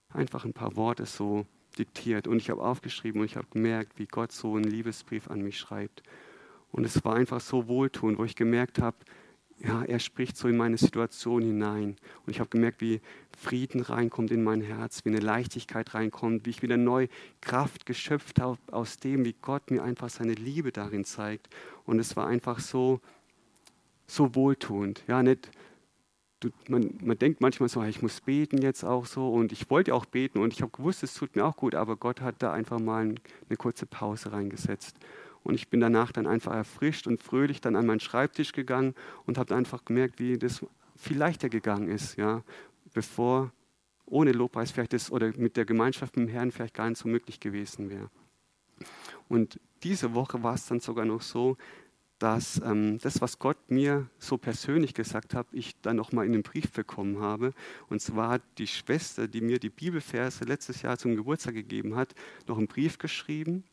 einfach 0.09 0.45
ein 0.45 0.53
paar 0.53 0.75
Worte 0.75 1.05
so 1.05 1.45
diktiert. 1.77 2.27
Und 2.27 2.37
ich 2.37 2.49
habe 2.49 2.61
aufgeschrieben 2.61 3.21
und 3.21 3.25
ich 3.25 3.35
habe 3.35 3.47
gemerkt, 3.51 3.97
wie 3.97 4.05
Gott 4.05 4.31
so 4.31 4.55
einen 4.55 4.65
Liebesbrief 4.65 5.29
an 5.29 5.41
mich 5.41 5.57
schreibt. 5.57 6.03
Und 6.71 6.85
es 6.85 7.03
war 7.05 7.15
einfach 7.15 7.39
so 7.39 7.67
wohltuend, 7.67 8.17
wo 8.17 8.25
ich 8.25 8.35
gemerkt 8.35 8.79
habe, 8.79 8.97
ja, 9.59 9.83
er 9.83 9.99
spricht 9.99 10.35
so 10.35 10.47
in 10.47 10.57
meine 10.57 10.77
Situation 10.77 11.41
hinein. 11.41 11.95
Und 12.25 12.31
ich 12.31 12.39
habe 12.39 12.49
gemerkt, 12.49 12.81
wie 12.81 12.99
Frieden 13.37 13.81
reinkommt 13.81 14.31
in 14.31 14.43
mein 14.43 14.61
Herz, 14.61 15.05
wie 15.05 15.09
eine 15.09 15.19
Leichtigkeit 15.19 15.93
reinkommt, 15.93 16.45
wie 16.45 16.49
ich 16.49 16.61
wieder 16.61 16.77
neu 16.77 17.07
Kraft 17.39 17.85
geschöpft 17.85 18.41
habe 18.41 18.57
aus 18.71 18.97
dem, 18.97 19.23
wie 19.23 19.35
Gott 19.41 19.71
mir 19.71 19.83
einfach 19.83 20.09
seine 20.09 20.33
Liebe 20.33 20.71
darin 20.71 21.05
zeigt. 21.05 21.47
Und 21.85 21.99
es 21.99 22.15
war 22.15 22.27
einfach 22.27 22.59
so, 22.59 22.99
so 24.07 24.35
wohltuend. 24.35 25.03
Ja, 25.07 25.23
nicht 25.23 25.49
du, 26.43 26.49
man, 26.67 26.97
man 27.01 27.17
denkt 27.17 27.41
manchmal 27.41 27.69
so, 27.69 27.83
ich 27.83 28.01
muss 28.01 28.21
beten 28.21 28.61
jetzt 28.61 28.83
auch 28.83 29.05
so 29.05 29.29
und 29.33 29.51
ich 29.51 29.69
wollte 29.69 29.95
auch 29.95 30.05
beten 30.05 30.39
und 30.39 30.53
ich 30.53 30.61
habe 30.61 30.71
gewusst, 30.71 31.03
es 31.03 31.13
tut 31.13 31.35
mir 31.35 31.45
auch 31.45 31.55
gut, 31.55 31.75
aber 31.75 31.95
Gott 31.95 32.21
hat 32.21 32.35
da 32.39 32.51
einfach 32.51 32.79
mal 32.79 33.01
eine 33.01 33.57
kurze 33.57 33.85
Pause 33.85 34.31
reingesetzt. 34.31 34.97
Und 35.43 35.55
ich 35.55 35.67
bin 35.69 35.81
danach 35.81 36.11
dann 36.11 36.25
einfach 36.25 36.53
erfrischt 36.53 37.05
und 37.05 37.21
fröhlich 37.21 37.59
dann 37.59 37.75
an 37.75 37.85
meinen 37.85 37.99
Schreibtisch 37.99 38.53
gegangen 38.53 38.95
und 39.25 39.37
habe 39.37 39.55
einfach 39.55 39.83
gemerkt, 39.83 40.19
wie 40.19 40.37
das 40.37 40.65
viel 40.95 41.17
leichter 41.17 41.49
gegangen 41.49 41.89
ist, 41.89 42.15
ja, 42.15 42.43
bevor 42.93 43.51
ohne 44.05 44.31
Lobpreis 44.31 44.71
vielleicht 44.71 44.93
das 44.93 45.11
oder 45.11 45.33
mit 45.37 45.57
der 45.57 45.65
Gemeinschaft 45.65 46.15
mit 46.15 46.27
dem 46.27 46.31
Herrn 46.31 46.51
vielleicht 46.51 46.75
gar 46.75 46.89
nicht 46.89 46.99
so 46.99 47.09
möglich 47.09 47.39
gewesen 47.39 47.89
wäre. 47.89 48.09
Und 49.27 49.59
diese 49.83 50.13
Woche 50.13 50.43
war 50.43 50.53
es 50.53 50.65
dann 50.67 50.79
sogar 50.79 51.05
noch 51.05 51.21
so, 51.21 51.57
dass 52.23 52.61
ähm, 52.63 52.99
das, 52.99 53.19
was 53.19 53.37
Gott 53.37 53.57
mir 53.69 54.07
so 54.17 54.37
persönlich 54.37 54.93
gesagt 54.93 55.33
hat, 55.33 55.45
ich 55.51 55.75
dann 55.81 55.97
nochmal 55.97 56.25
in 56.25 56.31
den 56.31 56.41
Brief 56.41 56.71
bekommen 56.71 57.19
habe. 57.19 57.53
Und 57.89 58.01
zwar 58.01 58.29
hat 58.29 58.41
die 58.59 58.67
Schwester, 58.67 59.27
die 59.27 59.41
mir 59.41 59.59
die 59.59 59.69
Bibelverse 59.69 60.45
letztes 60.45 60.83
Jahr 60.83 60.97
zum 60.97 61.17
Geburtstag 61.17 61.53
gegeben 61.53 61.97
hat, 61.97 62.15
noch 62.47 62.57
einen 62.57 62.67
Brief 62.67 62.97
geschrieben 62.97 63.65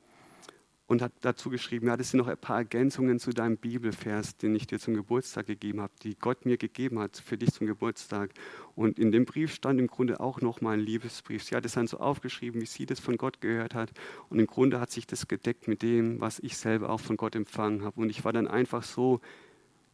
und 0.90 1.02
hat 1.02 1.12
dazu 1.20 1.50
geschrieben, 1.50 1.86
ja, 1.86 1.96
das 1.96 2.10
sind 2.10 2.18
noch 2.18 2.26
ein 2.26 2.36
paar 2.36 2.56
Ergänzungen 2.56 3.20
zu 3.20 3.30
deinem 3.30 3.56
Bibelvers, 3.56 4.36
den 4.38 4.56
ich 4.56 4.66
dir 4.66 4.80
zum 4.80 4.94
Geburtstag 4.94 5.46
gegeben 5.46 5.80
habe, 5.80 5.92
die 6.02 6.16
Gott 6.16 6.44
mir 6.44 6.56
gegeben 6.56 6.98
hat 6.98 7.16
für 7.16 7.38
dich 7.38 7.52
zum 7.52 7.68
Geburtstag. 7.68 8.32
Und 8.74 8.98
in 8.98 9.12
dem 9.12 9.24
Brief 9.24 9.54
stand 9.54 9.78
im 9.78 9.86
Grunde 9.86 10.18
auch 10.18 10.40
nochmal 10.40 10.78
ein 10.78 10.80
Liebesbrief. 10.80 11.44
Sie 11.44 11.54
hat 11.54 11.64
es 11.64 11.74
dann 11.74 11.86
so 11.86 11.98
aufgeschrieben, 11.98 12.60
wie 12.60 12.66
sie 12.66 12.86
das 12.86 12.98
von 12.98 13.18
Gott 13.18 13.40
gehört 13.40 13.72
hat. 13.72 13.92
Und 14.30 14.40
im 14.40 14.48
Grunde 14.48 14.80
hat 14.80 14.90
sich 14.90 15.06
das 15.06 15.28
gedeckt 15.28 15.68
mit 15.68 15.82
dem, 15.82 16.20
was 16.20 16.40
ich 16.40 16.56
selber 16.56 16.90
auch 16.90 16.98
von 16.98 17.16
Gott 17.16 17.36
empfangen 17.36 17.84
habe. 17.84 18.00
Und 18.00 18.10
ich 18.10 18.24
war 18.24 18.32
dann 18.32 18.48
einfach 18.48 18.82
so, 18.82 19.20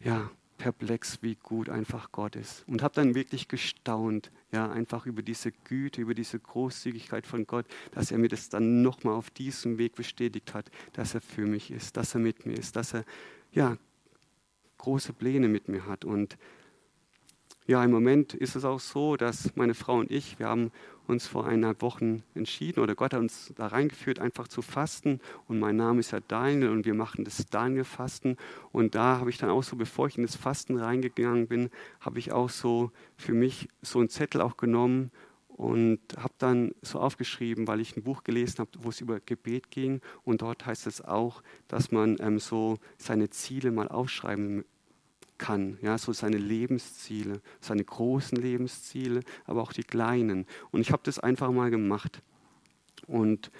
ja, 0.01 0.30
perplex, 0.57 1.19
wie 1.23 1.37
gut 1.37 1.69
einfach 1.69 2.13
Gott 2.13 2.37
ist. 2.37 2.65
Und 2.67 2.83
habe 2.83 2.95
dann 2.95 3.15
wirklich 3.15 3.49
gestaunt, 3.49 4.31
ja, 4.53 4.71
einfach 4.71 5.07
über 5.07 5.23
diese 5.23 5.53
Güte, 5.53 6.01
über 6.01 6.15
diese 6.15 6.39
Großzügigkeit 6.39 7.27
von 7.27 7.47
Gott, 7.47 7.67
dass 7.93 8.11
er 8.11 8.19
mir 8.19 8.29
das 8.29 8.49
dann 8.49 8.83
nochmal 8.83 9.15
auf 9.15 9.31
diesem 9.31 9.79
Weg 9.79 9.95
bestätigt 9.95 10.55
hat, 10.55 10.71
dass 10.93 11.15
er 11.15 11.21
für 11.21 11.47
mich 11.47 11.71
ist, 11.71 11.97
dass 11.97 12.15
er 12.15 12.21
mit 12.21 12.47
mir 12.47 12.55
ist, 12.55 12.77
dass 12.77 12.95
er, 12.95 13.05
ja, 13.53 13.77
große 14.79 15.13
Pläne 15.13 15.49
mit 15.49 15.69
mir 15.69 15.87
hat. 15.87 16.05
Und 16.05 16.37
ja, 17.67 17.83
im 17.85 17.91
Moment 17.91 18.35
ist 18.35 18.57
es 18.57 18.65
auch 18.65 18.81
so, 18.81 19.17
dass 19.17 19.57
meine 19.57 19.75
Frau 19.75 19.99
und 19.99 20.11
ich, 20.11 20.39
wir 20.39 20.47
haben 20.47 20.71
uns 21.09 21.27
vor 21.27 21.47
eineinhalb 21.47 21.83
Wochen 21.83 22.23
entschieden 22.35 22.81
oder 22.81 22.95
Gott 22.95 23.13
hat 23.13 23.21
uns 23.21 23.53
da 23.57 23.69
reingeführt, 23.69 24.19
einfach 24.19 24.49
zu 24.49 24.63
fasten. 24.63 25.21
Und 25.49 25.59
mein 25.59 25.77
Name 25.77 26.01
ist 26.01 26.11
ja 26.11 26.21
Daniel 26.21 26.71
und 26.71 26.85
wir 26.85 26.95
machen 26.95 27.25
das 27.25 27.47
Daniel-Fasten. 27.47 28.37
Und 28.73 28.95
da 28.95 29.19
habe 29.19 29.31
ich 29.31 29.39
dann 29.39 29.51
auch 29.51 29.63
so, 29.63 29.77
bevor 29.77 30.09
ich 30.09 30.19
in 30.19 30.25
das 30.25 30.37
Fasten 30.37 30.79
reingegangen 30.79 31.47
bin, 31.47 31.71
habe 32.01 32.19
ich 32.19 32.33
auch 32.33 32.51
so 32.51 32.91
für 33.17 33.33
mich 33.33 33.69
so 33.83 34.01
einen 34.01 34.09
Zettel 34.09 34.41
auch 34.41 34.57
genommen 34.57 35.11
und 35.49 36.01
habe 36.19 36.35
dann 36.39 36.75
so 36.83 37.01
aufgeschrieben, 37.01 37.67
weil 37.67 37.81
ich 37.81 37.97
ein 37.97 38.03
Buch 38.03 38.25
gelesen 38.25 38.59
habe, 38.59 38.71
wo 38.81 38.91
es 38.91 39.01
über 39.01 39.21
Gebet 39.21 39.71
ging. 39.71 40.03
Und 40.23 40.43
dort 40.43 40.67
heißt 40.67 40.87
es 40.87 41.01
auch, 41.01 41.43
dass 41.69 41.91
man 41.91 42.17
ähm, 42.21 42.39
so 42.39 42.79
seine 42.99 43.31
Ziele 43.31 43.71
mal 43.71 43.89
aufschreiben 43.89 44.65
kann. 45.39 45.78
Ja, 45.82 45.99
so 45.99 46.12
seine 46.12 46.39
Lebensziele, 46.39 47.41
seine 47.61 47.84
großen 47.84 48.37
Lebensziele, 48.37 49.20
aber 49.45 49.62
auch 49.62 49.72
die 49.72 49.84
kleinen. 49.84 50.47
Und 50.70 50.80
ich 50.80 50.93
habe 50.93 51.03
das 51.05 51.18
einfach 51.18 51.51
mal 51.51 51.70
gemacht. 51.70 52.22
Und 53.07 53.51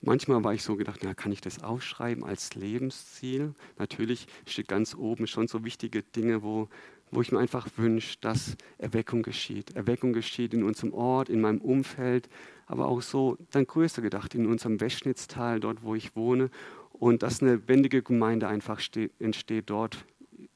manchmal 0.00 0.42
war 0.44 0.54
ich 0.54 0.62
so 0.62 0.76
gedacht, 0.76 1.00
na, 1.02 1.14
kann 1.14 1.32
ich 1.32 1.40
das 1.40 1.62
aufschreiben 1.62 2.24
als 2.24 2.54
Lebensziel? 2.54 3.54
Natürlich 3.78 4.26
steht 4.46 4.68
ganz 4.68 4.94
oben 4.94 5.26
schon 5.26 5.48
so 5.48 5.64
wichtige 5.64 6.02
Dinge, 6.02 6.42
wo, 6.42 6.68
wo 7.10 7.20
ich 7.20 7.30
mir 7.32 7.38
einfach 7.38 7.68
wünsche, 7.76 8.18
dass 8.20 8.56
Erweckung 8.78 9.22
geschieht. 9.22 9.76
Erweckung 9.76 10.12
geschieht 10.12 10.54
in 10.54 10.64
unserem 10.64 10.92
Ort, 10.94 11.28
in 11.28 11.40
meinem 11.40 11.60
Umfeld, 11.60 12.28
aber 12.66 12.88
auch 12.88 13.02
so 13.02 13.36
dann 13.50 13.66
größer 13.66 14.02
gedacht, 14.02 14.34
in 14.34 14.46
unserem 14.46 14.80
Wäschnitztal, 14.80 15.60
dort 15.60 15.82
wo 15.82 15.94
ich 15.94 16.16
wohne. 16.16 16.50
Und 16.92 17.22
dass 17.22 17.42
eine 17.42 17.52
lebendige 17.52 18.02
Gemeinde 18.02 18.48
einfach 18.48 18.80
steht, 18.80 19.12
entsteht 19.18 19.70
dort, 19.70 20.04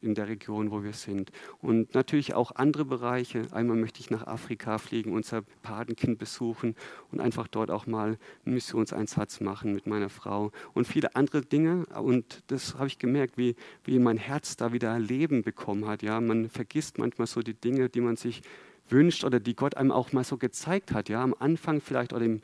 in 0.01 0.15
der 0.15 0.29
Region, 0.29 0.71
wo 0.71 0.83
wir 0.83 0.93
sind. 0.93 1.31
Und 1.61 1.95
natürlich 1.95 2.35
auch 2.35 2.53
andere 2.55 2.85
Bereiche. 2.85 3.43
Einmal 3.53 3.77
möchte 3.77 4.01
ich 4.01 4.11
nach 4.11 4.27
Afrika 4.27 4.79
fliegen, 4.79 5.13
unser 5.13 5.43
Patenkind 5.63 6.19
besuchen 6.19 6.75
und 7.11 7.21
einfach 7.21 7.49
dort 7.49 7.71
auch 7.71 7.87
mal 7.87 8.19
einen 8.45 8.55
Missionseinsatz 8.55 9.41
machen 9.41 9.73
mit 9.75 9.87
meiner 9.87 10.09
Frau 10.09 10.53
und 10.75 10.87
viele 10.87 11.17
andere 11.17 11.41
Dinge. 11.43 11.87
Und 11.87 12.43
das 12.49 12.75
habe 12.75 12.89
ich 12.89 12.99
gemerkt, 12.99 13.39
wie, 13.39 13.57
wie 13.85 13.99
mein 13.99 14.19
Herz 14.19 14.57
da 14.57 14.73
wieder 14.73 14.99
Leben 14.99 15.43
bekommen 15.43 15.87
hat. 15.87 16.03
Ja, 16.03 16.21
man 16.21 16.51
vergisst 16.51 16.99
manchmal 16.99 17.27
so 17.27 17.41
die 17.41 17.55
Dinge, 17.55 17.89
die 17.89 18.01
man 18.01 18.17
sich 18.17 18.43
wünscht 18.89 19.25
oder 19.25 19.41
die 19.41 19.57
Gott 19.57 19.77
einem 19.77 19.91
auch 19.91 20.13
mal 20.13 20.25
so 20.25 20.37
gezeigt 20.37 20.93
hat, 20.93 21.09
ja, 21.09 21.23
am 21.23 21.35
Anfang 21.39 21.81
vielleicht 21.81 22.13
oder 22.13 22.25
im, 22.25 22.41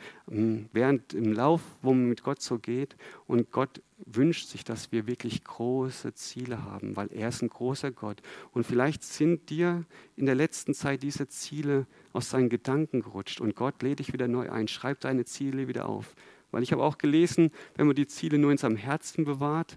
während 0.73 1.15
im 1.15 1.33
Lauf, 1.33 1.61
wo 1.83 1.93
man 1.93 2.09
mit 2.09 2.23
Gott 2.23 2.43
so 2.43 2.59
geht. 2.59 2.97
Und 3.27 3.51
Gott 3.51 3.81
wünscht 4.07 4.49
sich, 4.49 4.65
dass 4.65 4.93
wir 4.93 5.07
wirklich 5.07 5.45
große 5.45 6.15
Ziele 6.15 6.65
haben, 6.65 6.97
weil 6.97 7.09
er 7.13 7.29
ist 7.29 7.43
ein 7.43 7.49
großer 7.49 7.91
Gott. 7.91 8.21
Und 8.53 8.65
vielleicht 8.65 9.03
sind 9.05 9.51
dir 9.51 9.85
in 10.17 10.27
der 10.27 10.35
letzten 10.35 10.75
Zeit 10.75 11.03
diese 11.03 11.29
Ziele 11.29 11.87
aus 12.13 12.31
seinen 12.31 12.49
Gedanken 12.49 13.03
gerutscht 13.03 13.41
und 13.41 13.55
Gott 13.55 13.83
lädt 13.83 14.01
dich 14.01 14.13
wieder 14.13 14.29
neu 14.29 14.51
ein, 14.51 14.69
schreib 14.69 15.01
deine 15.01 15.25
Ziele 15.25 15.69
wieder 15.69 15.89
auf. 15.89 16.15
Weil 16.51 16.63
ich 16.63 16.73
habe 16.73 16.83
auch 16.83 16.99
gelesen, 16.99 17.51
wenn 17.77 17.87
man 17.87 17.97
die 17.97 18.07
Ziele 18.07 18.39
nur 18.39 18.53
in 18.53 18.59
seinem 18.59 18.77
Herzen 18.77 19.25
bewahrt, 19.25 19.77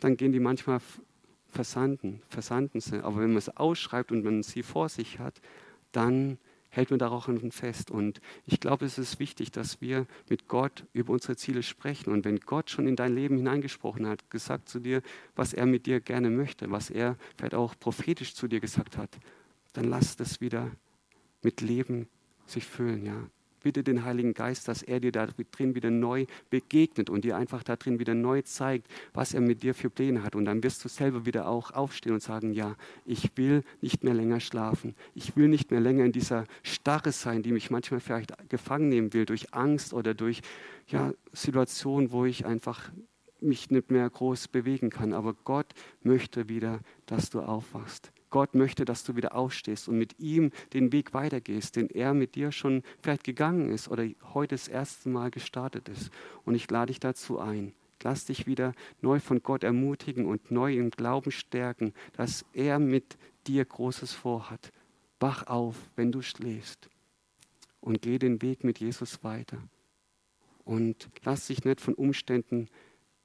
dann 0.00 0.16
gehen 0.16 0.32
die 0.32 0.40
manchmal 0.40 0.80
versanden, 1.48 2.20
versanden 2.28 2.80
sie. 2.80 3.02
Aber 3.02 3.18
wenn 3.18 3.28
man 3.28 3.38
es 3.38 3.56
ausschreibt 3.56 4.10
und 4.10 4.24
man 4.24 4.42
sie 4.42 4.62
vor 4.62 4.88
sich 4.88 5.18
hat, 5.18 5.40
dann 5.92 6.38
hält 6.76 6.90
man 6.90 6.98
darauf 6.98 7.28
fest. 7.50 7.90
Und 7.90 8.20
ich 8.44 8.60
glaube, 8.60 8.84
es 8.84 8.98
ist 8.98 9.18
wichtig, 9.18 9.50
dass 9.50 9.80
wir 9.80 10.06
mit 10.28 10.46
Gott 10.46 10.84
über 10.92 11.14
unsere 11.14 11.34
Ziele 11.36 11.62
sprechen. 11.62 12.10
Und 12.10 12.24
wenn 12.24 12.38
Gott 12.40 12.70
schon 12.70 12.86
in 12.86 12.96
dein 12.96 13.14
Leben 13.14 13.38
hineingesprochen 13.38 14.06
hat, 14.06 14.30
gesagt 14.30 14.68
zu 14.68 14.78
dir, 14.78 15.00
was 15.34 15.54
er 15.54 15.64
mit 15.64 15.86
dir 15.86 16.00
gerne 16.00 16.28
möchte, 16.28 16.70
was 16.70 16.90
er 16.90 17.16
vielleicht 17.36 17.54
auch 17.54 17.74
prophetisch 17.78 18.34
zu 18.34 18.46
dir 18.46 18.60
gesagt 18.60 18.98
hat, 18.98 19.18
dann 19.72 19.86
lass 19.86 20.16
das 20.16 20.40
wieder 20.42 20.70
mit 21.42 21.62
Leben 21.62 22.08
sich 22.46 22.66
füllen. 22.66 23.06
Ja 23.06 23.26
bitte 23.66 23.82
den 23.82 24.04
Heiligen 24.04 24.32
Geist, 24.32 24.68
dass 24.68 24.84
er 24.84 25.00
dir 25.00 25.10
da 25.10 25.26
drin 25.26 25.74
wieder 25.74 25.90
neu 25.90 26.26
begegnet 26.50 27.10
und 27.10 27.24
dir 27.24 27.36
einfach 27.36 27.64
da 27.64 27.74
drin 27.74 27.98
wieder 27.98 28.14
neu 28.14 28.42
zeigt, 28.42 28.86
was 29.12 29.34
er 29.34 29.40
mit 29.40 29.64
dir 29.64 29.74
für 29.74 29.90
Pläne 29.90 30.22
hat. 30.22 30.36
Und 30.36 30.44
dann 30.44 30.62
wirst 30.62 30.84
du 30.84 30.88
selber 30.88 31.26
wieder 31.26 31.48
auch 31.48 31.72
aufstehen 31.72 32.12
und 32.12 32.22
sagen, 32.22 32.52
ja, 32.52 32.76
ich 33.04 33.36
will 33.36 33.64
nicht 33.80 34.04
mehr 34.04 34.14
länger 34.14 34.38
schlafen. 34.38 34.94
Ich 35.14 35.36
will 35.36 35.48
nicht 35.48 35.72
mehr 35.72 35.80
länger 35.80 36.04
in 36.04 36.12
dieser 36.12 36.44
Starre 36.62 37.10
sein, 37.10 37.42
die 37.42 37.50
mich 37.50 37.68
manchmal 37.72 37.98
vielleicht 37.98 38.48
gefangen 38.48 38.88
nehmen 38.88 39.12
will 39.12 39.26
durch 39.26 39.52
Angst 39.52 39.92
oder 39.92 40.14
durch 40.14 40.42
ja, 40.86 41.12
Situationen, 41.32 42.12
wo 42.12 42.24
ich 42.24 42.46
einfach 42.46 42.92
mich 43.40 43.72
nicht 43.72 43.90
mehr 43.90 44.08
groß 44.08 44.46
bewegen 44.46 44.90
kann. 44.90 45.12
Aber 45.12 45.34
Gott 45.34 45.74
möchte 46.04 46.48
wieder, 46.48 46.78
dass 47.06 47.30
du 47.30 47.40
aufwachst. 47.40 48.12
Gott 48.36 48.54
möchte, 48.54 48.84
dass 48.84 49.02
du 49.02 49.16
wieder 49.16 49.34
aufstehst 49.34 49.88
und 49.88 49.96
mit 49.96 50.18
ihm 50.18 50.50
den 50.74 50.92
Weg 50.92 51.14
weitergehst, 51.14 51.74
den 51.74 51.88
er 51.88 52.12
mit 52.12 52.34
dir 52.34 52.52
schon 52.52 52.82
vielleicht 53.00 53.24
gegangen 53.24 53.70
ist 53.70 53.88
oder 53.88 54.06
heute 54.34 54.54
das 54.54 54.68
erste 54.68 55.08
Mal 55.08 55.30
gestartet 55.30 55.88
ist. 55.88 56.10
Und 56.44 56.54
ich 56.54 56.70
lade 56.70 56.88
dich 56.92 57.00
dazu 57.00 57.38
ein. 57.38 57.72
Lass 58.02 58.26
dich 58.26 58.46
wieder 58.46 58.74
neu 59.00 59.20
von 59.20 59.42
Gott 59.42 59.64
ermutigen 59.64 60.26
und 60.26 60.50
neu 60.50 60.76
im 60.76 60.90
Glauben 60.90 61.30
stärken, 61.30 61.94
dass 62.12 62.44
er 62.52 62.78
mit 62.78 63.16
dir 63.46 63.64
Großes 63.64 64.12
vorhat. 64.12 64.70
Wach 65.18 65.46
auf, 65.46 65.74
wenn 65.96 66.12
du 66.12 66.20
schläfst 66.20 66.90
und 67.80 68.02
geh 68.02 68.18
den 68.18 68.42
Weg 68.42 68.64
mit 68.64 68.80
Jesus 68.80 69.24
weiter. 69.24 69.56
Und 70.62 71.08
lass 71.24 71.46
dich 71.46 71.64
nicht 71.64 71.80
von 71.80 71.94
Umständen 71.94 72.68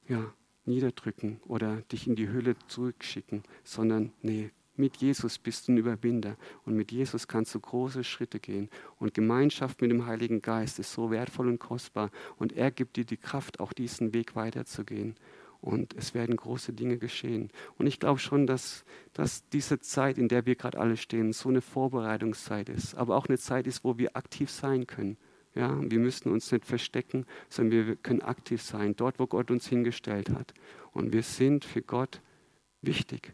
ja, 0.07 0.33
niederdrücken 0.63 1.41
oder 1.45 1.81
dich 1.91 2.07
in 2.07 2.15
die 2.15 2.29
Höhle 2.29 2.55
zurückschicken, 2.69 3.43
sondern 3.65 4.13
nee, 4.21 4.51
mit 4.75 4.97
Jesus 4.97 5.37
bist 5.37 5.67
du 5.67 5.73
ein 5.73 5.77
Überwinder 5.77 6.37
und 6.65 6.75
mit 6.75 6.91
Jesus 6.91 7.27
kannst 7.27 7.53
du 7.53 7.59
große 7.59 8.03
Schritte 8.03 8.39
gehen. 8.39 8.69
Und 8.97 9.13
Gemeinschaft 9.13 9.81
mit 9.81 9.91
dem 9.91 10.05
Heiligen 10.05 10.41
Geist 10.41 10.79
ist 10.79 10.93
so 10.93 11.11
wertvoll 11.11 11.47
und 11.47 11.59
kostbar 11.59 12.09
und 12.37 12.53
er 12.53 12.71
gibt 12.71 12.95
dir 12.95 13.05
die 13.05 13.17
Kraft, 13.17 13.59
auch 13.59 13.73
diesen 13.73 14.13
Weg 14.13 14.35
weiterzugehen. 14.35 15.15
Und 15.59 15.93
es 15.93 16.15
werden 16.15 16.35
große 16.35 16.73
Dinge 16.73 16.97
geschehen. 16.97 17.51
Und 17.77 17.85
ich 17.85 17.99
glaube 17.99 18.19
schon, 18.19 18.47
dass, 18.47 18.83
dass 19.13 19.47
diese 19.49 19.79
Zeit, 19.79 20.17
in 20.17 20.27
der 20.27 20.47
wir 20.47 20.55
gerade 20.55 20.79
alle 20.79 20.97
stehen, 20.97 21.33
so 21.33 21.49
eine 21.49 21.61
Vorbereitungszeit 21.61 22.67
ist, 22.67 22.95
aber 22.95 23.15
auch 23.15 23.27
eine 23.27 23.37
Zeit 23.37 23.67
ist, 23.67 23.83
wo 23.83 23.99
wir 23.99 24.17
aktiv 24.17 24.49
sein 24.49 24.87
können. 24.87 25.17
Ja, 25.53 25.77
wir 25.79 25.99
müssen 25.99 26.31
uns 26.31 26.51
nicht 26.51 26.65
verstecken, 26.65 27.25
sondern 27.49 27.87
wir 27.87 27.95
können 27.97 28.21
aktiv 28.21 28.61
sein, 28.61 28.95
dort, 28.95 29.19
wo 29.19 29.27
Gott 29.27 29.51
uns 29.51 29.67
hingestellt 29.67 30.29
hat. 30.31 30.53
Und 30.93 31.13
wir 31.13 31.23
sind 31.23 31.65
für 31.65 31.81
Gott 31.81 32.21
wichtig. 32.81 33.33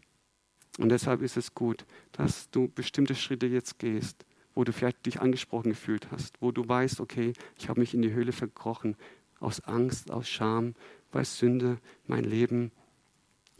Und 0.78 0.88
deshalb 0.90 1.22
ist 1.22 1.36
es 1.36 1.54
gut, 1.54 1.84
dass 2.12 2.48
du 2.50 2.68
bestimmte 2.68 3.14
Schritte 3.14 3.46
jetzt 3.46 3.78
gehst, 3.78 4.24
wo 4.54 4.64
du 4.64 4.72
vielleicht 4.72 5.04
dich 5.06 5.20
angesprochen 5.20 5.70
gefühlt 5.70 6.10
hast, 6.10 6.40
wo 6.40 6.52
du 6.52 6.66
weißt, 6.66 7.00
okay, 7.00 7.32
ich 7.58 7.68
habe 7.68 7.80
mich 7.80 7.94
in 7.94 8.02
die 8.02 8.12
Höhle 8.12 8.32
verkrochen, 8.32 8.96
aus 9.40 9.60
Angst, 9.60 10.10
aus 10.10 10.28
Scham, 10.28 10.74
weil 11.12 11.24
Sünde 11.24 11.78
mein 12.06 12.24
Leben 12.24 12.72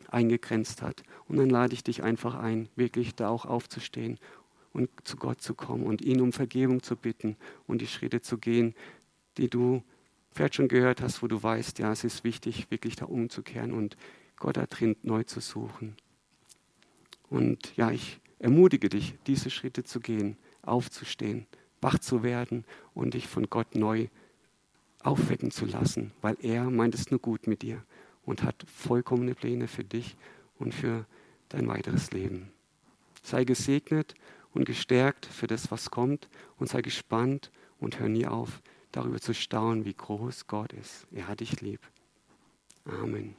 eingegrenzt 0.09 0.83
hat. 0.83 1.03
Und 1.29 1.37
dann 1.37 1.51
lade 1.51 1.75
ich 1.75 1.85
dich 1.85 2.03
einfach 2.03 2.35
ein, 2.35 2.69
wirklich 2.77 3.15
da 3.15 3.29
auch 3.29 3.45
aufzustehen 3.45 4.19
und 4.73 4.91
zu 5.05 5.17
Gott 5.17 5.41
zu 5.41 5.55
kommen 5.55 5.85
und 5.85 6.03
ihn 6.03 6.21
um 6.21 6.33
Vergebung 6.33 6.83
zu 6.83 6.97
bitten 6.97 7.37
und 7.67 7.81
die 7.81 7.87
Schritte 7.87 8.21
zu 8.21 8.39
gehen, 8.39 8.75
die 9.37 9.49
du 9.49 9.83
vielleicht 10.33 10.55
schon 10.55 10.69
gehört 10.69 11.01
hast, 11.01 11.23
wo 11.23 11.27
du 11.27 11.43
weißt, 11.43 11.79
ja, 11.79 11.93
es 11.93 12.05
ist 12.05 12.25
wichtig, 12.25 12.71
wirklich 12.71 12.97
da 12.97 13.07
umzukehren 13.07 13.73
und 13.73 13.97
Gott 14.37 14.57
da 14.57 14.67
drin 14.67 14.97
neu 15.03 15.25
zu 15.25 15.41
suchen. 15.41 15.97
Und 17.31 17.77
ja, 17.77 17.91
ich 17.91 18.21
ermutige 18.39 18.89
dich, 18.89 19.15
diese 19.27 19.51
Schritte 19.51 19.85
zu 19.85 20.01
gehen, 20.01 20.37
aufzustehen, 20.63 21.47
wach 21.81 21.99
zu 21.99 22.23
werden 22.23 22.65
und 22.95 23.15
dich 23.15 23.29
von 23.29 23.49
Gott 23.51 23.75
neu 23.75 24.09
aufwecken 25.03 25.51
zu 25.51 25.65
lassen, 25.65 26.13
weil 26.21 26.37
er 26.41 26.71
meint 26.71 26.95
es 26.95 27.11
nur 27.11 27.21
gut 27.21 27.47
mit 27.47 27.63
dir 27.63 27.83
und 28.25 28.43
hat 28.43 28.65
vollkommene 28.67 29.35
Pläne 29.35 29.69
für 29.69 29.85
dich 29.85 30.17
und 30.59 30.75
für 30.75 31.07
dein 31.49 31.69
weiteres 31.69 32.11
Leben. 32.11 32.51
Sei 33.23 33.45
gesegnet 33.45 34.15
und 34.53 34.65
gestärkt 34.65 35.27
für 35.27 35.47
das, 35.47 35.71
was 35.71 35.91
kommt 35.91 36.29
und 36.57 36.69
sei 36.69 36.83
gespannt 36.83 37.51
und 37.79 38.01
hör 38.01 38.09
nie 38.09 38.27
auf, 38.27 38.61
darüber 38.93 39.21
zu 39.21 39.35
staunen, 39.35 39.85
wie 39.85 39.95
groß 39.95 40.47
Gott 40.47 40.73
ist. 40.73 41.07
Er 41.13 41.29
hat 41.29 41.41
dich 41.41 41.61
lieb. 41.61 41.81
Amen. 42.85 43.37